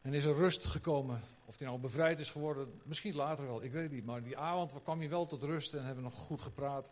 En 0.00 0.14
is 0.14 0.24
er 0.24 0.34
rust 0.34 0.64
gekomen. 0.64 1.20
Of 1.44 1.58
hij 1.58 1.66
nou 1.66 1.80
bevrijd 1.80 2.20
is 2.20 2.30
geworden, 2.30 2.80
misschien 2.84 3.14
later 3.14 3.46
wel, 3.46 3.62
ik 3.62 3.72
weet 3.72 3.90
niet. 3.90 4.04
Maar 4.04 4.22
die 4.22 4.38
avond 4.38 4.82
kwam 4.82 4.98
hij 4.98 5.08
wel 5.08 5.26
tot 5.26 5.42
rust 5.42 5.74
en 5.74 5.84
hebben 5.84 6.04
nog 6.04 6.14
goed 6.14 6.42
gepraat. 6.42 6.90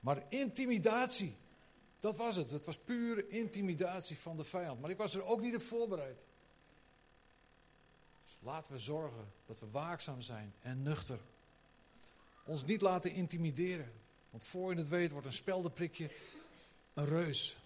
Maar 0.00 0.24
intimidatie, 0.28 1.36
dat 2.00 2.16
was 2.16 2.36
het. 2.36 2.50
Het 2.50 2.66
was 2.66 2.78
pure 2.78 3.26
intimidatie 3.26 4.18
van 4.18 4.36
de 4.36 4.44
vijand. 4.44 4.80
Maar 4.80 4.90
ik 4.90 4.96
was 4.96 5.14
er 5.14 5.24
ook 5.24 5.40
niet 5.40 5.54
op 5.54 5.62
voorbereid. 5.62 6.26
Laten 8.38 8.72
we 8.72 8.78
zorgen 8.78 9.32
dat 9.46 9.60
we 9.60 9.70
waakzaam 9.70 10.20
zijn 10.20 10.54
en 10.60 10.82
nuchter. 10.82 11.18
Ons 12.44 12.64
niet 12.64 12.80
laten 12.80 13.12
intimideren. 13.12 13.92
Want 14.30 14.44
voor 14.44 14.72
je 14.72 14.78
het 14.78 14.88
weet 14.88 15.10
wordt 15.12 15.26
een 15.26 15.32
speldenprikje 15.32 16.10
een 16.94 17.06
reus. 17.06 17.56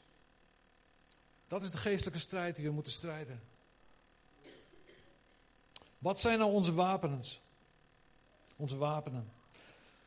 Dat 1.47 1.63
is 1.63 1.71
de 1.71 1.79
geestelijke 1.79 2.21
strijd 2.21 2.57
die 2.57 2.65
we 2.65 2.73
moeten 2.73 2.93
strijden. 2.93 3.43
Wat 5.99 6.21
zijn 6.21 6.39
nou 6.39 6.53
onze 6.53 6.75
wapens? 6.75 7.41
Onze 8.57 8.77
wapenen. 8.77 9.33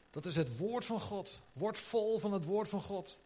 Dat 0.10 0.26
is 0.26 0.36
het 0.36 0.58
woord 0.58 0.86
van 0.86 1.00
God. 1.00 1.42
Word 1.54 1.80
vol 1.80 2.20
van 2.20 2.34
het 2.34 2.46
woord 2.46 2.70
van 2.70 2.82
God. 2.82 3.22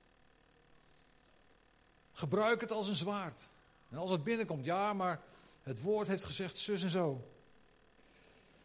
Gebruik 2.11 2.61
het 2.61 2.71
als 2.71 2.87
een 2.87 2.95
zwaard. 2.95 3.49
En 3.89 3.97
als 3.97 4.11
het 4.11 4.23
binnenkomt, 4.23 4.65
ja, 4.65 4.93
maar 4.93 5.21
het 5.69 5.81
woord 5.81 6.07
heeft 6.07 6.23
gezegd 6.23 6.57
zus 6.57 6.83
en 6.83 6.89
zo. 6.89 7.31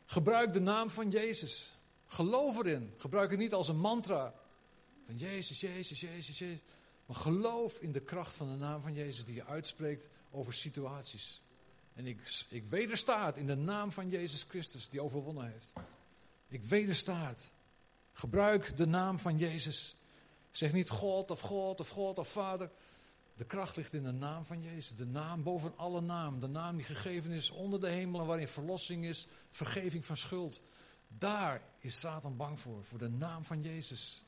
Gebruik 0.07 0.53
de 0.53 0.61
naam 0.61 0.91
van 0.91 1.11
Jezus. 1.11 1.79
Geloof 2.07 2.59
erin. 2.59 2.95
Gebruik 2.97 3.31
het 3.31 3.39
niet 3.39 3.53
als 3.53 3.69
een 3.69 3.79
mantra. 3.79 4.35
Van 5.07 5.17
Jezus, 5.17 5.61
Jezus, 5.61 6.01
Jezus, 6.01 6.39
Jezus. 6.39 6.61
Maar 7.07 7.17
geloof 7.17 7.79
in 7.79 7.93
de 7.93 8.01
kracht 8.01 8.35
van 8.35 8.51
de 8.51 8.57
naam 8.57 8.81
van 8.81 8.95
Jezus 8.95 9.25
die 9.25 9.35
je 9.35 9.45
uitspreekt 9.45 10.09
over 10.31 10.55
situaties. 10.55 11.43
En 11.95 12.07
ik, 12.07 12.45
ik 12.49 12.65
wederstaat 12.65 13.37
in 13.37 13.47
de 13.47 13.57
naam 13.57 13.93
van 13.93 14.09
Jezus 14.09 14.43
Christus 14.43 14.89
die 14.89 15.03
overwonnen 15.03 15.51
heeft. 15.51 15.73
Ik 16.49 16.65
wederstaat. 16.65 17.51
Gebruik 18.13 18.77
de 18.77 18.87
naam 18.87 19.19
van 19.19 19.39
Jezus. 19.39 19.97
Zeg 20.51 20.73
niet 20.73 20.89
God 20.89 21.31
of 21.31 21.41
God 21.41 21.81
of 21.81 21.89
God 21.89 22.19
of 22.19 22.29
Vader. 22.29 22.71
De 23.37 23.45
kracht 23.45 23.77
ligt 23.77 23.93
in 23.93 24.03
de 24.03 24.13
naam 24.13 24.45
van 24.45 24.63
Jezus. 24.63 24.97
De 24.97 25.07
naam 25.07 25.43
boven 25.43 25.77
alle 25.77 26.01
naam. 26.01 26.41
De 26.41 26.47
naam 26.47 26.77
die 26.77 26.87
gegeven 26.87 27.31
is 27.31 27.51
onder 27.51 27.81
de 27.81 27.89
hemelen 27.89 28.27
waarin 28.27 28.49
verlossing 28.49 29.05
is, 29.05 29.29
vergeving 29.51 30.05
van 30.05 30.17
schuld. 30.17 30.61
Daar 31.09 31.63
is 31.79 32.01
Satan 32.01 32.37
bang 32.37 32.61
voor, 32.61 32.85
voor 32.85 32.99
de 32.99 33.09
naam 33.09 33.45
van 33.45 33.63
Jezus. 33.63 34.25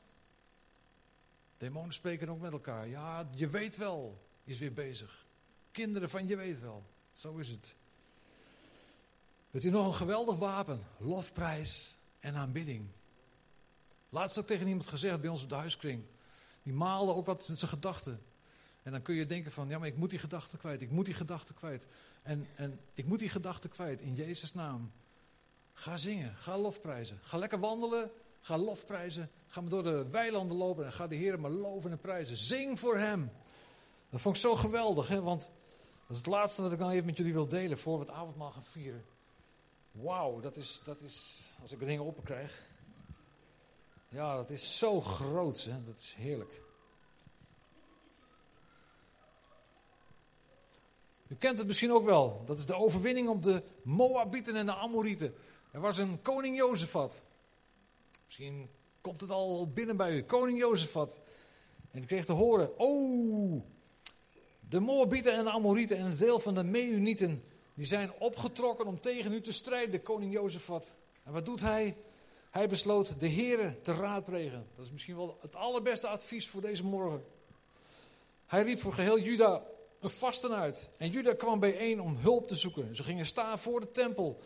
Demonen 1.57 1.93
spreken 1.93 2.29
ook 2.29 2.39
met 2.39 2.51
elkaar. 2.51 2.87
Ja, 2.87 3.29
je 3.35 3.47
weet 3.47 3.77
wel, 3.77 4.21
is 4.43 4.59
weer 4.59 4.73
bezig. 4.73 5.25
Kinderen 5.71 6.09
van 6.09 6.27
je 6.27 6.35
weet 6.35 6.59
wel. 6.59 6.83
Zo 7.13 7.37
is 7.37 7.49
het. 7.49 7.75
Weet 9.51 9.63
u 9.63 9.69
nog 9.69 9.87
een 9.87 9.93
geweldig 9.93 10.35
wapen? 10.35 10.83
Lofprijs 10.97 11.97
en 12.19 12.35
aanbidding. 12.35 12.87
Laatst 14.09 14.37
ook 14.37 14.47
tegen 14.47 14.67
iemand 14.67 14.87
gezegd 14.87 15.21
bij 15.21 15.29
ons 15.29 15.43
op 15.43 15.49
de 15.49 15.55
huiskring. 15.55 16.03
Die 16.63 16.73
maalde 16.73 17.13
ook 17.13 17.25
wat 17.25 17.47
met 17.47 17.59
zijn 17.59 17.71
gedachten. 17.71 18.21
En 18.87 18.93
dan 18.93 19.01
kun 19.01 19.15
je 19.15 19.25
denken 19.25 19.51
van, 19.51 19.69
ja 19.69 19.79
maar 19.79 19.87
ik 19.87 19.97
moet 19.97 20.09
die 20.09 20.19
gedachten 20.19 20.59
kwijt, 20.59 20.81
ik 20.81 20.91
moet 20.91 21.05
die 21.05 21.13
gedachten 21.13 21.55
kwijt. 21.55 21.87
En, 22.21 22.47
en 22.55 22.79
ik 22.93 23.05
moet 23.05 23.19
die 23.19 23.29
gedachten 23.29 23.69
kwijt 23.69 24.01
in 24.01 24.15
Jezus' 24.15 24.53
naam. 24.53 24.91
Ga 25.73 25.97
zingen, 25.97 26.35
ga 26.35 26.57
lofprijzen. 26.57 27.19
Ga 27.21 27.37
lekker 27.37 27.59
wandelen, 27.59 28.11
ga 28.41 28.57
lofprijzen. 28.57 29.29
Ga 29.47 29.61
maar 29.61 29.69
door 29.69 29.83
de 29.83 30.09
weilanden 30.09 30.57
lopen 30.57 30.85
en 30.85 30.91
ga 30.91 31.07
de 31.07 31.15
Heer 31.15 31.39
maar 31.39 31.51
loven 31.51 31.91
en 31.91 31.99
prijzen. 31.99 32.37
Zing 32.37 32.79
voor 32.79 32.97
Hem. 32.97 33.31
Dat 34.09 34.21
vond 34.21 34.35
ik 34.35 34.41
zo 34.41 34.55
geweldig, 34.55 35.07
hè? 35.07 35.21
want 35.21 35.41
dat 36.07 36.09
is 36.09 36.17
het 36.17 36.25
laatste 36.25 36.61
wat 36.61 36.71
ik 36.71 36.79
dan 36.79 36.89
even 36.89 37.05
met 37.05 37.17
jullie 37.17 37.33
wil 37.33 37.47
delen 37.47 37.77
voor 37.77 37.99
we 37.99 38.05
het 38.05 38.13
avondmaal 38.13 38.51
gaan 38.51 38.63
vieren. 38.63 39.05
Wauw, 39.91 40.39
dat 40.39 40.57
is, 40.57 40.81
dat 40.83 41.01
is, 41.01 41.45
als 41.61 41.71
ik 41.71 41.79
er 41.79 41.87
dingen 41.87 42.05
open 42.05 42.23
krijg. 42.23 42.61
Ja, 44.09 44.35
dat 44.35 44.49
is 44.49 44.77
zo 44.77 45.01
groot, 45.01 45.63
hè? 45.63 45.83
dat 45.83 45.99
is 45.99 46.13
heerlijk. 46.17 46.65
U 51.27 51.35
kent 51.35 51.57
het 51.57 51.67
misschien 51.67 51.91
ook 51.91 52.05
wel. 52.05 52.41
Dat 52.45 52.59
is 52.59 52.65
de 52.65 52.75
overwinning 52.75 53.29
op 53.29 53.43
de 53.43 53.63
Moabieten 53.81 54.55
en 54.55 54.65
de 54.65 54.73
Amorieten. 54.73 55.33
Er 55.71 55.79
was 55.79 55.97
een 55.97 56.21
koning 56.21 56.57
Jozefat. 56.57 57.23
Misschien 58.25 58.69
komt 59.01 59.21
het 59.21 59.29
al 59.29 59.71
binnen 59.71 59.97
bij 59.97 60.11
u. 60.11 60.23
Koning 60.23 60.59
Jozefat. 60.59 61.19
En 61.91 61.99
die 61.99 62.05
kreeg 62.05 62.25
te 62.25 62.33
horen: 62.33 62.79
Oh, 62.79 63.61
de 64.59 64.79
Moabieten 64.79 65.33
en 65.33 65.43
de 65.43 65.51
Amorieten 65.51 65.97
en 65.97 66.05
een 66.05 66.17
deel 66.17 66.39
van 66.39 66.55
de 66.55 66.63
Meunieten, 66.63 67.43
die 67.73 67.85
zijn 67.85 68.11
opgetrokken 68.19 68.85
om 68.85 68.99
tegen 69.01 69.33
u 69.33 69.41
te 69.41 69.51
strijden, 69.51 70.01
koning 70.01 70.33
Jozefat. 70.33 70.95
En 71.23 71.33
wat 71.33 71.45
doet 71.45 71.61
hij? 71.61 71.97
Hij 72.49 72.67
besloot 72.67 73.19
de 73.19 73.27
heren 73.27 73.81
te 73.81 73.93
raadplegen. 73.93 74.67
Dat 74.75 74.85
is 74.85 74.91
misschien 74.91 75.15
wel 75.15 75.37
het 75.41 75.55
allerbeste 75.55 76.07
advies 76.07 76.47
voor 76.47 76.61
deze 76.61 76.83
morgen. 76.83 77.23
Hij 78.45 78.63
riep 78.63 78.79
voor 78.79 78.93
geheel 78.93 79.19
Juda 79.19 79.63
een 79.99 80.09
vasten 80.09 80.55
uit. 80.55 80.89
En 80.97 81.09
Juda 81.09 81.33
kwam 81.33 81.59
bijeen 81.59 82.01
om 82.01 82.15
hulp 82.15 82.47
te 82.47 82.55
zoeken. 82.55 82.95
Ze 82.95 83.03
gingen 83.03 83.25
staan 83.25 83.59
voor 83.59 83.79
de 83.79 83.91
tempel. 83.91 84.39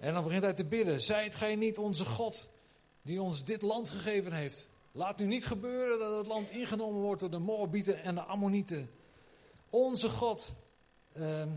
En 0.00 0.14
dan 0.14 0.24
begint 0.24 0.42
hij 0.42 0.54
te 0.54 0.64
bidden. 0.64 1.00
Zijt 1.00 1.34
gij 1.34 1.56
niet 1.56 1.78
onze 1.78 2.04
God 2.04 2.50
die 3.02 3.22
ons 3.22 3.44
dit 3.44 3.62
land 3.62 3.88
gegeven 3.88 4.32
heeft? 4.32 4.68
Laat 4.92 5.18
nu 5.18 5.26
niet 5.26 5.46
gebeuren 5.46 5.98
dat 5.98 6.16
het 6.16 6.26
land 6.26 6.50
ingenomen 6.50 7.00
wordt 7.00 7.20
door 7.20 7.30
de 7.30 7.38
Moabieten 7.38 8.02
en 8.02 8.14
de 8.14 8.22
Ammonieten. 8.22 8.90
Onze 9.70 10.08
God. 10.08 10.54
Ehm, 11.12 11.48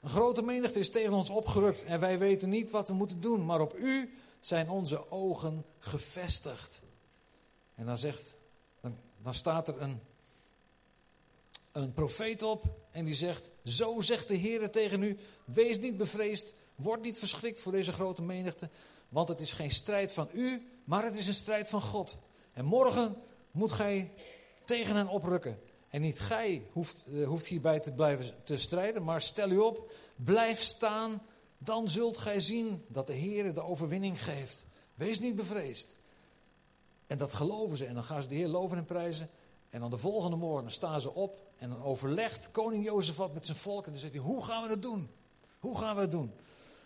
een 0.00 0.08
grote 0.08 0.42
menigte 0.42 0.78
is 0.78 0.90
tegen 0.90 1.12
ons 1.12 1.30
opgerukt 1.30 1.84
en 1.84 2.00
wij 2.00 2.18
weten 2.18 2.48
niet 2.48 2.70
wat 2.70 2.88
we 2.88 2.94
moeten 2.94 3.20
doen, 3.20 3.44
maar 3.44 3.60
op 3.60 3.76
u 3.76 4.18
zijn 4.40 4.70
onze 4.70 5.10
ogen 5.10 5.64
gevestigd. 5.78 6.82
En 7.74 7.86
dan, 7.86 7.98
zegt, 7.98 8.38
dan, 8.80 8.98
dan 9.22 9.34
staat 9.34 9.68
er 9.68 9.82
een, 9.82 10.00
een 11.72 11.92
profeet 11.92 12.42
op 12.42 12.64
en 12.90 13.04
die 13.04 13.14
zegt, 13.14 13.50
zo 13.64 14.00
zegt 14.00 14.28
de 14.28 14.34
Heer 14.34 14.70
tegen 14.70 15.02
u, 15.02 15.18
wees 15.44 15.78
niet 15.78 15.96
bevreesd, 15.96 16.54
word 16.74 17.02
niet 17.02 17.18
verschrikt 17.18 17.60
voor 17.60 17.72
deze 17.72 17.92
grote 17.92 18.22
menigte, 18.22 18.70
want 19.08 19.28
het 19.28 19.40
is 19.40 19.52
geen 19.52 19.70
strijd 19.70 20.12
van 20.12 20.28
u, 20.32 20.66
maar 20.84 21.04
het 21.04 21.14
is 21.14 21.26
een 21.26 21.34
strijd 21.34 21.68
van 21.68 21.80
God. 21.80 22.18
En 22.52 22.64
morgen 22.64 23.16
moet 23.50 23.72
gij 23.72 24.12
tegen 24.64 24.96
hen 24.96 25.08
oprukken. 25.08 25.58
En 25.88 26.00
niet 26.00 26.20
gij 26.20 26.66
hoeft, 26.72 27.06
hoeft 27.24 27.46
hierbij 27.46 27.80
te 27.80 27.92
blijven 27.92 28.34
te 28.44 28.56
strijden, 28.56 29.04
maar 29.04 29.22
stel 29.22 29.50
u 29.50 29.58
op, 29.58 29.92
blijf 30.16 30.60
staan 30.60 31.22
Dan 31.64 31.88
zult 31.88 32.18
gij 32.18 32.40
zien 32.40 32.84
dat 32.88 33.06
de 33.06 33.12
Heer 33.12 33.54
de 33.54 33.62
overwinning 33.62 34.24
geeft. 34.24 34.66
Wees 34.94 35.20
niet 35.20 35.36
bevreesd. 35.36 35.98
En 37.06 37.18
dat 37.18 37.32
geloven 37.32 37.76
ze. 37.76 37.86
En 37.86 37.94
dan 37.94 38.04
gaan 38.04 38.22
ze 38.22 38.28
de 38.28 38.34
Heer 38.34 38.48
loven 38.48 38.76
en 38.76 38.84
prijzen. 38.84 39.30
En 39.72 39.80
dan 39.80 39.90
de 39.90 39.96
volgende 39.96 40.36
morgen 40.36 40.70
staan 40.70 41.00
ze 41.00 41.14
op. 41.14 41.40
En 41.56 41.68
dan 41.68 41.82
overlegt 41.82 42.50
koning 42.50 42.84
Jozefat 42.84 43.34
met 43.34 43.46
zijn 43.46 43.58
volk. 43.58 43.86
En 43.86 43.90
dan 43.90 44.00
zegt 44.00 44.14
hij, 44.14 44.22
hoe 44.22 44.44
gaan 44.44 44.62
we 44.62 44.68
het 44.68 44.82
doen? 44.82 45.10
Hoe 45.58 45.78
gaan 45.78 45.94
we 45.94 46.00
het 46.00 46.10
doen? 46.10 46.32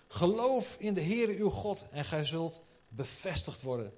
Geloof 0.08 0.76
in 0.78 0.94
de 0.94 1.00
Heer 1.00 1.28
uw 1.28 1.50
God 1.50 1.86
en 1.90 2.04
gij 2.04 2.24
zult 2.24 2.62
bevestigd 2.88 3.62
worden. 3.62 3.92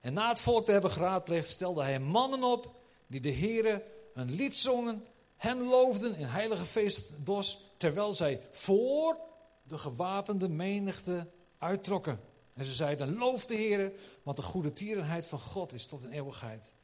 En 0.00 0.12
na 0.12 0.28
het 0.28 0.40
volk 0.40 0.64
te 0.64 0.72
hebben 0.72 0.90
geraadpleegd, 0.90 1.48
stelde 1.48 1.82
hij 1.82 2.00
mannen 2.00 2.42
op 2.42 2.74
die 3.06 3.20
de 3.20 3.34
Heere 3.34 3.84
een 4.14 4.30
lied 4.30 4.56
zongen, 4.56 5.04
hem 5.36 5.62
loofden 5.62 6.16
in 6.16 6.26
heilige 6.26 6.64
feestdos, 6.64 7.60
terwijl 7.76 8.14
zij 8.14 8.40
voor 8.50 9.16
de 9.62 9.78
gewapende 9.78 10.48
menigte 10.48 11.30
uittrokken. 11.58 12.20
En 12.54 12.64
ze 12.64 12.74
zeiden, 12.74 13.16
loof 13.16 13.46
de 13.46 13.54
Heere, 13.54 13.92
want 14.22 14.36
de 14.36 14.42
goede 14.42 14.72
tierenheid 14.72 15.26
van 15.26 15.38
God 15.38 15.72
is 15.72 15.86
tot 15.86 16.02
een 16.02 16.12
eeuwigheid. 16.12 16.74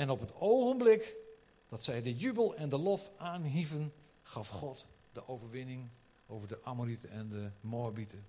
En 0.00 0.10
op 0.10 0.20
het 0.20 0.34
ogenblik 0.34 1.16
dat 1.68 1.84
zij 1.84 2.02
de 2.02 2.16
jubel 2.16 2.54
en 2.54 2.68
de 2.68 2.78
lof 2.78 3.10
aanhieven, 3.16 3.92
gaf 4.22 4.48
God 4.48 4.86
de 5.12 5.28
overwinning 5.28 5.88
over 6.26 6.48
de 6.48 6.62
Amorieten 6.62 7.10
en 7.10 7.28
de 7.28 7.50
Moabieten. 7.60 8.26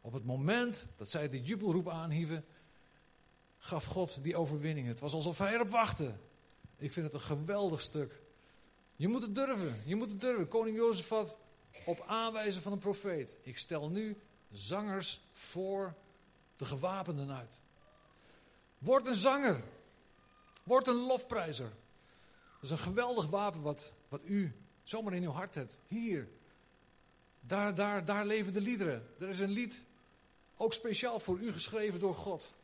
Op 0.00 0.12
het 0.12 0.24
moment 0.24 0.88
dat 0.96 1.10
zij 1.10 1.28
de 1.28 1.42
jubelroep 1.42 1.88
aanhieven, 1.88 2.44
gaf 3.58 3.84
God 3.84 4.22
die 4.22 4.36
overwinning. 4.36 4.86
Het 4.86 5.00
was 5.00 5.12
alsof 5.12 5.38
hij 5.38 5.52
erop 5.52 5.70
wachtte. 5.70 6.14
Ik 6.76 6.92
vind 6.92 7.06
het 7.06 7.14
een 7.14 7.20
geweldig 7.20 7.80
stuk. 7.80 8.20
Je 8.96 9.08
moet 9.08 9.22
het 9.22 9.34
durven. 9.34 9.82
Je 9.84 9.96
moet 9.96 10.10
het 10.10 10.20
durven. 10.20 10.48
Koning 10.48 10.76
Jozefat 10.76 11.38
op 11.84 12.04
aanwijzen 12.06 12.62
van 12.62 12.72
een 12.72 12.78
profeet. 12.78 13.38
Ik 13.42 13.58
stel 13.58 13.88
nu 13.90 14.16
zangers 14.52 15.20
voor 15.32 15.94
de 16.56 16.64
gewapenden 16.64 17.30
uit. 17.30 17.60
Word 18.78 19.06
een 19.06 19.14
zanger. 19.14 19.62
Word 20.64 20.88
een 20.88 21.06
lofprijzer. 21.06 21.72
Dat 22.54 22.62
is 22.62 22.70
een 22.70 22.78
geweldig 22.78 23.26
wapen 23.26 23.62
wat, 23.62 23.94
wat 24.08 24.20
u 24.24 24.56
zomaar 24.82 25.14
in 25.14 25.22
uw 25.22 25.30
hart 25.30 25.54
hebt. 25.54 25.78
Hier. 25.86 26.28
Daar, 27.40 27.74
daar, 27.74 28.04
daar 28.04 28.26
leven 28.26 28.52
de 28.52 28.60
liederen. 28.60 29.08
Er 29.18 29.28
is 29.28 29.40
een 29.40 29.50
lied 29.50 29.84
ook 30.56 30.72
speciaal 30.72 31.20
voor 31.20 31.38
u 31.38 31.52
geschreven 31.52 32.00
door 32.00 32.14
God. 32.14 32.56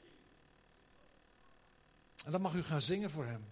En 2.25 2.33
dan 2.33 2.41
mag 2.41 2.55
u 2.55 2.63
gaan 2.63 2.81
zingen 2.81 3.11
voor 3.11 3.25
hem. 3.25 3.45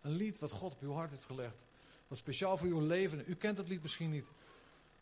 Een 0.00 0.12
lied 0.12 0.38
wat 0.38 0.52
God 0.52 0.72
op 0.72 0.82
uw 0.82 0.92
hart 0.92 1.10
heeft 1.10 1.24
gelegd. 1.24 1.64
Wat 2.08 2.18
speciaal 2.18 2.56
voor 2.56 2.68
uw 2.68 2.80
leven. 2.80 3.24
U 3.26 3.34
kent 3.34 3.58
het 3.58 3.68
lied 3.68 3.82
misschien 3.82 4.10
niet. 4.10 4.30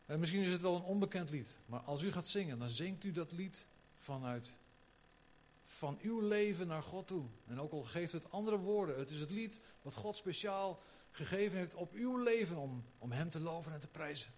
En 0.07 0.21
misschien 0.21 0.43
is 0.43 0.53
het 0.53 0.63
wel 0.63 0.77
een 0.77 0.83
onbekend 0.83 1.31
lied. 1.31 1.59
Maar 1.67 1.81
als 1.81 2.03
u 2.03 2.13
gaat 2.13 2.29
zingen, 2.29 2.59
dan 2.59 2.71
zingt 2.71 3.05
u 3.05 3.13
dat 3.13 3.33
lied 3.33 3.67
vanuit 3.97 4.57
van 5.75 5.99
uw 6.03 6.21
leven 6.21 6.67
naar 6.67 6.83
God 6.83 7.07
toe. 7.07 7.27
En 7.47 7.61
ook 7.61 7.73
al 7.73 7.83
geeft 7.83 8.13
het 8.13 8.31
andere 8.31 8.59
woorden. 8.59 8.99
Het 8.99 9.11
is 9.11 9.21
het 9.21 9.31
lied 9.31 9.61
wat 9.83 9.95
God 9.95 10.17
speciaal 10.17 10.83
gegeven 11.11 11.59
heeft 11.59 11.75
op 11.75 11.93
uw 11.93 12.23
leven 12.23 12.57
om, 12.57 12.85
om 12.99 13.13
hem 13.13 13.31
te 13.31 13.41
loven 13.41 13.73
en 13.73 13.81
te 13.81 13.89
prijzen. 13.89 14.33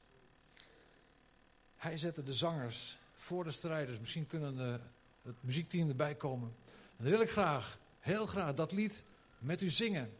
Hij 1.76 1.98
zette 1.98 2.22
de 2.22 2.32
zangers 2.32 2.98
voor 3.14 3.44
de 3.44 3.50
strijders. 3.50 4.00
Misschien 4.00 4.26
kunnen 4.26 4.56
de, 4.56 4.80
het 5.22 5.42
muziekteam 5.42 5.88
erbij 5.88 6.14
komen. 6.14 6.54
En 6.96 7.04
dan 7.04 7.10
wil 7.10 7.20
ik 7.20 7.30
graag, 7.30 7.78
heel 8.00 8.26
graag, 8.26 8.54
dat 8.54 8.72
lied 8.72 9.04
met 9.38 9.62
u 9.62 9.70
zingen. 9.70 10.16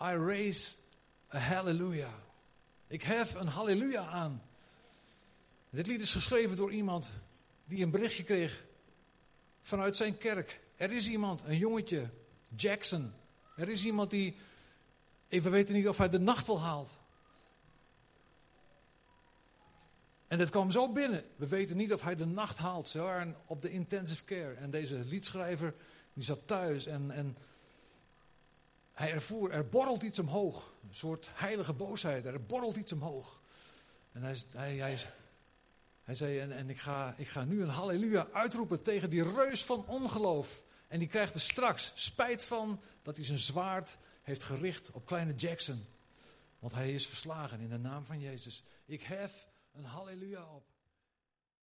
I 0.00 0.14
raise 0.14 0.76
a 1.34 1.38
hallelujah. 1.38 2.14
Ik 2.86 3.02
hef 3.02 3.34
een 3.34 3.48
halleluja 3.48 4.06
aan. 4.06 4.42
Dit 5.70 5.86
lied 5.86 6.00
is 6.00 6.12
geschreven 6.12 6.56
door 6.56 6.72
iemand 6.72 7.20
die 7.64 7.82
een 7.82 7.90
berichtje 7.90 8.22
kreeg 8.22 8.66
vanuit 9.68 9.96
zijn 9.96 10.18
kerk. 10.18 10.60
Er 10.76 10.92
is 10.92 11.08
iemand, 11.08 11.42
een 11.42 11.58
jongetje, 11.58 12.10
Jackson. 12.56 13.12
Er 13.56 13.68
is 13.68 13.84
iemand 13.84 14.10
die, 14.10 14.36
even 15.28 15.50
weten 15.50 15.74
niet 15.74 15.88
of 15.88 15.98
hij 15.98 16.08
de 16.08 16.18
nacht 16.18 16.46
wel 16.46 16.60
haalt. 16.60 16.98
En 20.26 20.38
dat 20.38 20.50
kwam 20.50 20.70
zo 20.70 20.92
binnen. 20.92 21.24
We 21.36 21.46
weten 21.46 21.76
niet 21.76 21.92
of 21.92 22.02
hij 22.02 22.16
de 22.16 22.26
nacht 22.26 22.58
haalt. 22.58 22.88
Ze 22.88 22.98
waren 22.98 23.36
op 23.46 23.62
de 23.62 23.70
intensive 23.70 24.24
care. 24.24 24.54
En 24.54 24.70
deze 24.70 24.96
liedschrijver, 24.96 25.74
die 26.12 26.24
zat 26.24 26.46
thuis 26.46 26.86
en, 26.86 27.10
en 27.10 27.36
hij 28.92 29.12
ervoer, 29.12 29.50
er 29.50 29.68
borrelt 29.68 30.02
iets 30.02 30.18
omhoog. 30.18 30.72
Een 30.88 30.94
soort 30.94 31.30
heilige 31.32 31.72
boosheid, 31.72 32.24
er 32.24 32.42
borrelt 32.42 32.76
iets 32.76 32.92
omhoog. 32.92 33.40
En 34.12 34.22
hij, 34.22 34.36
hij, 34.56 34.76
hij, 34.76 34.98
hij 36.08 36.16
zei, 36.16 36.38
en, 36.38 36.52
en 36.52 36.70
ik, 36.70 36.80
ga, 36.80 37.14
ik 37.16 37.28
ga 37.28 37.44
nu 37.44 37.62
een 37.62 37.68
halleluja 37.68 38.28
uitroepen 38.32 38.82
tegen 38.82 39.10
die 39.10 39.32
reus 39.32 39.64
van 39.64 39.86
ongeloof. 39.86 40.62
En 40.86 40.98
die 40.98 41.08
krijgt 41.08 41.34
er 41.34 41.40
straks 41.40 41.92
spijt 41.94 42.44
van 42.44 42.80
dat 43.02 43.16
hij 43.16 43.24
zijn 43.24 43.38
zwaard 43.38 43.98
heeft 44.22 44.42
gericht 44.42 44.90
op 44.90 45.06
kleine 45.06 45.34
Jackson. 45.34 45.84
Want 46.58 46.74
hij 46.74 46.92
is 46.92 47.06
verslagen 47.06 47.60
in 47.60 47.68
de 47.68 47.78
naam 47.78 48.04
van 48.04 48.20
Jezus. 48.20 48.64
Ik 48.86 49.02
hef 49.02 49.46
een 49.72 49.84
halleluja 49.84 50.44
op. 50.54 50.64